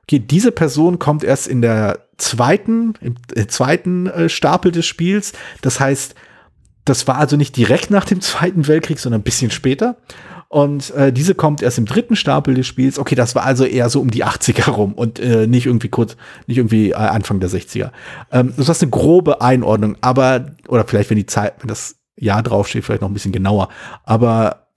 okay, 0.04 0.20
diese 0.20 0.54
Person 0.54 1.00
kommt 1.00 1.26
erst 1.26 1.50
in 1.50 1.62
der 1.62 2.07
zweiten, 2.18 2.94
im 3.02 3.16
äh, 3.36 3.48
zweiten 3.48 4.08
äh, 4.08 4.30
Stapel 4.30 4.72
des 4.72 4.86
Spiels. 4.86 5.34
Das 5.62 5.80
heißt, 5.80 6.16
das 6.86 7.08
war 7.08 7.18
also 7.18 7.36
nicht 7.36 7.56
direkt 7.58 7.92
nach 7.92 8.06
dem 8.06 8.22
Zweiten 8.22 8.68
Weltkrieg, 8.68 9.00
sondern 9.00 9.22
ein 9.22 9.26
bisschen 9.26 9.52
später. 9.52 9.98
Und 10.50 10.92
äh, 10.92 11.12
diese 11.12 11.36
kommt 11.36 11.62
erst 11.62 11.78
im 11.78 11.86
dritten 11.86 12.16
Stapel 12.16 12.54
des 12.54 12.66
Spiels. 12.66 12.98
Okay, 12.98 13.16
das 13.16 13.36
war 13.36 13.44
also 13.44 13.66
eher 13.66 13.90
so 13.90 14.00
um 14.00 14.10
die 14.10 14.24
80er 14.24 14.70
rum 14.72 14.94
und 14.94 15.20
äh, 15.20 15.46
nicht 15.46 15.66
irgendwie 15.66 15.90
kurz, 15.90 16.16
nicht 16.48 16.58
irgendwie 16.58 16.92
äh, 16.92 16.96
Anfang 16.96 17.42
der 17.42 17.50
60er. 17.50 17.92
Ähm, 18.32 18.54
das 18.56 18.70
ist 18.70 18.82
eine 18.82 18.92
grobe 18.92 19.42
Einordnung, 19.42 19.98
aber, 20.00 20.54
oder 20.70 20.86
vielleicht, 20.86 21.10
wenn 21.10 21.18
die 21.18 21.26
Zeit, 21.26 21.56
wenn 21.60 21.68
das 21.68 21.98
Jahr 22.16 22.44
draufsteht, 22.44 22.86
vielleicht 22.86 23.02
noch 23.02 23.10
ein 23.10 23.14
bisschen 23.14 23.34
genauer. 23.34 23.68
Aber 24.06 24.68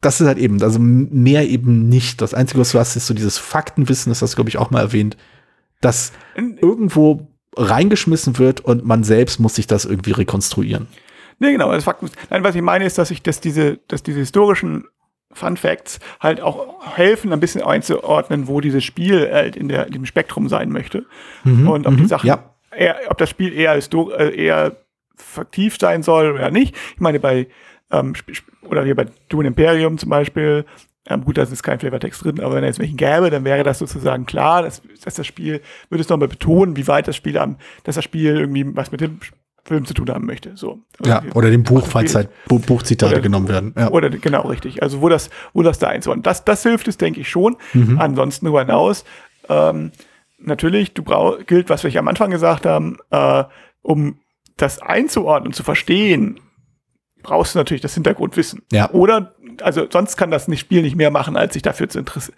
das 0.00 0.20
ist 0.20 0.28
halt 0.28 0.38
eben, 0.38 0.62
also 0.62 0.78
mehr 0.78 1.48
eben 1.48 1.88
nicht. 1.88 2.22
Das 2.22 2.32
Einzige, 2.32 2.60
was 2.60 2.70
du 2.70 2.78
hast, 2.78 2.94
ist 2.94 3.08
so 3.08 3.14
dieses 3.14 3.38
Faktenwissen, 3.38 4.10
das 4.10 4.22
hast 4.22 4.34
du, 4.34 4.36
glaube 4.36 4.50
ich, 4.50 4.58
auch 4.58 4.70
mal 4.70 4.80
erwähnt, 4.80 5.16
dass 5.80 6.12
irgendwo 6.34 7.28
reingeschmissen 7.56 8.38
wird 8.38 8.60
und 8.60 8.84
man 8.84 9.04
selbst 9.04 9.40
muss 9.40 9.56
sich 9.56 9.66
das 9.66 9.84
irgendwie 9.84 10.12
rekonstruieren. 10.12 10.86
Nee, 11.38 11.52
genau, 11.52 11.70
das 11.72 11.84
Fakten. 11.84 12.10
Nein, 12.30 12.44
was 12.44 12.54
ich 12.54 12.62
meine 12.62 12.84
ist, 12.84 12.98
dass 12.98 13.10
ich, 13.10 13.22
dass 13.22 13.40
diese, 13.40 13.78
dass 13.88 14.02
diese 14.02 14.18
historischen 14.18 14.86
Fun 15.32 15.56
Facts 15.56 16.00
halt 16.20 16.40
auch 16.40 16.96
helfen, 16.96 17.32
ein 17.32 17.40
bisschen 17.40 17.62
einzuordnen, 17.62 18.48
wo 18.48 18.60
dieses 18.60 18.82
Spiel 18.82 19.30
halt 19.30 19.56
in, 19.56 19.68
der, 19.68 19.86
in 19.86 19.92
dem 19.92 20.06
Spektrum 20.06 20.48
sein 20.48 20.70
möchte. 20.70 21.06
Mhm, 21.44 21.68
und 21.68 21.86
ob 21.86 21.96
die 21.96 22.02
mhm, 22.02 22.08
Sachen, 22.08 22.26
ja. 22.26 22.54
eher, 22.70 22.96
ob 23.08 23.18
das 23.18 23.30
Spiel 23.30 23.52
eher, 23.52 23.76
äh, 23.76 24.34
eher 24.34 24.76
faktiv 25.16 25.76
sein 25.78 26.02
soll 26.02 26.32
oder 26.32 26.50
nicht. 26.50 26.74
Ich 26.94 27.00
meine, 27.00 27.20
bei 27.20 27.48
ähm, 27.90 28.14
oder 28.62 28.84
hier 28.84 28.94
bei 28.94 29.06
Dune 29.28 29.48
Imperium 29.48 29.98
zum 29.98 30.10
Beispiel, 30.10 30.64
ähm, 31.08 31.24
gut, 31.24 31.38
da 31.38 31.42
ist 31.42 31.62
kein 31.62 31.78
Flavortext 31.78 32.24
drin, 32.24 32.40
aber 32.40 32.54
wenn 32.54 32.64
er 32.64 32.68
jetzt 32.68 32.78
welchen 32.78 32.96
gäbe, 32.96 33.30
dann 33.30 33.44
wäre 33.44 33.62
das 33.62 33.78
sozusagen 33.78 34.26
klar, 34.26 34.62
dass, 34.62 34.82
dass 35.02 35.14
das 35.14 35.26
Spiel, 35.26 35.60
würde 35.88 36.02
es 36.02 36.08
nochmal 36.08 36.28
betonen, 36.28 36.76
wie 36.76 36.86
weit 36.86 37.08
das 37.08 37.16
Spiel 37.16 37.38
am, 37.38 37.56
dass 37.84 37.94
das 37.94 38.04
Spiel 38.04 38.36
irgendwie 38.36 38.64
was 38.76 38.92
mit 38.92 39.00
dem 39.00 39.18
Film 39.64 39.84
zu 39.84 39.94
tun 39.94 40.08
haben 40.08 40.26
möchte. 40.26 40.56
So. 40.56 40.80
Also 40.98 41.10
ja, 41.10 41.22
oder 41.34 41.50
dem 41.50 41.62
Buch, 41.62 41.86
falls 41.86 42.14
halt 42.14 42.30
Buchzitate 42.46 43.12
oder, 43.12 43.22
genommen 43.22 43.48
werden. 43.48 43.74
Ja. 43.76 43.90
Oder 43.90 44.08
genau 44.10 44.48
richtig. 44.48 44.82
Also 44.82 45.02
wo 45.02 45.08
das, 45.08 45.30
wo 45.52 45.62
das 45.62 45.78
da 45.78 45.88
einzuordnen. 45.88 46.22
Das, 46.22 46.44
das 46.44 46.62
hilft 46.62 46.88
es, 46.88 46.96
denke 46.96 47.20
ich 47.20 47.28
schon. 47.28 47.56
Mhm. 47.74 47.98
Ansonsten 47.98 48.46
darüber 48.46 48.62
hinaus, 48.62 49.04
ähm, 49.48 49.92
natürlich, 50.38 50.94
du 50.94 51.02
brauchst, 51.02 51.46
gilt, 51.46 51.68
was 51.68 51.84
wir 51.84 51.98
am 51.98 52.08
Anfang 52.08 52.30
gesagt 52.30 52.64
haben, 52.64 52.96
äh, 53.10 53.44
um 53.82 54.18
das 54.56 54.80
einzuordnen, 54.80 55.52
zu 55.52 55.62
verstehen, 55.62 56.40
brauchst 57.22 57.54
du 57.54 57.58
natürlich 57.58 57.82
das 57.82 57.94
Hintergrundwissen. 57.94 58.62
Ja. 58.72 58.90
Oder, 58.92 59.34
also 59.62 59.86
sonst 59.90 60.16
kann 60.16 60.30
das 60.30 60.48
Spiel 60.58 60.82
nicht 60.82 60.96
mehr 60.96 61.10
machen, 61.10 61.36
als 61.36 61.54
sich 61.54 61.62
dafür 61.62 61.88
zu 61.88 61.98
interessieren 61.98 62.36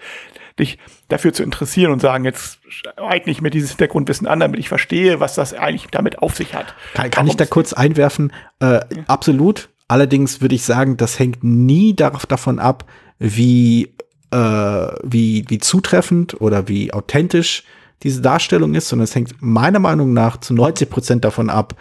dich 0.60 0.78
dafür 1.08 1.32
zu 1.32 1.42
interessieren 1.42 1.90
und 1.90 2.00
sagen, 2.00 2.24
jetzt 2.24 2.60
eigne 2.96 3.32
ich 3.32 3.40
mir 3.40 3.50
dieses 3.50 3.70
Hintergrundwissen 3.70 4.26
an, 4.26 4.40
damit 4.40 4.60
ich 4.60 4.68
verstehe, 4.68 5.18
was 5.18 5.34
das 5.34 5.52
eigentlich 5.54 5.88
damit 5.90 6.20
auf 6.20 6.36
sich 6.36 6.54
hat. 6.54 6.74
Kann, 6.94 7.10
kann 7.10 7.26
ich 7.26 7.36
da 7.36 7.46
kurz 7.46 7.72
einwerfen? 7.72 8.32
Äh, 8.60 8.66
ja. 8.66 8.82
Absolut. 9.08 9.70
Allerdings 9.88 10.40
würde 10.40 10.54
ich 10.54 10.62
sagen, 10.62 10.96
das 10.96 11.18
hängt 11.18 11.42
nie 11.42 11.96
darauf, 11.96 12.26
davon 12.26 12.60
ab, 12.60 12.84
wie, 13.18 13.94
äh, 14.30 14.36
wie, 14.36 15.44
wie 15.48 15.58
zutreffend 15.58 16.40
oder 16.40 16.68
wie 16.68 16.92
authentisch 16.92 17.64
diese 18.02 18.22
Darstellung 18.22 18.74
ist, 18.74 18.88
sondern 18.88 19.04
es 19.04 19.14
hängt 19.14 19.34
meiner 19.40 19.80
Meinung 19.80 20.12
nach 20.12 20.38
zu 20.38 20.54
90 20.54 20.88
Prozent 20.88 21.24
davon 21.24 21.50
ab, 21.50 21.74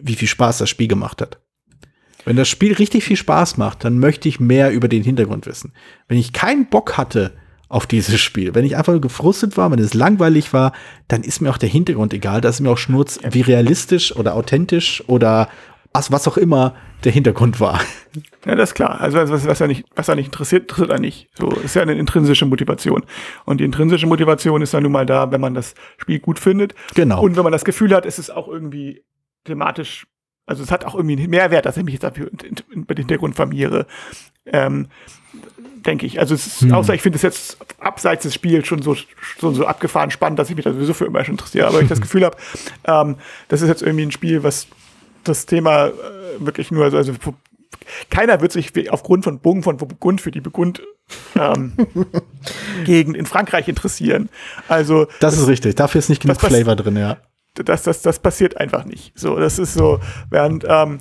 wie 0.00 0.14
viel 0.14 0.28
Spaß 0.28 0.58
das 0.58 0.70
Spiel 0.70 0.88
gemacht 0.88 1.20
hat. 1.20 1.38
Wenn 2.24 2.36
das 2.36 2.48
Spiel 2.48 2.74
richtig 2.74 3.04
viel 3.04 3.16
Spaß 3.16 3.56
macht, 3.56 3.84
dann 3.84 3.98
möchte 3.98 4.28
ich 4.28 4.40
mehr 4.40 4.70
über 4.72 4.88
den 4.88 5.02
Hintergrund 5.02 5.46
wissen. 5.46 5.72
Wenn 6.08 6.18
ich 6.18 6.32
keinen 6.32 6.66
Bock 6.66 6.96
hatte 6.96 7.32
auf 7.68 7.86
dieses 7.86 8.20
Spiel, 8.20 8.54
wenn 8.54 8.64
ich 8.64 8.76
einfach 8.76 9.00
gefrustet 9.00 9.56
war, 9.56 9.70
wenn 9.70 9.78
es 9.78 9.94
langweilig 9.94 10.52
war, 10.52 10.72
dann 11.08 11.22
ist 11.22 11.40
mir 11.40 11.50
auch 11.50 11.58
der 11.58 11.68
Hintergrund 11.68 12.12
egal. 12.12 12.40
Da 12.40 12.48
ist 12.48 12.60
mir 12.60 12.70
auch 12.70 12.78
Schnurz, 12.78 13.20
wie 13.30 13.42
realistisch 13.42 14.14
oder 14.14 14.34
authentisch 14.34 15.04
oder 15.06 15.48
was, 15.92 16.12
was 16.12 16.28
auch 16.28 16.36
immer 16.36 16.74
der 17.04 17.12
Hintergrund 17.12 17.60
war. 17.60 17.80
Ja, 18.44 18.54
das 18.54 18.70
ist 18.70 18.74
klar. 18.74 19.00
Also 19.00 19.18
was, 19.18 19.46
was 19.46 19.58
ja 19.58 19.66
nicht, 19.66 19.84
was 19.94 20.06
ja 20.08 20.14
nicht 20.14 20.26
interessiert, 20.26 20.62
interessiert 20.62 20.90
er 20.90 20.98
nicht. 20.98 21.28
So 21.38 21.48
ist 21.50 21.74
ja 21.74 21.82
eine 21.82 21.94
intrinsische 21.94 22.46
Motivation. 22.46 23.04
Und 23.44 23.58
die 23.60 23.64
intrinsische 23.64 24.06
Motivation 24.06 24.62
ist 24.62 24.74
dann 24.74 24.82
nun 24.82 24.92
mal 24.92 25.06
da, 25.06 25.30
wenn 25.30 25.40
man 25.40 25.54
das 25.54 25.74
Spiel 25.96 26.18
gut 26.18 26.38
findet. 26.38 26.74
Genau. 26.94 27.22
Und 27.22 27.36
wenn 27.36 27.44
man 27.44 27.52
das 27.52 27.64
Gefühl 27.64 27.94
hat, 27.94 28.06
es 28.06 28.18
ist 28.18 28.30
auch 28.30 28.48
irgendwie 28.48 29.04
thematisch, 29.44 30.06
also 30.50 30.64
es 30.64 30.72
hat 30.72 30.84
auch 30.84 30.96
irgendwie 30.96 31.16
einen 31.16 31.30
Mehrwert, 31.30 31.64
dass 31.64 31.76
ich 31.76 31.84
mich 31.84 31.94
jetzt 31.94 32.02
dafür 32.02 32.28
über 32.70 32.94
den 32.94 33.02
Hintergrund 33.02 33.36
vermiere. 33.36 33.86
Ähm, 34.46 34.88
denke 35.86 36.06
ich. 36.06 36.18
Also 36.18 36.34
es 36.34 36.46
ist, 36.46 36.60
hm. 36.62 36.72
außer 36.72 36.92
ich 36.92 37.02
finde 37.02 37.16
es 37.16 37.22
jetzt 37.22 37.56
abseits 37.78 38.24
des 38.24 38.34
Spiels 38.34 38.66
schon 38.66 38.82
so, 38.82 38.96
so, 39.38 39.52
so 39.52 39.64
abgefahren 39.64 40.10
spannend, 40.10 40.38
dass 40.40 40.50
ich 40.50 40.56
mich 40.56 40.64
da 40.64 40.72
sowieso 40.72 40.92
für 40.92 41.04
immer 41.04 41.24
schon 41.24 41.34
interessiere. 41.34 41.68
Aber 41.68 41.80
ich 41.80 41.88
das 41.88 42.00
Gefühl 42.02 42.24
habe, 42.24 42.36
ähm, 42.84 43.16
das 43.48 43.62
ist 43.62 43.68
jetzt 43.68 43.82
irgendwie 43.82 44.06
ein 44.06 44.10
Spiel, 44.10 44.42
was 44.42 44.66
das 45.22 45.46
Thema 45.46 45.86
äh, 45.86 45.92
wirklich 46.40 46.72
nur, 46.72 46.84
also, 46.84 46.96
also 46.96 47.12
keiner 48.10 48.40
wird 48.40 48.50
sich 48.50 48.90
aufgrund 48.90 49.22
von 49.22 49.38
Bogen 49.38 49.62
von 49.62 49.76
Burgund 49.76 50.20
für 50.20 50.32
die 50.32 50.40
Burgund 50.40 50.82
ähm, 51.36 51.74
Gegend 52.84 53.16
in 53.16 53.26
Frankreich 53.26 53.68
interessieren. 53.68 54.28
Also 54.66 55.04
das, 55.04 55.34
das 55.34 55.38
ist 55.38 55.48
richtig. 55.48 55.76
Dafür 55.76 56.00
ist 56.00 56.08
nicht 56.08 56.22
genug 56.22 56.40
Flavor 56.40 56.74
drin, 56.74 56.96
ja. 56.96 57.18
Das, 57.54 57.82
das, 57.82 58.02
das 58.02 58.18
passiert 58.20 58.56
einfach 58.58 58.84
nicht. 58.84 59.12
So, 59.18 59.36
das 59.36 59.58
ist 59.58 59.74
so, 59.74 60.00
während 60.30 60.64
ähm, 60.68 60.98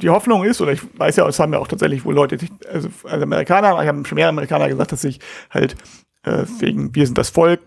die 0.00 0.10
Hoffnung 0.10 0.44
ist, 0.44 0.60
oder 0.60 0.72
ich 0.72 0.80
weiß 0.98 1.16
ja, 1.16 1.26
es 1.26 1.40
haben 1.40 1.52
ja 1.52 1.58
auch 1.58 1.68
tatsächlich 1.68 2.04
wohl 2.04 2.14
Leute, 2.14 2.38
also, 2.72 2.88
also 3.04 3.22
Amerikaner, 3.22 3.80
ich 3.82 3.88
habe 3.88 4.04
schon 4.04 4.16
mehr 4.16 4.28
Amerikaner 4.28 4.68
gesagt, 4.68 4.92
dass 4.92 5.02
sich 5.02 5.18
halt 5.50 5.76
äh, 6.24 6.44
wegen 6.60 6.94
Wir 6.94 7.06
sind 7.06 7.18
das 7.18 7.30
Volk 7.30 7.60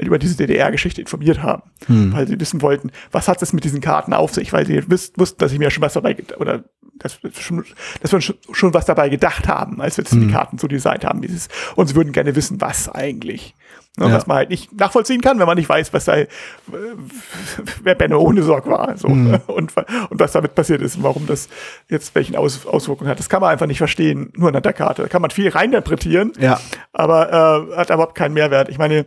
über 0.00 0.18
diese 0.18 0.36
DDR-Geschichte 0.36 1.00
informiert 1.00 1.42
haben, 1.42 1.62
hm. 1.86 2.12
weil 2.12 2.26
sie 2.26 2.38
wissen 2.38 2.62
wollten, 2.62 2.90
was 3.12 3.28
hat 3.28 3.40
es 3.42 3.52
mit 3.52 3.64
diesen 3.64 3.80
Karten 3.80 4.12
auf 4.12 4.34
sich, 4.34 4.52
weil 4.52 4.66
sie 4.66 4.82
wussten, 4.88 5.38
dass 5.38 5.52
ich 5.52 5.58
mir 5.58 5.70
schon 5.70 5.82
was 5.82 5.92
dabei 5.92 6.16
oder 6.38 6.64
dass, 6.98 7.20
schon, 7.38 7.64
dass 8.02 8.12
wir 8.12 8.20
schon, 8.20 8.36
schon 8.50 8.74
was 8.74 8.86
dabei 8.86 9.08
gedacht 9.08 9.46
haben, 9.46 9.80
als 9.80 9.96
wir 9.96 10.04
hm. 10.04 10.20
die 10.26 10.32
Karten 10.32 10.58
so 10.58 10.66
designt 10.66 11.04
haben, 11.04 11.22
dieses, 11.22 11.48
und 11.76 11.86
sie 11.86 11.94
würden 11.94 12.12
gerne 12.12 12.34
wissen, 12.34 12.60
was 12.60 12.88
eigentlich. 12.88 13.54
Ne, 13.98 14.08
ja. 14.08 14.14
Was 14.14 14.26
man 14.26 14.36
halt 14.36 14.50
nicht 14.50 14.72
nachvollziehen 14.78 15.20
kann, 15.20 15.38
wenn 15.38 15.46
man 15.46 15.56
nicht 15.56 15.68
weiß, 15.68 15.92
was 15.92 16.04
da, 16.04 16.16
äh, 16.16 16.28
wer 17.82 17.94
Benno 17.94 18.18
ohne 18.20 18.42
Sorg 18.42 18.66
war, 18.68 18.96
so, 18.96 19.08
hm. 19.08 19.40
und, 19.46 19.72
und 19.76 20.20
was 20.20 20.32
damit 20.32 20.54
passiert 20.54 20.82
ist, 20.82 21.02
warum 21.02 21.26
das 21.26 21.48
jetzt 21.88 22.14
welchen 22.14 22.36
Aus, 22.36 22.64
Auswirkungen 22.66 23.10
hat. 23.10 23.18
Das 23.18 23.28
kann 23.28 23.40
man 23.40 23.50
einfach 23.50 23.66
nicht 23.66 23.78
verstehen, 23.78 24.32
nur 24.36 24.54
an 24.54 24.62
der 24.62 24.72
Karte. 24.72 25.02
Da 25.02 25.08
kann 25.08 25.22
man 25.22 25.30
viel 25.30 25.48
reininterpretieren, 25.48 26.32
ja. 26.38 26.60
aber 26.92 27.70
äh, 27.72 27.76
hat 27.76 27.90
überhaupt 27.90 28.14
keinen 28.14 28.34
Mehrwert. 28.34 28.68
Ich 28.68 28.78
meine, 28.78 29.06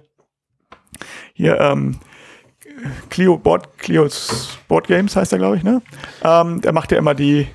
hier, 1.33 1.59
ähm, 1.59 1.99
Clio 3.09 3.37
Board, 3.37 3.77
Clio's 3.77 4.57
Board 4.67 4.87
Games 4.87 5.15
heißt 5.15 5.31
er, 5.31 5.39
glaube 5.39 5.57
ich, 5.57 5.63
ne? 5.63 5.81
Ähm, 6.23 6.61
der 6.61 6.73
macht 6.73 6.91
ja 6.91 6.97
immer 6.97 7.13
die, 7.13 7.47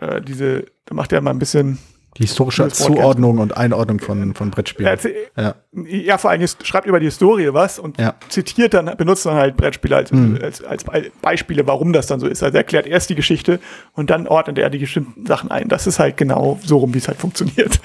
äh, 0.00 0.20
diese, 0.20 0.66
der 0.88 0.96
macht 0.96 1.12
ja 1.12 1.18
immer 1.18 1.30
ein 1.30 1.38
bisschen 1.38 1.78
die 2.18 2.24
historische 2.24 2.68
Zuordnung 2.68 3.38
und 3.38 3.56
Einordnung 3.56 4.00
von, 4.00 4.34
von 4.34 4.50
Brettspielen. 4.50 4.98
Ja. 5.36 5.54
ja, 5.86 6.18
vor 6.18 6.30
allem 6.30 6.44
schreibt 6.62 6.86
über 6.86 6.98
die 6.98 7.06
Historie 7.06 7.52
was 7.52 7.78
und 7.78 7.98
ja. 7.98 8.14
zitiert 8.28 8.74
dann, 8.74 8.96
benutzt 8.96 9.24
dann 9.24 9.34
halt 9.34 9.56
Brettspiele 9.56 9.96
als, 9.96 10.10
mhm. 10.10 10.38
als, 10.42 10.64
als 10.64 10.84
Beispiele, 11.22 11.66
warum 11.66 11.92
das 11.92 12.08
dann 12.08 12.18
so 12.18 12.26
ist. 12.26 12.42
Also 12.42 12.56
er 12.56 12.60
erklärt 12.60 12.86
erst 12.86 13.10
die 13.10 13.14
Geschichte 13.14 13.60
und 13.92 14.10
dann 14.10 14.26
ordnet 14.26 14.58
er 14.58 14.68
die 14.68 14.78
bestimmten 14.78 15.26
Sachen 15.26 15.50
ein. 15.50 15.68
Das 15.68 15.86
ist 15.86 16.00
halt 16.00 16.16
genau 16.16 16.58
so 16.64 16.78
rum, 16.78 16.92
wie 16.92 16.98
es 16.98 17.06
halt 17.06 17.18
funktioniert. 17.18 17.80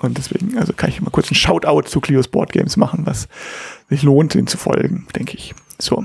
Und 0.00 0.18
deswegen, 0.18 0.58
also 0.58 0.72
kann 0.72 0.90
ich 0.90 1.00
mal 1.00 1.10
kurz 1.10 1.28
einen 1.28 1.36
Shoutout 1.36 1.82
zu 1.82 2.00
Clio's 2.00 2.26
Board 2.26 2.52
Games 2.52 2.76
machen, 2.76 3.06
was 3.06 3.28
sich 3.88 4.02
lohnt, 4.02 4.34
den 4.34 4.48
zu 4.48 4.58
folgen, 4.58 5.06
denke 5.14 5.36
ich. 5.36 5.54
So. 5.78 6.04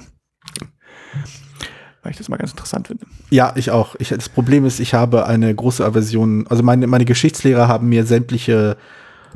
Weil 2.08 2.12
ich 2.12 2.18
das 2.20 2.30
mal 2.30 2.38
ganz 2.38 2.52
interessant 2.52 2.88
finde. 2.88 3.06
Ja, 3.32 3.52
ich 3.58 3.70
auch. 3.70 3.98
Ich, 4.00 4.08
das 4.08 4.30
Problem 4.30 4.64
ist, 4.64 4.80
ich 4.80 4.94
habe 4.94 5.26
eine 5.26 5.54
große 5.54 5.84
Aversion. 5.84 6.48
Also 6.48 6.64
meine, 6.64 6.88
meine 6.88 7.04
Geschichtslehrer 7.04 7.68
haben 7.68 7.90
mir 7.90 8.06
sämtliche 8.06 8.78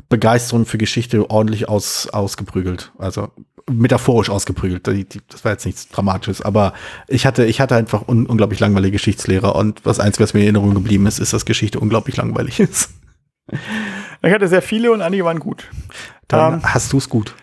Begeisterung 0.08 0.64
für 0.64 0.78
Geschichte 0.78 1.28
ordentlich 1.28 1.68
aus, 1.68 2.08
ausgeprügelt. 2.08 2.90
Also 2.96 3.28
metaphorisch 3.70 4.30
ausgeprügelt. 4.30 4.86
Die, 4.86 5.06
die, 5.06 5.20
das 5.28 5.44
war 5.44 5.52
jetzt 5.52 5.66
nichts 5.66 5.90
Dramatisches, 5.90 6.40
aber 6.40 6.72
ich 7.08 7.26
hatte, 7.26 7.44
ich 7.44 7.60
hatte 7.60 7.76
einfach 7.76 8.08
un, 8.08 8.24
unglaublich 8.24 8.58
langweilige 8.58 8.92
Geschichtslehrer 8.92 9.54
und 9.54 9.84
was 9.84 10.00
eins, 10.00 10.18
was 10.18 10.32
mir 10.32 10.40
in 10.40 10.46
Erinnerung 10.46 10.72
geblieben 10.72 11.06
ist, 11.06 11.18
ist, 11.18 11.34
dass 11.34 11.44
Geschichte 11.44 11.78
unglaublich 11.78 12.16
langweilig 12.16 12.58
ist. 12.60 12.88
Ich 14.22 14.32
hatte 14.32 14.48
sehr 14.48 14.62
viele 14.62 14.92
und 14.92 15.02
einige 15.02 15.26
waren 15.26 15.40
gut. 15.40 15.68
Dann 16.26 16.54
ähm, 16.54 16.60
hast 16.64 16.90
du 16.94 16.96
es 16.96 17.10
gut. 17.10 17.34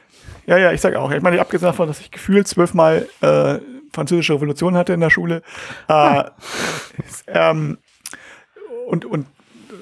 Ja, 0.47 0.57
ja, 0.57 0.71
ich 0.71 0.81
sag 0.81 0.95
auch. 0.95 1.11
Ich 1.11 1.21
meine, 1.21 1.39
abgesehen 1.39 1.67
davon, 1.67 1.87
dass 1.87 1.99
ich 1.99 2.09
gefühlt 2.09 2.47
zwölfmal 2.47 3.07
äh, 3.21 3.59
französische 3.91 4.33
Revolution 4.33 4.75
hatte 4.75 4.93
in 4.93 4.99
der 4.99 5.09
Schule. 5.09 5.41
Äh, 5.87 6.23
ähm, 7.27 7.77
und, 8.87 9.05
und 9.05 9.27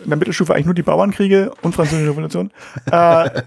in 0.03 0.09
der 0.09 0.17
Mittelstufe 0.17 0.53
eigentlich 0.53 0.65
nur 0.65 0.75
die 0.75 0.83
Bauernkriege 0.83 1.51
und 1.61 1.75
französische 1.75 2.11
Revolution. 2.11 2.51
äh, 2.91 3.29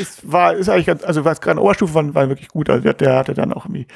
es 0.00 0.20
war, 0.22 0.54
ist 0.54 0.68
eigentlich 0.68 0.86
ganz, 0.86 1.04
also 1.04 1.24
was 1.24 1.40
gerade 1.40 1.60
Oberstufe 1.60 1.94
war, 1.94 2.14
war 2.14 2.28
wirklich 2.28 2.48
gut. 2.48 2.70
Also 2.70 2.92
der 2.92 3.16
hatte 3.16 3.34
dann 3.34 3.52
auch 3.52 3.66
irgendwie 3.66 3.86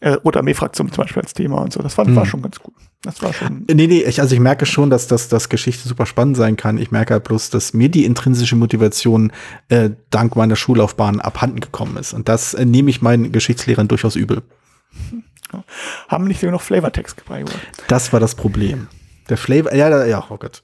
äh, 0.00 0.10
Rote 0.10 0.38
Armee-Fraktion 0.38 0.90
zum 0.90 1.04
Beispiel 1.04 1.22
als 1.22 1.34
Thema 1.34 1.58
und 1.58 1.72
so. 1.72 1.82
Das 1.82 1.94
fand, 1.94 2.08
hm. 2.08 2.16
war 2.16 2.26
schon 2.26 2.42
ganz 2.42 2.58
gut. 2.58 2.74
Das 3.02 3.22
war 3.22 3.32
schon. 3.32 3.64
Nee, 3.68 3.86
nee, 3.86 4.02
ich, 4.02 4.20
also 4.20 4.34
ich 4.34 4.40
merke 4.40 4.66
schon, 4.66 4.90
dass 4.90 5.06
das 5.06 5.28
dass 5.28 5.48
Geschichte 5.48 5.88
super 5.88 6.06
spannend 6.06 6.36
sein 6.36 6.56
kann. 6.56 6.78
Ich 6.78 6.90
merke 6.90 7.14
halt 7.14 7.24
bloß, 7.24 7.50
dass 7.50 7.74
mir 7.74 7.88
die 7.88 8.04
intrinsische 8.04 8.56
Motivation 8.56 9.32
äh, 9.68 9.90
dank 10.10 10.36
meiner 10.36 10.56
Schullaufbahn 10.56 11.20
abhanden 11.20 11.60
gekommen 11.60 11.96
ist. 11.96 12.12
Und 12.12 12.28
das 12.28 12.54
äh, 12.54 12.64
nehme 12.64 12.90
ich 12.90 13.02
meinen 13.02 13.32
Geschichtslehrern 13.32 13.88
durchaus 13.88 14.16
übel. 14.16 14.42
Ja. 15.52 15.64
Haben 16.08 16.24
nicht 16.24 16.40
genug 16.40 16.60
Flavortext 16.60 17.24
beigebracht. 17.24 17.60
Das 17.88 18.12
war 18.12 18.20
das 18.20 18.34
Problem. 18.34 18.88
Der 19.28 19.36
Flavor, 19.36 19.74
ja, 19.74 20.04
ja, 20.06 20.24
oh 20.28 20.36
Gott. 20.36 20.62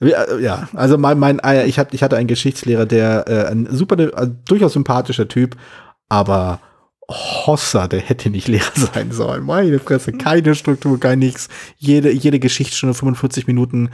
Äh, 0.00 0.42
ja, 0.42 0.68
also 0.74 0.98
mein, 0.98 1.18
mein 1.18 1.38
äh, 1.40 1.66
ich, 1.66 1.78
hab, 1.78 1.92
ich 1.94 2.02
hatte 2.02 2.16
einen 2.16 2.28
Geschichtslehrer, 2.28 2.86
der 2.86 3.28
äh, 3.28 3.50
ein 3.50 3.66
super, 3.70 3.98
äh, 3.98 4.28
durchaus 4.44 4.74
sympathischer 4.74 5.28
Typ, 5.28 5.56
aber 6.08 6.60
Hossa, 7.08 7.86
der 7.86 8.00
hätte 8.00 8.30
nicht 8.30 8.48
Lehrer 8.48 8.70
sein 8.94 9.12
sollen. 9.12 9.44
Meine 9.44 9.78
Fresse, 9.78 10.12
keine 10.12 10.54
Struktur, 10.54 10.98
kein 10.98 11.18
nix. 11.18 11.48
Jede, 11.76 12.10
jede 12.10 12.38
Geschichtsstunde 12.38 12.94
45 12.94 13.46
Minuten 13.46 13.90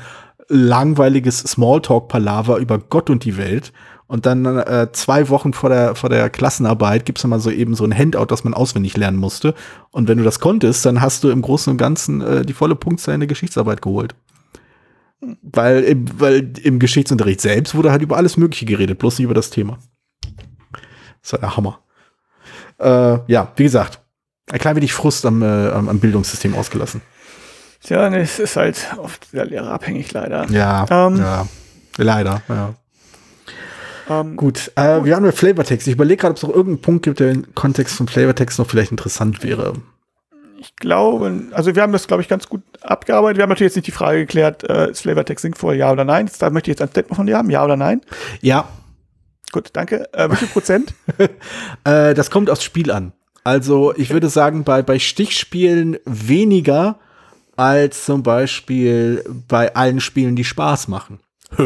langweiliges 0.49 1.39
Smalltalk-Palaver 1.39 2.59
über 2.59 2.79
Gott 2.79 3.11
und 3.11 3.25
die 3.25 3.37
Welt. 3.37 3.73
Und 4.11 4.27
dann 4.27 4.45
äh, 4.45 4.89
zwei 4.91 5.29
Wochen 5.29 5.53
vor 5.53 5.71
der, 5.71 5.95
vor 5.95 6.11
der 6.11 6.31
Klassenarbeit 6.31 7.05
gibt's 7.05 7.23
dann 7.23 7.31
mal 7.31 7.39
so 7.39 7.49
eben 7.49 7.77
so 7.77 7.85
ein 7.85 7.97
Handout, 7.97 8.25
das 8.25 8.43
man 8.43 8.55
auswendig 8.55 8.97
lernen 8.97 9.17
musste. 9.17 9.55
Und 9.93 10.09
wenn 10.09 10.19
du 10.19 10.25
das 10.25 10.41
konntest, 10.41 10.85
dann 10.85 11.01
hast 11.01 11.23
du 11.23 11.31
im 11.31 11.43
Großen 11.43 11.71
und 11.71 11.77
Ganzen 11.77 12.21
äh, 12.21 12.45
die 12.45 12.53
volle 12.53 12.75
Punktzahl 12.75 13.15
in 13.15 13.21
der 13.21 13.29
Geschichtsarbeit 13.29 13.83
geholt. 13.83 14.17
Weil 15.43 15.85
im, 15.85 16.07
weil 16.19 16.53
im 16.61 16.81
Geschichtsunterricht 16.81 17.41
selbst 17.41 17.77
wurde 17.77 17.93
halt 17.93 18.03
über 18.03 18.17
alles 18.17 18.37
Mögliche 18.37 18.67
geredet, 18.67 18.99
bloß 18.99 19.17
nicht 19.17 19.27
über 19.27 19.35
das 19.35 19.51
Thema. 19.51 19.79
Das 21.23 21.35
war 21.35 21.39
der 21.39 21.57
Hammer. 21.57 21.79
Äh, 22.81 23.33
ja, 23.33 23.53
wie 23.55 23.63
gesagt, 23.63 24.01
ein 24.51 24.59
klein 24.59 24.75
wenig 24.75 24.93
Frust 24.93 25.25
am, 25.25 25.41
äh, 25.41 25.71
am 25.71 26.01
Bildungssystem 26.01 26.57
ausgelassen. 26.57 27.01
Tja, 27.81 28.11
nee, 28.11 28.23
es 28.23 28.41
ist 28.41 28.57
halt 28.57 28.93
oft 28.97 29.31
sehr 29.31 29.45
lehrerabhängig, 29.45 30.13
leider. 30.13 30.51
Ja, 30.51 30.85
ähm, 30.91 31.19
ja. 31.19 31.47
leider, 31.97 32.43
ja. 32.49 32.75
Ähm, 34.11 34.37
gut, 34.37 34.73
äh, 34.75 35.05
wir 35.05 35.17
haben 35.17 35.25
ja 35.25 35.33
Flavortext. 35.33 35.87
Ich 35.87 35.95
überlege 35.95 36.21
gerade, 36.21 36.33
ob 36.33 36.37
es 36.37 36.43
noch 36.43 36.51
irgendeinen 36.51 36.83
Punkt 36.83 37.05
gibt, 37.05 37.21
der 37.21 37.31
im 37.31 37.55
Kontext 37.55 37.97
von 37.97 38.09
Flavortext 38.09 38.59
noch 38.59 38.69
vielleicht 38.69 38.91
interessant 38.91 39.43
wäre 39.43 39.75
ich 40.61 40.77
glaube, 40.77 41.49
also 41.53 41.75
wir 41.75 41.83
haben 41.83 41.93
das, 41.93 42.07
glaube 42.07 42.23
ich, 42.23 42.29
ganz 42.29 42.47
gut 42.49 42.63
abgearbeitet. 42.83 43.39
Wir 43.39 43.43
haben 43.45 43.49
natürlich 43.49 43.71
jetzt 43.71 43.77
nicht 43.77 43.87
die 43.87 43.93
Frage 43.93 44.21
geklärt, 44.21 44.63
äh, 44.65 44.91
ist 44.91 45.01
Flavortext 45.01 45.41
sinnvoll, 45.43 45.77
ja 45.77 45.91
oder 45.91 46.05
nein. 46.05 46.31
Da 46.39 46.51
möchte 46.51 46.71
ich 46.71 46.75
jetzt 46.75 46.83
ein 46.83 46.91
Statement 46.91 47.17
von 47.17 47.27
dir 47.27 47.39
haben, 47.39 47.49
ja 47.51 47.65
oder 47.65 47.77
nein. 47.77 48.03
Ja. 48.43 48.69
Gut, 49.53 49.71
danke. 49.73 50.13
Äh, 50.13 50.31
wie 50.31 50.37
viel 50.37 50.49
Prozent? 50.49 50.95
äh, 51.85 52.15
das 52.15 52.31
kommt 52.31 52.51
aufs 52.51 52.63
Spiel 52.63 52.91
an. 52.91 53.15
Also 53.43 53.95
ich 53.97 54.11
würde 54.11 54.29
sagen, 54.29 54.65
bei, 54.65 54.83
bei 54.83 54.99
Stichspielen 54.99 55.97
weniger 56.05 56.99
als 57.57 58.05
zum 58.05 58.23
Beispiel 58.23 59.25
bei 59.49 59.75
allen 59.75 60.01
Spielen, 60.01 60.37
die 60.37 60.45
Spaß 60.45 60.89
machen. 60.89 61.21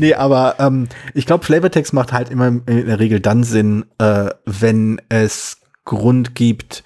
nee, 0.00 0.14
aber 0.14 0.56
ähm, 0.58 0.88
ich 1.14 1.26
glaube, 1.26 1.44
Flavortext 1.44 1.92
macht 1.92 2.12
halt 2.12 2.30
immer 2.30 2.48
in 2.48 2.64
der 2.64 2.98
Regel 2.98 3.20
dann 3.20 3.44
Sinn, 3.44 3.84
äh, 3.98 4.30
wenn 4.44 5.00
es 5.08 5.58
Grund 5.84 6.34
gibt, 6.34 6.84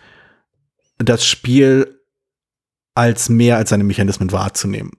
das 0.99 1.27
Spiel 1.27 2.01
als 2.95 3.29
mehr 3.29 3.57
als 3.57 3.71
seine 3.71 3.85
Mechanismen 3.85 4.33
wahrzunehmen. 4.33 4.93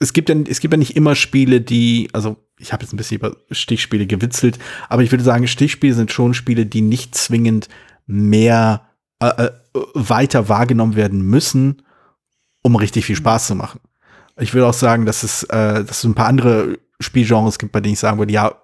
es 0.00 0.12
gibt 0.12 0.28
ja, 0.28 0.36
es 0.48 0.60
gibt 0.60 0.74
ja 0.74 0.78
nicht 0.78 0.96
immer 0.96 1.14
Spiele, 1.14 1.60
die, 1.60 2.08
also 2.12 2.36
ich 2.58 2.72
habe 2.72 2.82
jetzt 2.82 2.92
ein 2.92 2.96
bisschen 2.96 3.18
über 3.18 3.36
Stichspiele 3.50 4.06
gewitzelt, 4.06 4.58
aber 4.88 5.02
ich 5.02 5.10
würde 5.10 5.24
sagen, 5.24 5.46
Stichspiele 5.46 5.94
sind 5.94 6.12
schon 6.12 6.34
Spiele, 6.34 6.66
die 6.66 6.82
nicht 6.82 7.14
zwingend 7.14 7.68
mehr 8.06 8.88
äh, 9.20 9.44
äh 9.44 9.50
weiter 9.94 10.48
wahrgenommen 10.48 10.96
werden 10.96 11.22
müssen, 11.22 11.82
um 12.62 12.74
richtig 12.74 13.06
viel 13.06 13.16
Spaß 13.16 13.46
zu 13.46 13.54
machen. 13.54 13.80
Ich 14.40 14.54
würde 14.54 14.66
auch 14.66 14.74
sagen, 14.74 15.06
dass 15.06 15.22
es, 15.22 15.44
äh, 15.44 15.84
dass 15.84 15.98
es 15.98 16.04
ein 16.04 16.14
paar 16.14 16.26
andere 16.26 16.78
Spielgenres 17.00 17.58
gibt, 17.58 17.72
bei 17.72 17.80
denen 17.80 17.94
ich 17.94 18.00
sagen 18.00 18.18
würde, 18.18 18.32
ja, 18.32 18.56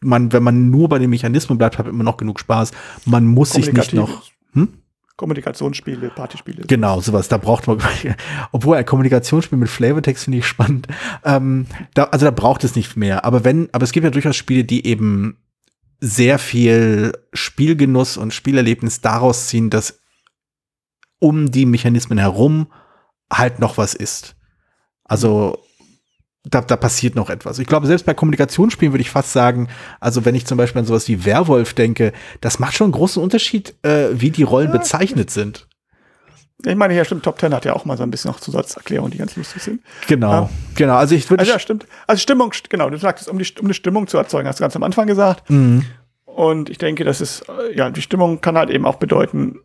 man, 0.00 0.32
wenn 0.32 0.42
man 0.42 0.70
nur 0.70 0.88
bei 0.88 0.98
den 0.98 1.10
Mechanismen 1.10 1.58
bleibt, 1.58 1.78
hat 1.78 1.86
man 1.86 1.94
immer 1.94 2.04
noch 2.04 2.16
genug 2.16 2.40
Spaß. 2.40 2.72
Man 3.04 3.26
muss 3.26 3.52
sich 3.52 3.72
nicht 3.72 3.92
noch. 3.92 4.22
Hm? 4.52 4.68
Kommunikationsspiele, 5.16 6.10
Partyspiele. 6.10 6.64
Genau, 6.66 7.00
sowas. 7.00 7.28
Da 7.28 7.38
braucht 7.38 7.66
man, 7.66 7.78
obwohl 8.52 8.76
ein 8.76 8.84
Kommunikationsspiel 8.84 9.58
mit 9.58 9.70
Flavortext 9.70 10.24
finde 10.24 10.38
ich 10.38 10.46
spannend. 10.46 10.88
Ähm, 11.24 11.66
da, 11.94 12.04
also 12.04 12.26
da 12.26 12.30
braucht 12.30 12.64
es 12.64 12.76
nicht 12.76 12.96
mehr. 12.96 13.24
Aber 13.24 13.42
wenn, 13.42 13.72
aber 13.72 13.84
es 13.84 13.92
gibt 13.92 14.04
ja 14.04 14.10
durchaus 14.10 14.36
Spiele, 14.36 14.64
die 14.64 14.86
eben 14.86 15.38
sehr 16.00 16.38
viel 16.38 17.12
Spielgenuss 17.32 18.18
und 18.18 18.34
Spielerlebnis 18.34 19.00
daraus 19.00 19.48
ziehen, 19.48 19.70
dass 19.70 20.00
um 21.18 21.50
die 21.50 21.64
Mechanismen 21.64 22.18
herum 22.18 22.70
halt 23.32 23.58
noch 23.58 23.78
was 23.78 23.94
ist. 23.94 24.36
Also 25.04 25.58
da, 26.48 26.60
da 26.60 26.76
passiert 26.76 27.14
noch 27.14 27.28
etwas. 27.30 27.58
Ich 27.58 27.66
glaube, 27.66 27.86
selbst 27.86 28.06
bei 28.06 28.14
Kommunikationsspielen 28.14 28.92
würde 28.92 29.02
ich 29.02 29.10
fast 29.10 29.32
sagen, 29.32 29.68
also 30.00 30.24
wenn 30.24 30.34
ich 30.34 30.46
zum 30.46 30.58
Beispiel 30.58 30.80
an 30.80 30.86
sowas 30.86 31.08
wie 31.08 31.24
Werwolf 31.24 31.74
denke, 31.74 32.12
das 32.40 32.58
macht 32.58 32.74
schon 32.74 32.86
einen 32.86 32.92
großen 32.92 33.22
Unterschied, 33.22 33.74
äh, 33.82 34.08
wie 34.12 34.30
die 34.30 34.44
Rollen 34.44 34.68
ja, 34.68 34.78
bezeichnet 34.78 35.30
sind. 35.30 35.66
Ich 36.64 36.74
meine, 36.74 36.94
ja, 36.94 37.04
stimmt, 37.04 37.24
Top 37.24 37.38
Ten 37.38 37.52
hat 37.52 37.64
ja 37.64 37.74
auch 37.74 37.84
mal 37.84 37.96
so 37.96 38.02
ein 38.02 38.10
bisschen 38.10 38.30
noch 38.30 38.40
Zusatzerklärungen, 38.40 39.10
die 39.10 39.18
ganz 39.18 39.36
lustig 39.36 39.62
sind. 39.62 39.82
Genau, 40.06 40.32
ja. 40.32 40.50
genau. 40.74 40.96
Also 40.96 41.14
ich 41.14 41.28
würde. 41.28 41.40
Also 41.40 41.52
ja, 41.52 41.58
stimmt. 41.58 41.86
Also 42.06 42.20
Stimmung, 42.20 42.52
genau, 42.68 42.88
du 42.88 42.96
sagst, 42.96 43.28
um, 43.28 43.38
die, 43.38 43.46
um 43.58 43.66
eine 43.66 43.74
Stimmung 43.74 44.06
zu 44.06 44.16
erzeugen, 44.16 44.48
hast 44.48 44.58
du 44.58 44.62
ganz 44.62 44.74
am 44.74 44.82
Anfang 44.82 45.06
gesagt. 45.06 45.50
Mhm. 45.50 45.84
Und 46.24 46.70
ich 46.70 46.78
denke, 46.78 47.04
das 47.04 47.20
ist, 47.20 47.44
äh, 47.48 47.76
ja, 47.76 47.90
die 47.90 48.02
Stimmung 48.02 48.40
kann 48.40 48.56
halt 48.56 48.70
eben 48.70 48.86
auch 48.86 48.96
bedeuten, 48.96 49.60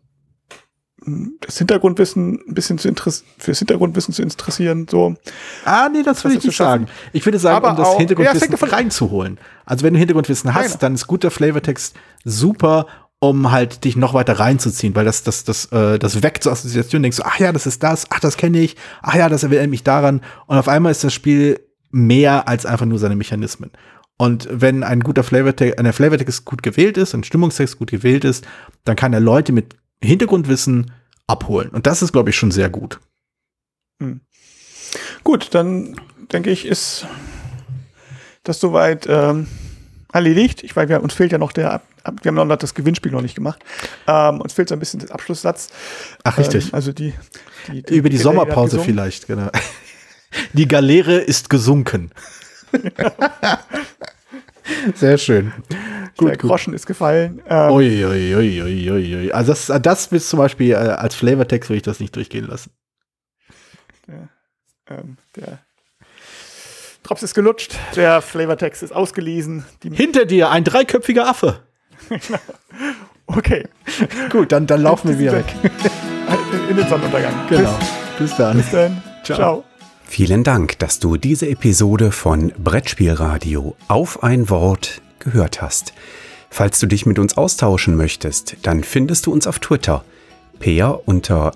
das 1.40 1.58
Hintergrundwissen 1.58 2.40
ein 2.48 2.54
bisschen 2.54 2.78
zu 2.78 2.92
fürs 3.38 3.58
Hintergrundwissen 3.58 4.14
zu 4.14 4.22
interessieren. 4.22 4.86
So. 4.90 5.14
Ah, 5.64 5.88
nee, 5.92 6.02
das 6.02 6.22
würde 6.24 6.38
ich 6.38 6.44
nicht 6.44 6.56
sagen. 6.56 6.86
Ich 7.12 7.24
würde 7.24 7.38
sagen, 7.38 7.56
Aber 7.56 7.70
um 7.70 7.76
das 7.76 7.88
auch, 7.88 7.98
Hintergrundwissen 7.98 8.52
ja, 8.52 8.68
reinzuholen. 8.68 9.38
Also 9.64 9.84
wenn 9.84 9.94
du 9.94 9.98
Hintergrundwissen 9.98 10.54
hast, 10.54 10.66
genau. 10.66 10.78
dann 10.80 10.94
ist 10.94 11.06
guter 11.06 11.30
Flavortext 11.30 11.96
super, 12.24 12.86
um 13.18 13.52
halt 13.52 13.84
dich 13.84 13.96
noch 13.96 14.14
weiter 14.14 14.38
reinzuziehen, 14.38 14.94
weil 14.96 15.04
das, 15.04 15.22
das, 15.22 15.44
das, 15.44 15.66
äh, 15.66 15.98
das 15.98 16.22
weckt 16.22 16.42
so 16.42 16.50
Assoziationen, 16.50 17.04
denkst 17.04 17.18
du, 17.18 17.24
ach 17.24 17.38
ja, 17.38 17.52
das 17.52 17.66
ist 17.66 17.82
das, 17.82 18.06
ach, 18.10 18.20
das 18.20 18.36
kenne 18.36 18.58
ich, 18.58 18.76
ach 19.00 19.14
ja, 19.14 19.28
das 19.28 19.44
erinnert 19.44 19.70
mich 19.70 19.84
daran. 19.84 20.22
Und 20.46 20.56
auf 20.56 20.68
einmal 20.68 20.90
ist 20.90 21.04
das 21.04 21.14
Spiel 21.14 21.60
mehr 21.90 22.48
als 22.48 22.66
einfach 22.66 22.86
nur 22.86 22.98
seine 22.98 23.14
Mechanismen. 23.14 23.70
Und 24.18 24.48
wenn 24.50 24.82
ein 24.82 25.00
guter 25.00 25.22
Flavortext, 25.22 25.78
eine 25.78 25.92
Flavortext 25.92 26.44
gut 26.44 26.62
gewählt 26.62 26.96
ist, 26.96 27.14
ein 27.14 27.24
Stimmungstext 27.24 27.78
gut 27.78 27.90
gewählt 27.90 28.24
ist, 28.24 28.44
dann 28.84 28.96
kann 28.96 29.12
er 29.12 29.20
Leute 29.20 29.52
mit 29.52 29.76
Hintergrundwissen 30.02 30.92
abholen. 31.26 31.70
Und 31.70 31.86
das 31.86 32.02
ist, 32.02 32.12
glaube 32.12 32.30
ich, 32.30 32.36
schon 32.36 32.50
sehr 32.50 32.68
gut. 32.68 33.00
Hm. 34.00 34.20
Gut, 35.24 35.54
dann 35.54 35.96
denke 36.32 36.50
ich, 36.50 36.66
ist 36.66 37.06
das 38.42 38.60
soweit 38.60 39.06
ähm, 39.08 39.46
erledigt. 40.12 40.62
Ich 40.62 40.74
weiß, 40.74 40.88
wir, 40.88 41.02
uns 41.02 41.14
fehlt 41.14 41.32
ja 41.32 41.38
noch 41.38 41.52
der, 41.52 41.82
wir 42.22 42.28
haben 42.28 42.48
noch 42.48 42.56
das 42.56 42.74
Gewinnspiel 42.74 43.12
noch 43.12 43.22
nicht 43.22 43.34
gemacht. 43.34 43.62
Ähm, 44.06 44.40
uns 44.40 44.52
fehlt 44.52 44.68
so 44.68 44.74
ein 44.74 44.78
bisschen 44.78 45.00
der 45.00 45.12
Abschlusssatz. 45.12 45.68
Ach, 46.24 46.36
richtig. 46.38 46.66
Ähm, 46.66 46.74
also 46.74 46.92
die, 46.92 47.14
die, 47.68 47.82
die 47.82 47.96
Über 47.96 48.08
die 48.08 48.18
Sommerpause 48.18 48.80
vielleicht, 48.80 49.26
genau. 49.26 49.50
Die 50.54 50.66
Galeere 50.66 51.18
ist 51.18 51.50
gesunken. 51.50 52.10
Sehr 54.94 55.18
schön. 55.18 55.52
Gut, 56.16 56.28
der 56.28 56.36
Groschen 56.36 56.72
gut. 56.72 56.76
ist 56.76 56.86
gefallen. 56.86 57.42
Ähm, 57.48 57.70
ui, 57.72 58.04
ui, 58.04 58.36
ui, 58.36 58.90
ui. 58.90 59.32
Also 59.32 59.52
das, 59.52 59.82
das 59.82 60.08
bis 60.08 60.28
zum 60.28 60.38
Beispiel 60.38 60.72
äh, 60.72 60.74
als 60.74 61.14
Flavortext 61.14 61.70
würde 61.70 61.78
ich 61.78 61.82
das 61.82 62.00
nicht 62.00 62.14
durchgehen 62.14 62.46
lassen. 62.46 62.70
Der, 64.06 64.28
ähm, 64.90 65.16
der 65.36 65.58
Drops 67.02 67.22
ist 67.22 67.34
gelutscht, 67.34 67.74
der 67.96 68.22
Flavortext 68.22 68.82
ist 68.82 68.92
ausgelesen. 68.92 69.64
Hinter 69.82 70.24
dir 70.24 70.50
ein 70.50 70.64
dreiköpfiger 70.64 71.26
Affe. 71.26 71.60
okay. 73.26 73.68
Gut, 74.30 74.52
dann, 74.52 74.66
dann 74.66 74.82
laufen 74.82 75.08
wir 75.08 75.18
wieder 75.18 75.32
weg. 75.32 75.46
In, 75.62 76.68
in 76.70 76.76
den 76.76 76.88
Sonnenuntergang. 76.88 77.32
Genau. 77.48 77.78
Bis, 78.18 78.28
bis 78.30 78.36
dann. 78.36 78.56
Bis 78.56 78.70
dann. 78.70 79.02
Ciao. 79.24 79.36
Ciao. 79.36 79.64
Vielen 80.14 80.44
Dank, 80.44 80.78
dass 80.78 80.98
du 80.98 81.16
diese 81.16 81.48
Episode 81.48 82.12
von 82.12 82.52
Brettspielradio 82.62 83.74
auf 83.88 84.22
ein 84.22 84.50
Wort 84.50 85.00
gehört 85.20 85.62
hast. 85.62 85.94
Falls 86.50 86.78
du 86.80 86.86
dich 86.86 87.06
mit 87.06 87.18
uns 87.18 87.38
austauschen 87.38 87.96
möchtest, 87.96 88.58
dann 88.60 88.84
findest 88.84 89.24
du 89.24 89.32
uns 89.32 89.46
auf 89.46 89.58
Twitter. 89.58 90.04
Peer 90.58 91.00
unter 91.06 91.52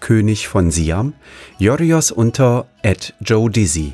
König 0.00 0.48
von 0.48 0.72
Siam, 0.72 1.12
Jorios 1.60 2.10
unter 2.10 2.66
Joe 3.20 3.48
Dizzy. 3.48 3.92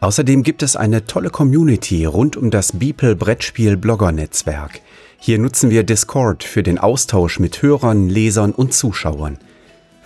Außerdem 0.00 0.42
gibt 0.42 0.62
es 0.62 0.76
eine 0.76 1.06
tolle 1.06 1.30
Community 1.30 2.04
rund 2.04 2.36
um 2.36 2.50
das 2.50 2.72
Beeple 2.72 3.16
Brettspiel 3.16 3.78
Blogger 3.78 4.12
Netzwerk. 4.12 4.82
Hier 5.18 5.38
nutzen 5.38 5.70
wir 5.70 5.84
Discord 5.84 6.44
für 6.44 6.62
den 6.62 6.78
Austausch 6.78 7.38
mit 7.38 7.62
Hörern, 7.62 8.10
Lesern 8.10 8.52
und 8.52 8.74
Zuschauern. 8.74 9.38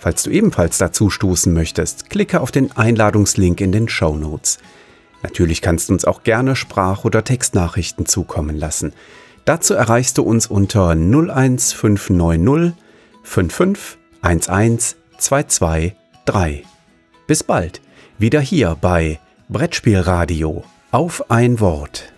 Falls 0.05 0.21
du 0.21 0.29
ebenfalls 0.29 0.77
dazu 0.77 1.09
stoßen 1.09 1.51
möchtest, 1.51 2.11
klicke 2.11 2.41
auf 2.41 2.51
den 2.51 2.71
Einladungslink 2.77 3.59
in 3.59 3.71
den 3.71 3.89
Show 3.89 4.15
Notes. 4.15 4.59
Natürlich 5.23 5.63
kannst 5.63 5.89
du 5.89 5.93
uns 5.93 6.05
auch 6.05 6.21
gerne 6.21 6.55
Sprach- 6.55 7.05
oder 7.05 7.23
Textnachrichten 7.23 8.05
zukommen 8.05 8.55
lassen. 8.55 8.93
Dazu 9.45 9.73
erreichst 9.73 10.19
du 10.19 10.21
uns 10.21 10.45
unter 10.45 10.91
01590 10.91 12.75
55 13.23 13.97
11 14.21 14.95
223. 15.17 16.67
Bis 17.25 17.41
bald, 17.41 17.81
wieder 18.19 18.41
hier 18.41 18.77
bei 18.79 19.19
Brettspielradio 19.49 20.63
auf 20.91 21.31
ein 21.31 21.59
Wort. 21.59 22.13